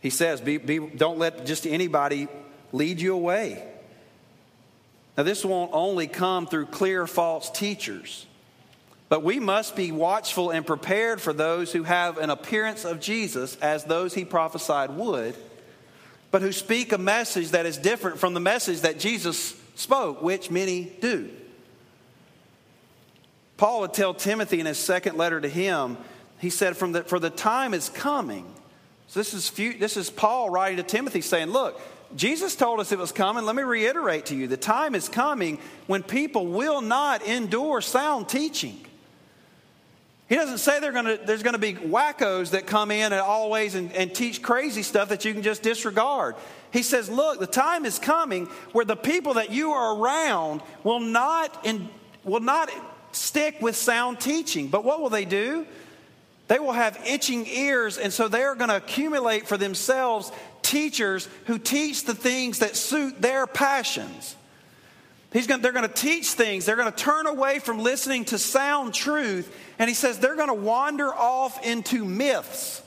He 0.00 0.10
says, 0.10 0.40
be, 0.40 0.58
be, 0.58 0.78
don't 0.78 1.18
let 1.18 1.46
just 1.46 1.66
anybody 1.66 2.28
lead 2.72 3.00
you 3.00 3.14
away. 3.14 3.66
Now, 5.16 5.24
this 5.24 5.44
won't 5.44 5.72
only 5.72 6.06
come 6.06 6.46
through 6.46 6.66
clear 6.66 7.06
false 7.06 7.50
teachers, 7.50 8.26
but 9.08 9.22
we 9.22 9.38
must 9.38 9.76
be 9.76 9.92
watchful 9.92 10.50
and 10.50 10.66
prepared 10.66 11.20
for 11.20 11.32
those 11.32 11.72
who 11.72 11.84
have 11.84 12.18
an 12.18 12.30
appearance 12.30 12.84
of 12.84 13.00
Jesus 13.00 13.56
as 13.56 13.84
those 13.84 14.14
he 14.14 14.24
prophesied 14.24 14.90
would, 14.90 15.36
but 16.30 16.42
who 16.42 16.52
speak 16.52 16.92
a 16.92 16.98
message 16.98 17.50
that 17.50 17.66
is 17.66 17.78
different 17.78 18.18
from 18.18 18.34
the 18.34 18.40
message 18.40 18.80
that 18.80 18.98
Jesus 18.98 19.54
spoke, 19.76 20.22
which 20.22 20.50
many 20.50 20.84
do. 21.00 21.30
Paul 23.56 23.80
would 23.80 23.94
tell 23.94 24.12
Timothy 24.12 24.60
in 24.60 24.66
his 24.66 24.78
second 24.78 25.16
letter 25.16 25.40
to 25.40 25.48
him, 25.48 25.96
he 26.40 26.50
said, 26.50 26.76
From 26.76 26.92
the, 26.92 27.04
For 27.04 27.18
the 27.18 27.30
time 27.30 27.74
is 27.74 27.88
coming. 27.88 28.44
So 29.06 29.20
this 29.20 29.34
is, 29.34 29.48
few, 29.48 29.78
this 29.78 29.96
is 29.96 30.10
Paul 30.10 30.50
writing 30.50 30.76
to 30.78 30.82
Timothy 30.82 31.20
saying, 31.20 31.50
Look, 31.50 31.80
Jesus 32.14 32.54
told 32.54 32.80
us 32.80 32.92
it 32.92 32.98
was 32.98 33.12
coming. 33.12 33.44
Let 33.44 33.56
me 33.56 33.62
reiterate 33.62 34.26
to 34.26 34.36
you 34.36 34.46
the 34.46 34.56
time 34.56 34.94
is 34.94 35.08
coming 35.08 35.58
when 35.86 36.02
people 36.02 36.48
will 36.48 36.80
not 36.80 37.22
endure 37.22 37.80
sound 37.80 38.28
teaching. 38.28 38.85
He 40.28 40.34
doesn't 40.34 40.58
say 40.58 40.80
gonna, 40.80 41.18
there's 41.24 41.44
going 41.44 41.54
to 41.54 41.58
be 41.58 41.74
wackos 41.74 42.50
that 42.50 42.66
come 42.66 42.90
in 42.90 43.12
and 43.12 43.20
always 43.20 43.76
and, 43.76 43.92
and 43.92 44.12
teach 44.12 44.42
crazy 44.42 44.82
stuff 44.82 45.10
that 45.10 45.24
you 45.24 45.32
can 45.32 45.42
just 45.42 45.62
disregard. 45.62 46.34
He 46.72 46.82
says, 46.82 47.08
Look, 47.08 47.38
the 47.38 47.46
time 47.46 47.84
is 47.84 47.98
coming 47.98 48.46
where 48.72 48.84
the 48.84 48.96
people 48.96 49.34
that 49.34 49.50
you 49.50 49.70
are 49.70 49.96
around 49.96 50.62
will 50.82 50.98
not, 50.98 51.64
in, 51.64 51.88
will 52.24 52.40
not 52.40 52.70
stick 53.12 53.62
with 53.62 53.76
sound 53.76 54.18
teaching. 54.18 54.66
But 54.66 54.84
what 54.84 55.00
will 55.00 55.10
they 55.10 55.24
do? 55.24 55.64
They 56.48 56.58
will 56.58 56.72
have 56.72 57.00
itching 57.06 57.46
ears, 57.46 57.98
and 57.98 58.12
so 58.12 58.28
they're 58.28 58.54
going 58.54 58.70
to 58.70 58.76
accumulate 58.76 59.48
for 59.48 59.56
themselves 59.56 60.30
teachers 60.62 61.28
who 61.46 61.58
teach 61.58 62.04
the 62.04 62.14
things 62.14 62.60
that 62.60 62.76
suit 62.76 63.20
their 63.20 63.46
passions. 63.46 64.36
He's 65.32 65.46
going, 65.46 65.60
they're 65.60 65.72
going 65.72 65.88
to 65.88 65.94
teach 65.94 66.28
things. 66.30 66.64
They're 66.64 66.76
going 66.76 66.90
to 66.90 66.96
turn 66.96 67.26
away 67.26 67.58
from 67.58 67.80
listening 67.80 68.24
to 68.26 68.38
sound 68.38 68.94
truth. 68.94 69.54
And 69.78 69.88
he 69.88 69.94
says 69.94 70.18
they're 70.18 70.36
going 70.36 70.48
to 70.48 70.54
wander 70.54 71.12
off 71.12 71.64
into 71.64 72.04
myths. 72.04 72.82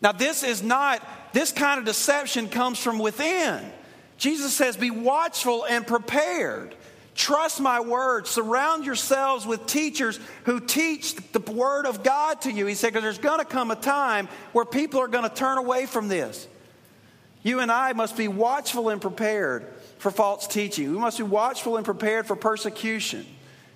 Now, 0.00 0.12
this 0.12 0.42
is 0.42 0.62
not, 0.62 1.06
this 1.32 1.52
kind 1.52 1.78
of 1.78 1.84
deception 1.84 2.48
comes 2.48 2.78
from 2.78 2.98
within. 2.98 3.60
Jesus 4.18 4.54
says, 4.54 4.76
Be 4.76 4.90
watchful 4.90 5.64
and 5.64 5.86
prepared. 5.86 6.74
Trust 7.14 7.60
my 7.60 7.80
word. 7.80 8.26
Surround 8.26 8.86
yourselves 8.86 9.46
with 9.46 9.66
teachers 9.66 10.18
who 10.44 10.60
teach 10.60 11.14
the 11.32 11.40
word 11.40 11.86
of 11.86 12.02
God 12.02 12.40
to 12.42 12.50
you. 12.50 12.64
He 12.66 12.74
said, 12.74 12.88
because 12.88 13.02
there's 13.02 13.18
going 13.18 13.38
to 13.38 13.44
come 13.44 13.70
a 13.70 13.76
time 13.76 14.28
where 14.52 14.64
people 14.64 15.00
are 15.00 15.08
going 15.08 15.28
to 15.28 15.34
turn 15.34 15.58
away 15.58 15.84
from 15.84 16.08
this. 16.08 16.48
You 17.42 17.60
and 17.60 17.70
I 17.70 17.92
must 17.92 18.16
be 18.16 18.28
watchful 18.28 18.88
and 18.88 19.00
prepared 19.00 19.66
for 20.02 20.10
false 20.10 20.48
teaching. 20.48 20.90
We 20.90 20.98
must 20.98 21.18
be 21.18 21.22
watchful 21.22 21.76
and 21.76 21.84
prepared 21.84 22.26
for 22.26 22.34
persecution. 22.34 23.24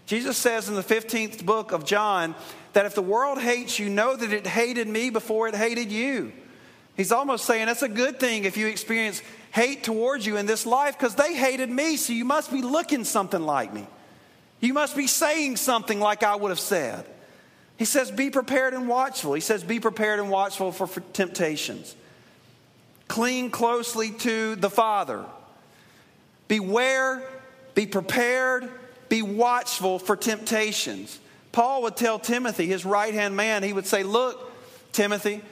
Jesus 0.06 0.36
says 0.36 0.68
in 0.68 0.74
the 0.74 0.82
15th 0.82 1.46
book 1.46 1.70
of 1.70 1.84
John 1.84 2.34
that 2.72 2.84
if 2.84 2.96
the 2.96 3.02
world 3.02 3.40
hates 3.40 3.78
you, 3.78 3.88
know 3.88 4.16
that 4.16 4.32
it 4.32 4.44
hated 4.44 4.88
me 4.88 5.10
before 5.10 5.46
it 5.46 5.54
hated 5.54 5.92
you. 5.92 6.32
He's 6.96 7.12
almost 7.12 7.44
saying 7.44 7.66
that's 7.66 7.82
a 7.82 7.88
good 7.88 8.18
thing 8.18 8.44
if 8.44 8.56
you 8.56 8.66
experience 8.66 9.22
hate 9.52 9.84
towards 9.84 10.26
you 10.26 10.36
in 10.36 10.46
this 10.46 10.66
life 10.66 10.98
because 10.98 11.14
they 11.14 11.32
hated 11.32 11.70
me, 11.70 11.96
so 11.96 12.12
you 12.12 12.24
must 12.24 12.50
be 12.50 12.60
looking 12.60 13.04
something 13.04 13.42
like 13.42 13.72
me. 13.72 13.86
You 14.58 14.74
must 14.74 14.96
be 14.96 15.06
saying 15.06 15.58
something 15.58 16.00
like 16.00 16.24
I 16.24 16.34
would 16.34 16.48
have 16.48 16.58
said. 16.58 17.04
He 17.76 17.84
says, 17.84 18.10
Be 18.10 18.30
prepared 18.30 18.74
and 18.74 18.88
watchful. 18.88 19.34
He 19.34 19.40
says, 19.40 19.62
Be 19.62 19.78
prepared 19.78 20.18
and 20.18 20.28
watchful 20.28 20.72
for, 20.72 20.88
for 20.88 21.00
temptations. 21.12 21.94
Cling 23.06 23.50
closely 23.50 24.10
to 24.10 24.56
the 24.56 24.70
Father. 24.70 25.24
Beware, 26.48 27.22
be 27.74 27.86
prepared, 27.86 28.68
be 29.08 29.22
watchful 29.22 29.98
for 29.98 30.16
temptations. 30.16 31.18
Paul 31.52 31.82
would 31.82 31.96
tell 31.96 32.18
Timothy, 32.18 32.66
his 32.66 32.84
right 32.84 33.14
hand 33.14 33.36
man, 33.36 33.62
he 33.62 33.72
would 33.72 33.86
say, 33.86 34.02
Look, 34.02 34.52
Timothy, 34.92 35.42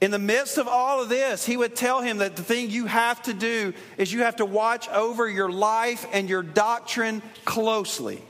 in 0.00 0.10
the 0.10 0.18
midst 0.18 0.58
of 0.58 0.66
all 0.66 1.00
of 1.00 1.08
this, 1.08 1.46
he 1.46 1.56
would 1.56 1.76
tell 1.76 2.00
him 2.00 2.18
that 2.18 2.34
the 2.34 2.42
thing 2.42 2.70
you 2.70 2.86
have 2.86 3.22
to 3.22 3.32
do 3.32 3.72
is 3.96 4.12
you 4.12 4.22
have 4.22 4.36
to 4.36 4.44
watch 4.44 4.88
over 4.88 5.28
your 5.28 5.50
life 5.50 6.06
and 6.12 6.28
your 6.28 6.42
doctrine 6.42 7.22
closely. 7.44 8.20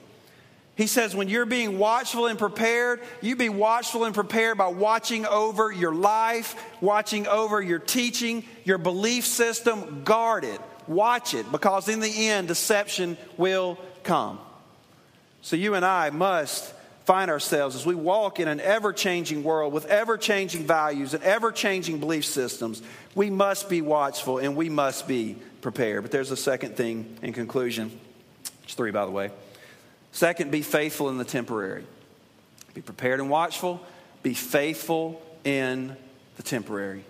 He 0.77 0.87
says, 0.87 1.14
when 1.14 1.29
you're 1.29 1.47
being 1.47 1.79
watchful 1.79 2.27
and 2.27 2.39
prepared, 2.39 3.01
you 3.20 3.37
be 3.37 3.49
watchful 3.49 4.05
and 4.05 4.14
prepared 4.14 4.59
by 4.59 4.68
watching 4.68 5.25
over 5.25 5.73
your 5.73 5.95
life, 5.95 6.57
watching 6.81 7.27
over 7.27 7.62
your 7.62 7.79
teaching, 7.79 8.45
your 8.64 8.79
belief 8.79 9.25
system. 9.25 10.03
Guard 10.05 10.45
it, 10.45 10.61
watch 10.93 11.34
it, 11.34 11.51
because 11.51 11.88
in 11.88 12.01
the 12.01 12.28
end, 12.28 12.49
deception 12.49 13.16
will 13.36 13.78
come. 14.03 14.38
So 15.43 15.57
you 15.57 15.74
and 15.74 15.84
I 15.84 16.11
must 16.11 16.72
find 17.05 17.30
ourselves 17.30 17.74
as 17.74 17.84
we 17.84 17.95
walk 17.95 18.38
in 18.38 18.47
an 18.47 18.61
ever 18.61 18.93
changing 18.93 19.43
world 19.43 19.72
with 19.72 19.86
ever 19.86 20.16
changing 20.16 20.64
values 20.66 21.14
and 21.14 21.22
ever 21.24 21.51
changing 21.51 21.99
belief 21.99 22.24
systems, 22.24 22.80
we 23.14 23.28
must 23.28 23.68
be 23.68 23.80
watchful 23.80 24.38
and 24.38 24.55
we 24.55 24.68
must 24.68 25.09
be 25.09 25.36
prepared. 25.61 26.03
But 26.03 26.12
there's 26.12 26.30
a 26.30 26.36
second 26.36 26.76
thing 26.76 27.18
in 27.22 27.32
conclusion. 27.32 27.99
It's 28.64 28.74
three, 28.74 28.93
by 28.93 29.05
the 29.05 29.11
way. 29.11 29.30
Second, 30.12 30.51
be 30.51 30.62
faithful 30.62 31.09
in 31.09 31.18
the 31.18 31.24
temporary. 31.24 31.84
Be 32.74 32.82
prepared 32.82 33.20
and 33.20 33.28
watchful. 33.28 33.80
Be 34.22 34.34
faithful 34.34 35.20
in 35.45 35.97
the 36.36 36.43
temporary. 36.43 37.05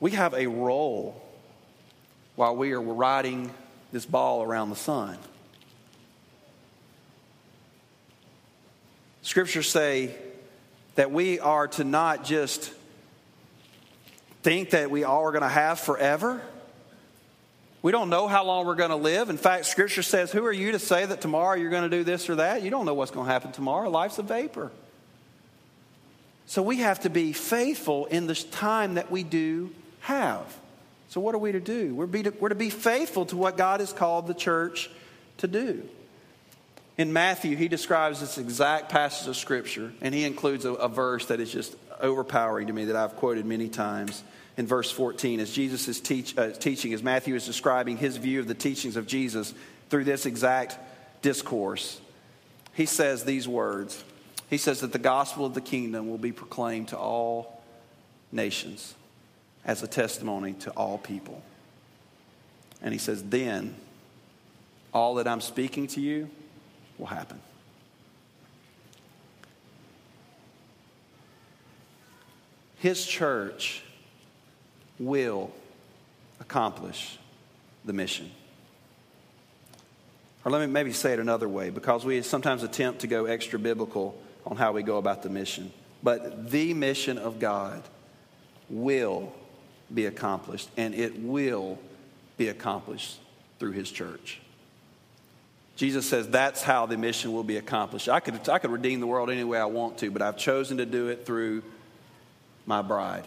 We 0.00 0.12
have 0.12 0.34
a 0.34 0.46
role 0.46 1.20
while 2.36 2.54
we 2.54 2.72
are 2.72 2.80
riding 2.80 3.50
this 3.92 4.06
ball 4.06 4.42
around 4.42 4.70
the 4.70 4.76
sun. 4.76 5.18
Scriptures 9.22 9.68
say 9.68 10.14
that 10.94 11.10
we 11.10 11.40
are 11.40 11.68
to 11.68 11.84
not 11.84 12.24
just 12.24 12.72
think 14.42 14.70
that 14.70 14.90
we 14.90 15.04
all 15.04 15.24
are 15.24 15.32
going 15.32 15.42
to 15.42 15.48
have 15.48 15.80
forever. 15.80 16.40
We 17.82 17.92
don't 17.92 18.08
know 18.08 18.28
how 18.28 18.44
long 18.44 18.66
we're 18.66 18.74
going 18.74 18.90
to 18.90 18.96
live. 18.96 19.30
In 19.30 19.36
fact, 19.36 19.66
Scripture 19.66 20.02
says, 20.02 20.32
Who 20.32 20.44
are 20.44 20.52
you 20.52 20.72
to 20.72 20.78
say 20.78 21.04
that 21.04 21.20
tomorrow 21.20 21.56
you're 21.56 21.70
going 21.70 21.88
to 21.88 21.96
do 21.96 22.04
this 22.04 22.30
or 22.30 22.36
that? 22.36 22.62
You 22.62 22.70
don't 22.70 22.86
know 22.86 22.94
what's 22.94 23.10
going 23.10 23.26
to 23.26 23.32
happen 23.32 23.52
tomorrow. 23.52 23.90
Life's 23.90 24.18
a 24.18 24.22
vapor. 24.22 24.70
So 26.46 26.62
we 26.62 26.78
have 26.78 27.00
to 27.00 27.10
be 27.10 27.32
faithful 27.32 28.06
in 28.06 28.26
this 28.26 28.44
time 28.44 28.94
that 28.94 29.10
we 29.10 29.22
do 29.22 29.70
have. 30.08 30.58
So, 31.08 31.20
what 31.20 31.34
are 31.34 31.38
we 31.38 31.52
to 31.52 31.60
do? 31.60 31.94
We're, 31.94 32.06
to, 32.06 32.30
we're 32.40 32.48
to 32.48 32.54
be 32.54 32.70
faithful 32.70 33.26
to 33.26 33.36
what 33.36 33.56
God 33.56 33.80
has 33.80 33.92
called 33.92 34.26
the 34.26 34.34
church 34.34 34.90
to 35.38 35.46
do. 35.46 35.86
In 36.96 37.12
Matthew, 37.12 37.56
he 37.56 37.68
describes 37.68 38.20
this 38.20 38.38
exact 38.38 38.88
passage 38.88 39.28
of 39.28 39.36
Scripture, 39.36 39.92
and 40.00 40.14
he 40.14 40.24
includes 40.24 40.64
a, 40.64 40.72
a 40.72 40.88
verse 40.88 41.26
that 41.26 41.40
is 41.40 41.52
just 41.52 41.76
overpowering 42.00 42.66
to 42.66 42.72
me 42.72 42.86
that 42.86 42.96
I've 42.96 43.16
quoted 43.16 43.46
many 43.46 43.68
times. 43.68 44.22
In 44.56 44.66
verse 44.66 44.90
14, 44.90 45.38
as 45.38 45.52
Jesus 45.52 45.86
is 45.86 46.00
teach, 46.00 46.36
uh, 46.36 46.50
teaching, 46.50 46.92
as 46.92 47.02
Matthew 47.02 47.36
is 47.36 47.46
describing 47.46 47.96
his 47.96 48.16
view 48.16 48.40
of 48.40 48.48
the 48.48 48.54
teachings 48.54 48.96
of 48.96 49.06
Jesus 49.06 49.54
through 49.88 50.04
this 50.04 50.26
exact 50.26 50.76
discourse, 51.22 52.00
he 52.74 52.86
says 52.86 53.24
these 53.24 53.46
words. 53.46 54.02
He 54.50 54.56
says 54.56 54.80
that 54.80 54.92
the 54.92 54.98
gospel 54.98 55.46
of 55.46 55.54
the 55.54 55.60
kingdom 55.60 56.08
will 56.08 56.18
be 56.18 56.32
proclaimed 56.32 56.88
to 56.88 56.98
all 56.98 57.62
nations 58.32 58.94
as 59.68 59.82
a 59.82 59.86
testimony 59.86 60.54
to 60.54 60.70
all 60.70 60.96
people. 60.96 61.42
And 62.80 62.92
he 62.92 62.98
says, 62.98 63.22
then 63.22 63.76
all 64.94 65.16
that 65.16 65.28
I'm 65.28 65.42
speaking 65.42 65.86
to 65.88 66.00
you 66.00 66.30
will 66.96 67.06
happen. 67.06 67.38
His 72.78 73.04
church 73.04 73.82
will 74.98 75.50
accomplish 76.40 77.18
the 77.84 77.92
mission. 77.92 78.30
Or 80.44 80.50
let 80.50 80.60
me 80.60 80.66
maybe 80.66 80.94
say 80.94 81.12
it 81.12 81.18
another 81.18 81.48
way, 81.48 81.68
because 81.68 82.06
we 82.06 82.22
sometimes 82.22 82.62
attempt 82.62 83.00
to 83.00 83.06
go 83.06 83.26
extra 83.26 83.58
biblical 83.58 84.18
on 84.46 84.56
how 84.56 84.72
we 84.72 84.82
go 84.82 84.96
about 84.96 85.22
the 85.22 85.28
mission. 85.28 85.72
But 86.02 86.50
the 86.50 86.72
mission 86.72 87.18
of 87.18 87.38
God 87.38 87.82
will 88.70 89.32
be 89.92 90.06
accomplished, 90.06 90.68
and 90.76 90.94
it 90.94 91.18
will 91.18 91.78
be 92.36 92.48
accomplished 92.48 93.18
through 93.58 93.72
his 93.72 93.90
church. 93.90 94.40
Jesus 95.76 96.08
says 96.08 96.28
that's 96.28 96.62
how 96.62 96.86
the 96.86 96.96
mission 96.96 97.32
will 97.32 97.44
be 97.44 97.56
accomplished. 97.56 98.08
I 98.08 98.20
could, 98.20 98.48
I 98.48 98.58
could 98.58 98.70
redeem 98.70 99.00
the 99.00 99.06
world 99.06 99.30
any 99.30 99.44
way 99.44 99.58
I 99.58 99.66
want 99.66 99.98
to, 99.98 100.10
but 100.10 100.22
I've 100.22 100.36
chosen 100.36 100.78
to 100.78 100.86
do 100.86 101.08
it 101.08 101.24
through 101.24 101.62
my 102.66 102.82
bride. 102.82 103.24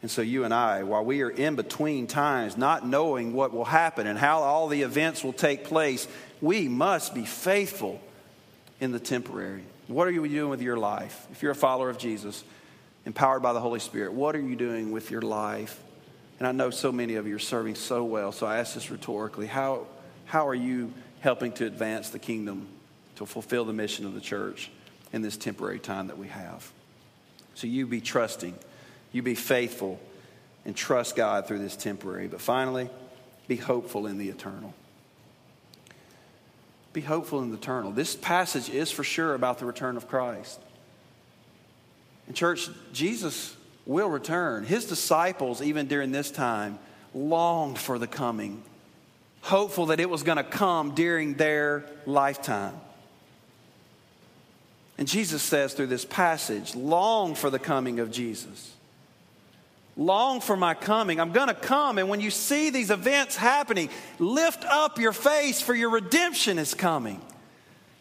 And 0.00 0.10
so, 0.10 0.22
you 0.22 0.44
and 0.44 0.54
I, 0.54 0.84
while 0.84 1.04
we 1.04 1.22
are 1.22 1.30
in 1.30 1.56
between 1.56 2.06
times, 2.06 2.56
not 2.56 2.86
knowing 2.86 3.32
what 3.32 3.52
will 3.52 3.64
happen 3.64 4.06
and 4.06 4.16
how 4.16 4.42
all 4.42 4.68
the 4.68 4.82
events 4.82 5.24
will 5.24 5.32
take 5.32 5.64
place, 5.64 6.06
we 6.40 6.68
must 6.68 7.14
be 7.14 7.24
faithful 7.24 8.00
in 8.80 8.92
the 8.92 9.00
temporary. 9.00 9.64
What 9.88 10.06
are 10.06 10.12
you 10.12 10.26
doing 10.28 10.50
with 10.50 10.62
your 10.62 10.76
life? 10.76 11.26
If 11.32 11.42
you're 11.42 11.50
a 11.50 11.56
follower 11.56 11.90
of 11.90 11.98
Jesus, 11.98 12.44
empowered 13.08 13.40
by 13.40 13.54
the 13.54 13.60
Holy 13.60 13.80
Spirit, 13.80 14.12
what 14.12 14.36
are 14.36 14.40
you 14.40 14.54
doing 14.54 14.92
with 14.92 15.10
your 15.10 15.22
life? 15.22 15.80
And 16.38 16.46
I 16.46 16.52
know 16.52 16.68
so 16.68 16.92
many 16.92 17.14
of 17.14 17.26
you 17.26 17.36
are 17.36 17.40
serving 17.40 17.74
so 17.74 18.04
well, 18.04 18.32
so 18.32 18.46
I 18.46 18.58
ask 18.58 18.74
this 18.74 18.90
rhetorically 18.90 19.46
how, 19.46 19.86
how 20.26 20.46
are 20.46 20.54
you 20.54 20.92
helping 21.20 21.52
to 21.52 21.64
advance 21.64 22.10
the 22.10 22.18
kingdom, 22.18 22.68
to 23.16 23.24
fulfill 23.24 23.64
the 23.64 23.72
mission 23.72 24.04
of 24.04 24.12
the 24.12 24.20
church 24.20 24.70
in 25.10 25.22
this 25.22 25.38
temporary 25.38 25.78
time 25.78 26.08
that 26.08 26.18
we 26.18 26.28
have? 26.28 26.70
So 27.54 27.66
you 27.66 27.86
be 27.86 28.02
trusting, 28.02 28.54
you 29.10 29.22
be 29.22 29.34
faithful, 29.34 29.98
and 30.66 30.76
trust 30.76 31.16
God 31.16 31.48
through 31.48 31.60
this 31.60 31.76
temporary. 31.76 32.28
But 32.28 32.42
finally, 32.42 32.90
be 33.48 33.56
hopeful 33.56 34.06
in 34.06 34.18
the 34.18 34.28
eternal. 34.28 34.74
Be 36.92 37.00
hopeful 37.00 37.40
in 37.40 37.48
the 37.48 37.56
eternal. 37.56 37.90
This 37.90 38.14
passage 38.14 38.68
is 38.68 38.90
for 38.90 39.02
sure 39.02 39.34
about 39.34 39.60
the 39.60 39.64
return 39.64 39.96
of 39.96 40.08
Christ. 40.08 40.60
In 42.28 42.34
church, 42.34 42.68
Jesus 42.92 43.56
will 43.86 44.08
return. 44.08 44.64
His 44.64 44.84
disciples, 44.84 45.62
even 45.62 45.86
during 45.86 46.12
this 46.12 46.30
time, 46.30 46.78
longed 47.14 47.78
for 47.78 47.98
the 47.98 48.06
coming, 48.06 48.62
hopeful 49.40 49.86
that 49.86 49.98
it 49.98 50.10
was 50.10 50.22
going 50.22 50.36
to 50.36 50.44
come 50.44 50.94
during 50.94 51.34
their 51.34 51.84
lifetime. 52.06 52.74
And 54.98 55.08
Jesus 55.08 55.42
says 55.42 55.74
through 55.74 55.86
this 55.86 56.04
passage, 56.04 56.74
long 56.74 57.34
for 57.34 57.50
the 57.50 57.58
coming 57.58 58.00
of 58.00 58.10
Jesus. 58.10 58.74
Long 59.96 60.40
for 60.40 60.56
my 60.56 60.74
coming. 60.74 61.18
I'm 61.18 61.32
going 61.32 61.48
to 61.48 61.54
come. 61.54 61.98
And 61.98 62.08
when 62.08 62.20
you 62.20 62.30
see 62.30 62.70
these 62.70 62.90
events 62.90 63.36
happening, 63.36 63.88
lift 64.18 64.64
up 64.64 64.98
your 64.98 65.12
face, 65.12 65.60
for 65.60 65.74
your 65.74 65.90
redemption 65.90 66.58
is 66.58 66.74
coming. 66.74 67.20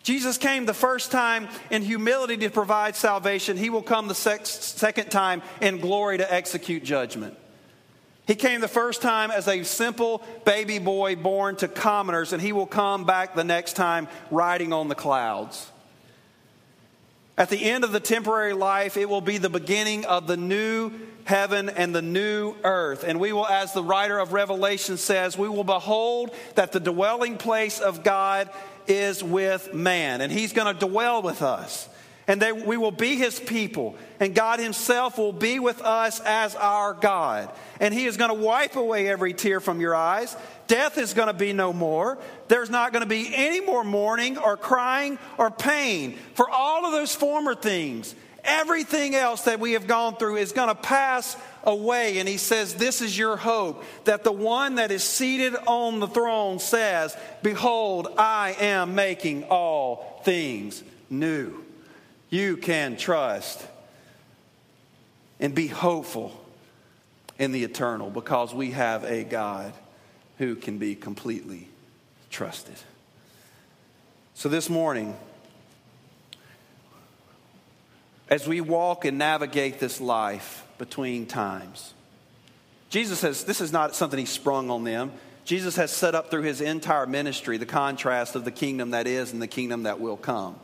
Jesus 0.08 0.38
came 0.38 0.66
the 0.66 0.74
first 0.74 1.12
time 1.12 1.50
in 1.70 1.82
humility 1.82 2.38
to 2.38 2.50
provide 2.50 2.96
salvation. 2.96 3.58
He 3.58 3.70
will 3.70 3.82
come 3.82 4.08
the 4.08 4.16
second 4.16 5.12
time 5.12 5.42
in 5.60 5.82
glory 5.82 6.20
to 6.20 6.34
execute 6.34 6.86
judgment. 6.86 7.38
He 8.26 8.36
came 8.36 8.62
the 8.62 8.70
first 8.70 9.02
time 9.02 9.32
as 9.32 9.50
a 9.50 9.64
simple 9.64 10.24
baby 10.46 10.80
boy 10.80 11.18
born 11.18 11.58
to 11.58 11.68
commoners, 11.68 12.32
and 12.32 12.42
he 12.42 12.54
will 12.54 12.66
come 12.66 13.04
back 13.04 13.36
the 13.36 13.44
next 13.44 13.74
time 13.74 14.08
riding 14.32 14.72
on 14.72 14.88
the 14.88 14.96
clouds. 14.96 15.70
At 17.38 17.50
the 17.50 17.62
end 17.62 17.84
of 17.84 17.92
the 17.92 18.00
temporary 18.00 18.54
life, 18.54 18.96
it 18.96 19.10
will 19.10 19.20
be 19.20 19.40
the 19.40 19.50
beginning 19.50 20.06
of 20.06 20.26
the 20.26 20.38
new 20.38 20.94
heaven 21.26 21.68
and 21.68 21.94
the 21.94 22.02
new 22.02 22.56
earth. 22.64 23.04
And 23.04 23.20
we 23.20 23.34
will, 23.34 23.46
as 23.46 23.74
the 23.74 23.84
writer 23.84 24.18
of 24.18 24.32
Revelation 24.32 24.96
says, 24.96 25.38
we 25.38 25.50
will 25.50 25.66
behold 25.66 26.34
that 26.56 26.72
the 26.72 26.80
dwelling 26.80 27.38
place 27.38 27.82
of 27.82 28.06
God 28.06 28.50
is 28.88 29.24
with 29.24 29.74
man. 29.74 30.22
And 30.22 30.32
he's 30.32 30.54
going 30.54 30.74
to 30.74 30.88
dwell 30.88 31.22
with 31.22 31.42
us. 31.42 31.88
And 32.28 32.42
they, 32.42 32.52
we 32.52 32.76
will 32.76 32.92
be 32.92 33.16
his 33.16 33.40
people. 33.40 33.96
And 34.20 34.36
God 34.36 34.60
himself 34.60 35.18
will 35.18 35.32
be 35.32 35.60
with 35.60 35.82
us 35.82 36.20
as 36.20 36.56
our 36.56 36.94
God. 36.94 37.50
And 37.80 37.94
he 37.94 38.06
is 38.06 38.18
going 38.18 38.30
to 38.30 38.46
wipe 38.46 38.76
away 38.76 39.08
every 39.08 39.34
tear 39.34 39.62
from 39.62 39.80
your 39.80 39.96
eyes. 39.96 40.36
Death 40.68 40.98
is 40.98 41.14
going 41.14 41.30
to 41.30 41.34
be 41.34 41.54
no 41.54 41.72
more. 41.72 42.18
There's 42.50 42.70
not 42.70 42.92
going 42.92 43.04
to 43.04 43.10
be 43.10 43.32
any 43.34 43.62
more 43.62 43.86
mourning 43.86 44.38
or 44.38 44.58
crying 44.58 45.18
or 45.38 45.50
pain. 45.50 46.18
For 46.34 46.50
all 46.50 46.86
of 46.86 46.92
those 46.92 47.16
former 47.16 47.56
things, 47.56 48.14
everything 48.44 49.16
else 49.16 49.44
that 49.44 49.62
we 49.62 49.74
have 49.74 49.88
gone 49.88 50.18
through 50.18 50.38
is 50.38 50.52
going 50.52 50.70
to 50.70 50.76
pass 50.76 51.38
away. 51.68 52.18
And 52.18 52.28
he 52.28 52.38
says, 52.38 52.74
This 52.74 53.02
is 53.02 53.16
your 53.16 53.38
hope 53.38 53.84
that 54.06 54.24
the 54.24 54.32
one 54.32 54.76
that 54.76 54.90
is 54.90 55.04
seated 55.04 55.56
on 55.68 56.00
the 56.00 56.08
throne 56.08 56.58
says, 56.58 57.16
Behold, 57.44 58.08
I 58.18 58.56
am 58.60 58.96
making 58.96 59.44
all 59.44 60.22
things 60.24 60.82
new. 61.10 61.64
You 62.30 62.58
can 62.58 62.98
trust 62.98 63.64
and 65.40 65.54
be 65.54 65.68
hopeful 65.68 66.32
in 67.38 67.52
the 67.52 67.64
eternal 67.64 68.10
because 68.10 68.54
we 68.54 68.72
have 68.72 69.04
a 69.04 69.24
God 69.24 69.74
who 70.38 70.56
can 70.56 70.78
be 70.78 70.96
completely 70.96 71.68
trusted. 72.30 72.76
So 74.34 74.50
this 74.50 74.70
morning, 74.70 75.16
as 78.30 78.48
we 78.48 78.62
walk 78.62 79.06
and 79.06 79.18
navigate 79.18 79.80
this 79.80 80.02
life 80.02 80.67
between 80.78 81.26
times, 81.26 81.94
Jesus 82.90 83.20
says 83.20 83.44
this 83.44 83.62
is 83.62 83.72
not 83.72 83.96
something 83.96 84.20
he 84.20 84.26
sprung 84.26 84.70
on 84.70 84.84
them. 84.84 85.12
Jesus 85.46 85.76
has 85.78 85.92
set 85.92 86.14
up 86.14 86.30
through 86.30 86.42
his 86.42 86.60
entire 86.60 87.06
ministry 87.06 87.58
the 87.58 87.66
contrast 87.66 88.36
of 88.36 88.44
the 88.44 88.52
kingdom 88.52 88.92
that 88.92 89.08
is 89.08 89.32
and 89.32 89.42
the 89.42 89.48
kingdom 89.48 89.84
that 89.84 90.00
will 90.00 90.18
come. 90.18 90.58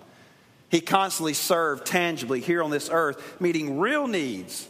He 0.69 0.81
constantly 0.81 1.33
served 1.33 1.85
tangibly 1.85 2.41
here 2.41 2.63
on 2.63 2.71
this 2.71 2.89
earth, 2.91 3.39
meeting 3.39 3.79
real 3.79 4.07
needs, 4.07 4.67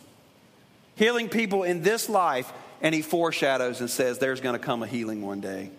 healing 0.95 1.29
people 1.29 1.63
in 1.63 1.81
this 1.81 2.09
life 2.09 2.51
and 2.81 2.93
he 2.93 3.01
foreshadows 3.01 3.79
and 3.79 3.89
says, 3.89 4.19
There's 4.19 4.41
going 4.41 4.59
to 4.59 4.63
come 4.63 4.83
a 4.83 4.87
healing 4.87 5.21
one 5.21 5.39
day 5.39 5.71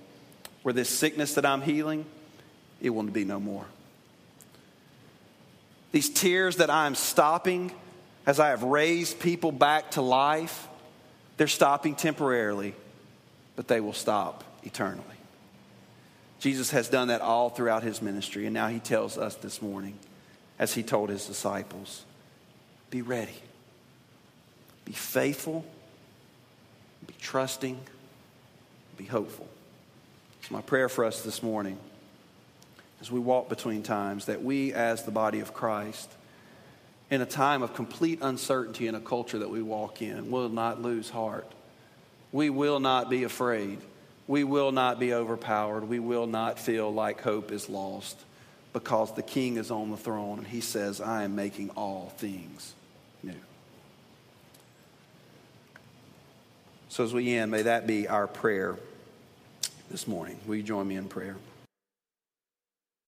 where 0.62 0.72
this 0.72 0.88
sickness 0.88 1.34
that 1.34 1.44
I'm 1.44 1.60
healing, 1.60 2.06
it 2.80 2.90
will 2.90 3.02
be 3.02 3.24
no 3.24 3.38
more. 3.38 3.66
These 5.92 6.08
tears 6.08 6.56
that 6.56 6.70
I'm 6.70 6.94
stopping 6.94 7.70
as 8.26 8.40
I 8.40 8.48
have 8.48 8.62
raised 8.62 9.20
people 9.20 9.52
back 9.52 9.92
to 9.92 10.02
life, 10.02 10.68
they're 11.36 11.46
stopping 11.46 11.94
temporarily, 11.94 12.74
but 13.56 13.68
they 13.68 13.80
will 13.80 13.92
stop 13.92 14.44
eternally. 14.62 15.04
Jesus 16.40 16.70
has 16.70 16.88
done 16.88 17.08
that 17.08 17.20
all 17.20 17.50
throughout 17.50 17.82
his 17.82 18.02
ministry, 18.02 18.46
and 18.46 18.54
now 18.54 18.68
he 18.68 18.78
tells 18.78 19.16
us 19.16 19.34
this 19.36 19.62
morning, 19.62 19.98
as 20.58 20.74
he 20.74 20.82
told 20.82 21.08
his 21.08 21.26
disciples, 21.26 22.04
be 22.90 23.02
ready, 23.02 23.34
be 24.84 24.92
faithful 24.92 25.64
be 27.06 27.14
trusting, 27.20 27.78
be 28.96 29.04
hopeful. 29.04 29.48
It's 30.40 30.50
my 30.50 30.60
prayer 30.60 30.88
for 30.88 31.04
us 31.04 31.22
this 31.22 31.42
morning 31.42 31.78
as 33.00 33.10
we 33.10 33.20
walk 33.20 33.48
between 33.48 33.82
times 33.82 34.26
that 34.26 34.42
we, 34.42 34.72
as 34.72 35.04
the 35.04 35.10
body 35.10 35.40
of 35.40 35.52
Christ, 35.52 36.10
in 37.14 37.22
a 37.22 37.26
time 37.26 37.62
of 37.62 37.74
complete 37.74 38.18
uncertainty 38.22 38.88
in 38.88 38.96
a 38.96 39.00
culture 39.00 39.38
that 39.38 39.48
we 39.48 39.62
walk 39.62 40.02
in, 40.02 40.32
will 40.32 40.48
not 40.48 40.82
lose 40.82 41.08
heart. 41.08 41.50
We 42.32 42.50
will 42.50 42.80
not 42.80 43.08
be 43.08 43.22
afraid. 43.22 43.78
We 44.26 44.42
will 44.42 44.72
not 44.72 44.98
be 44.98 45.14
overpowered. 45.14 45.88
We 45.88 46.00
will 46.00 46.26
not 46.26 46.58
feel 46.58 46.92
like 46.92 47.20
hope 47.20 47.52
is 47.52 47.68
lost 47.68 48.18
because 48.72 49.14
the 49.14 49.22
King 49.22 49.58
is 49.58 49.70
on 49.70 49.92
the 49.92 49.96
throne 49.96 50.38
and 50.38 50.46
he 50.46 50.60
says, 50.60 51.00
I 51.00 51.22
am 51.22 51.36
making 51.36 51.70
all 51.70 52.12
things 52.16 52.74
new. 53.22 53.32
So 56.88 57.04
as 57.04 57.14
we 57.14 57.32
end, 57.36 57.52
may 57.52 57.62
that 57.62 57.86
be 57.86 58.08
our 58.08 58.26
prayer 58.26 58.76
this 59.88 60.08
morning. 60.08 60.40
Will 60.46 60.56
you 60.56 60.64
join 60.64 60.88
me 60.88 60.96
in 60.96 61.08
prayer? 61.08 61.36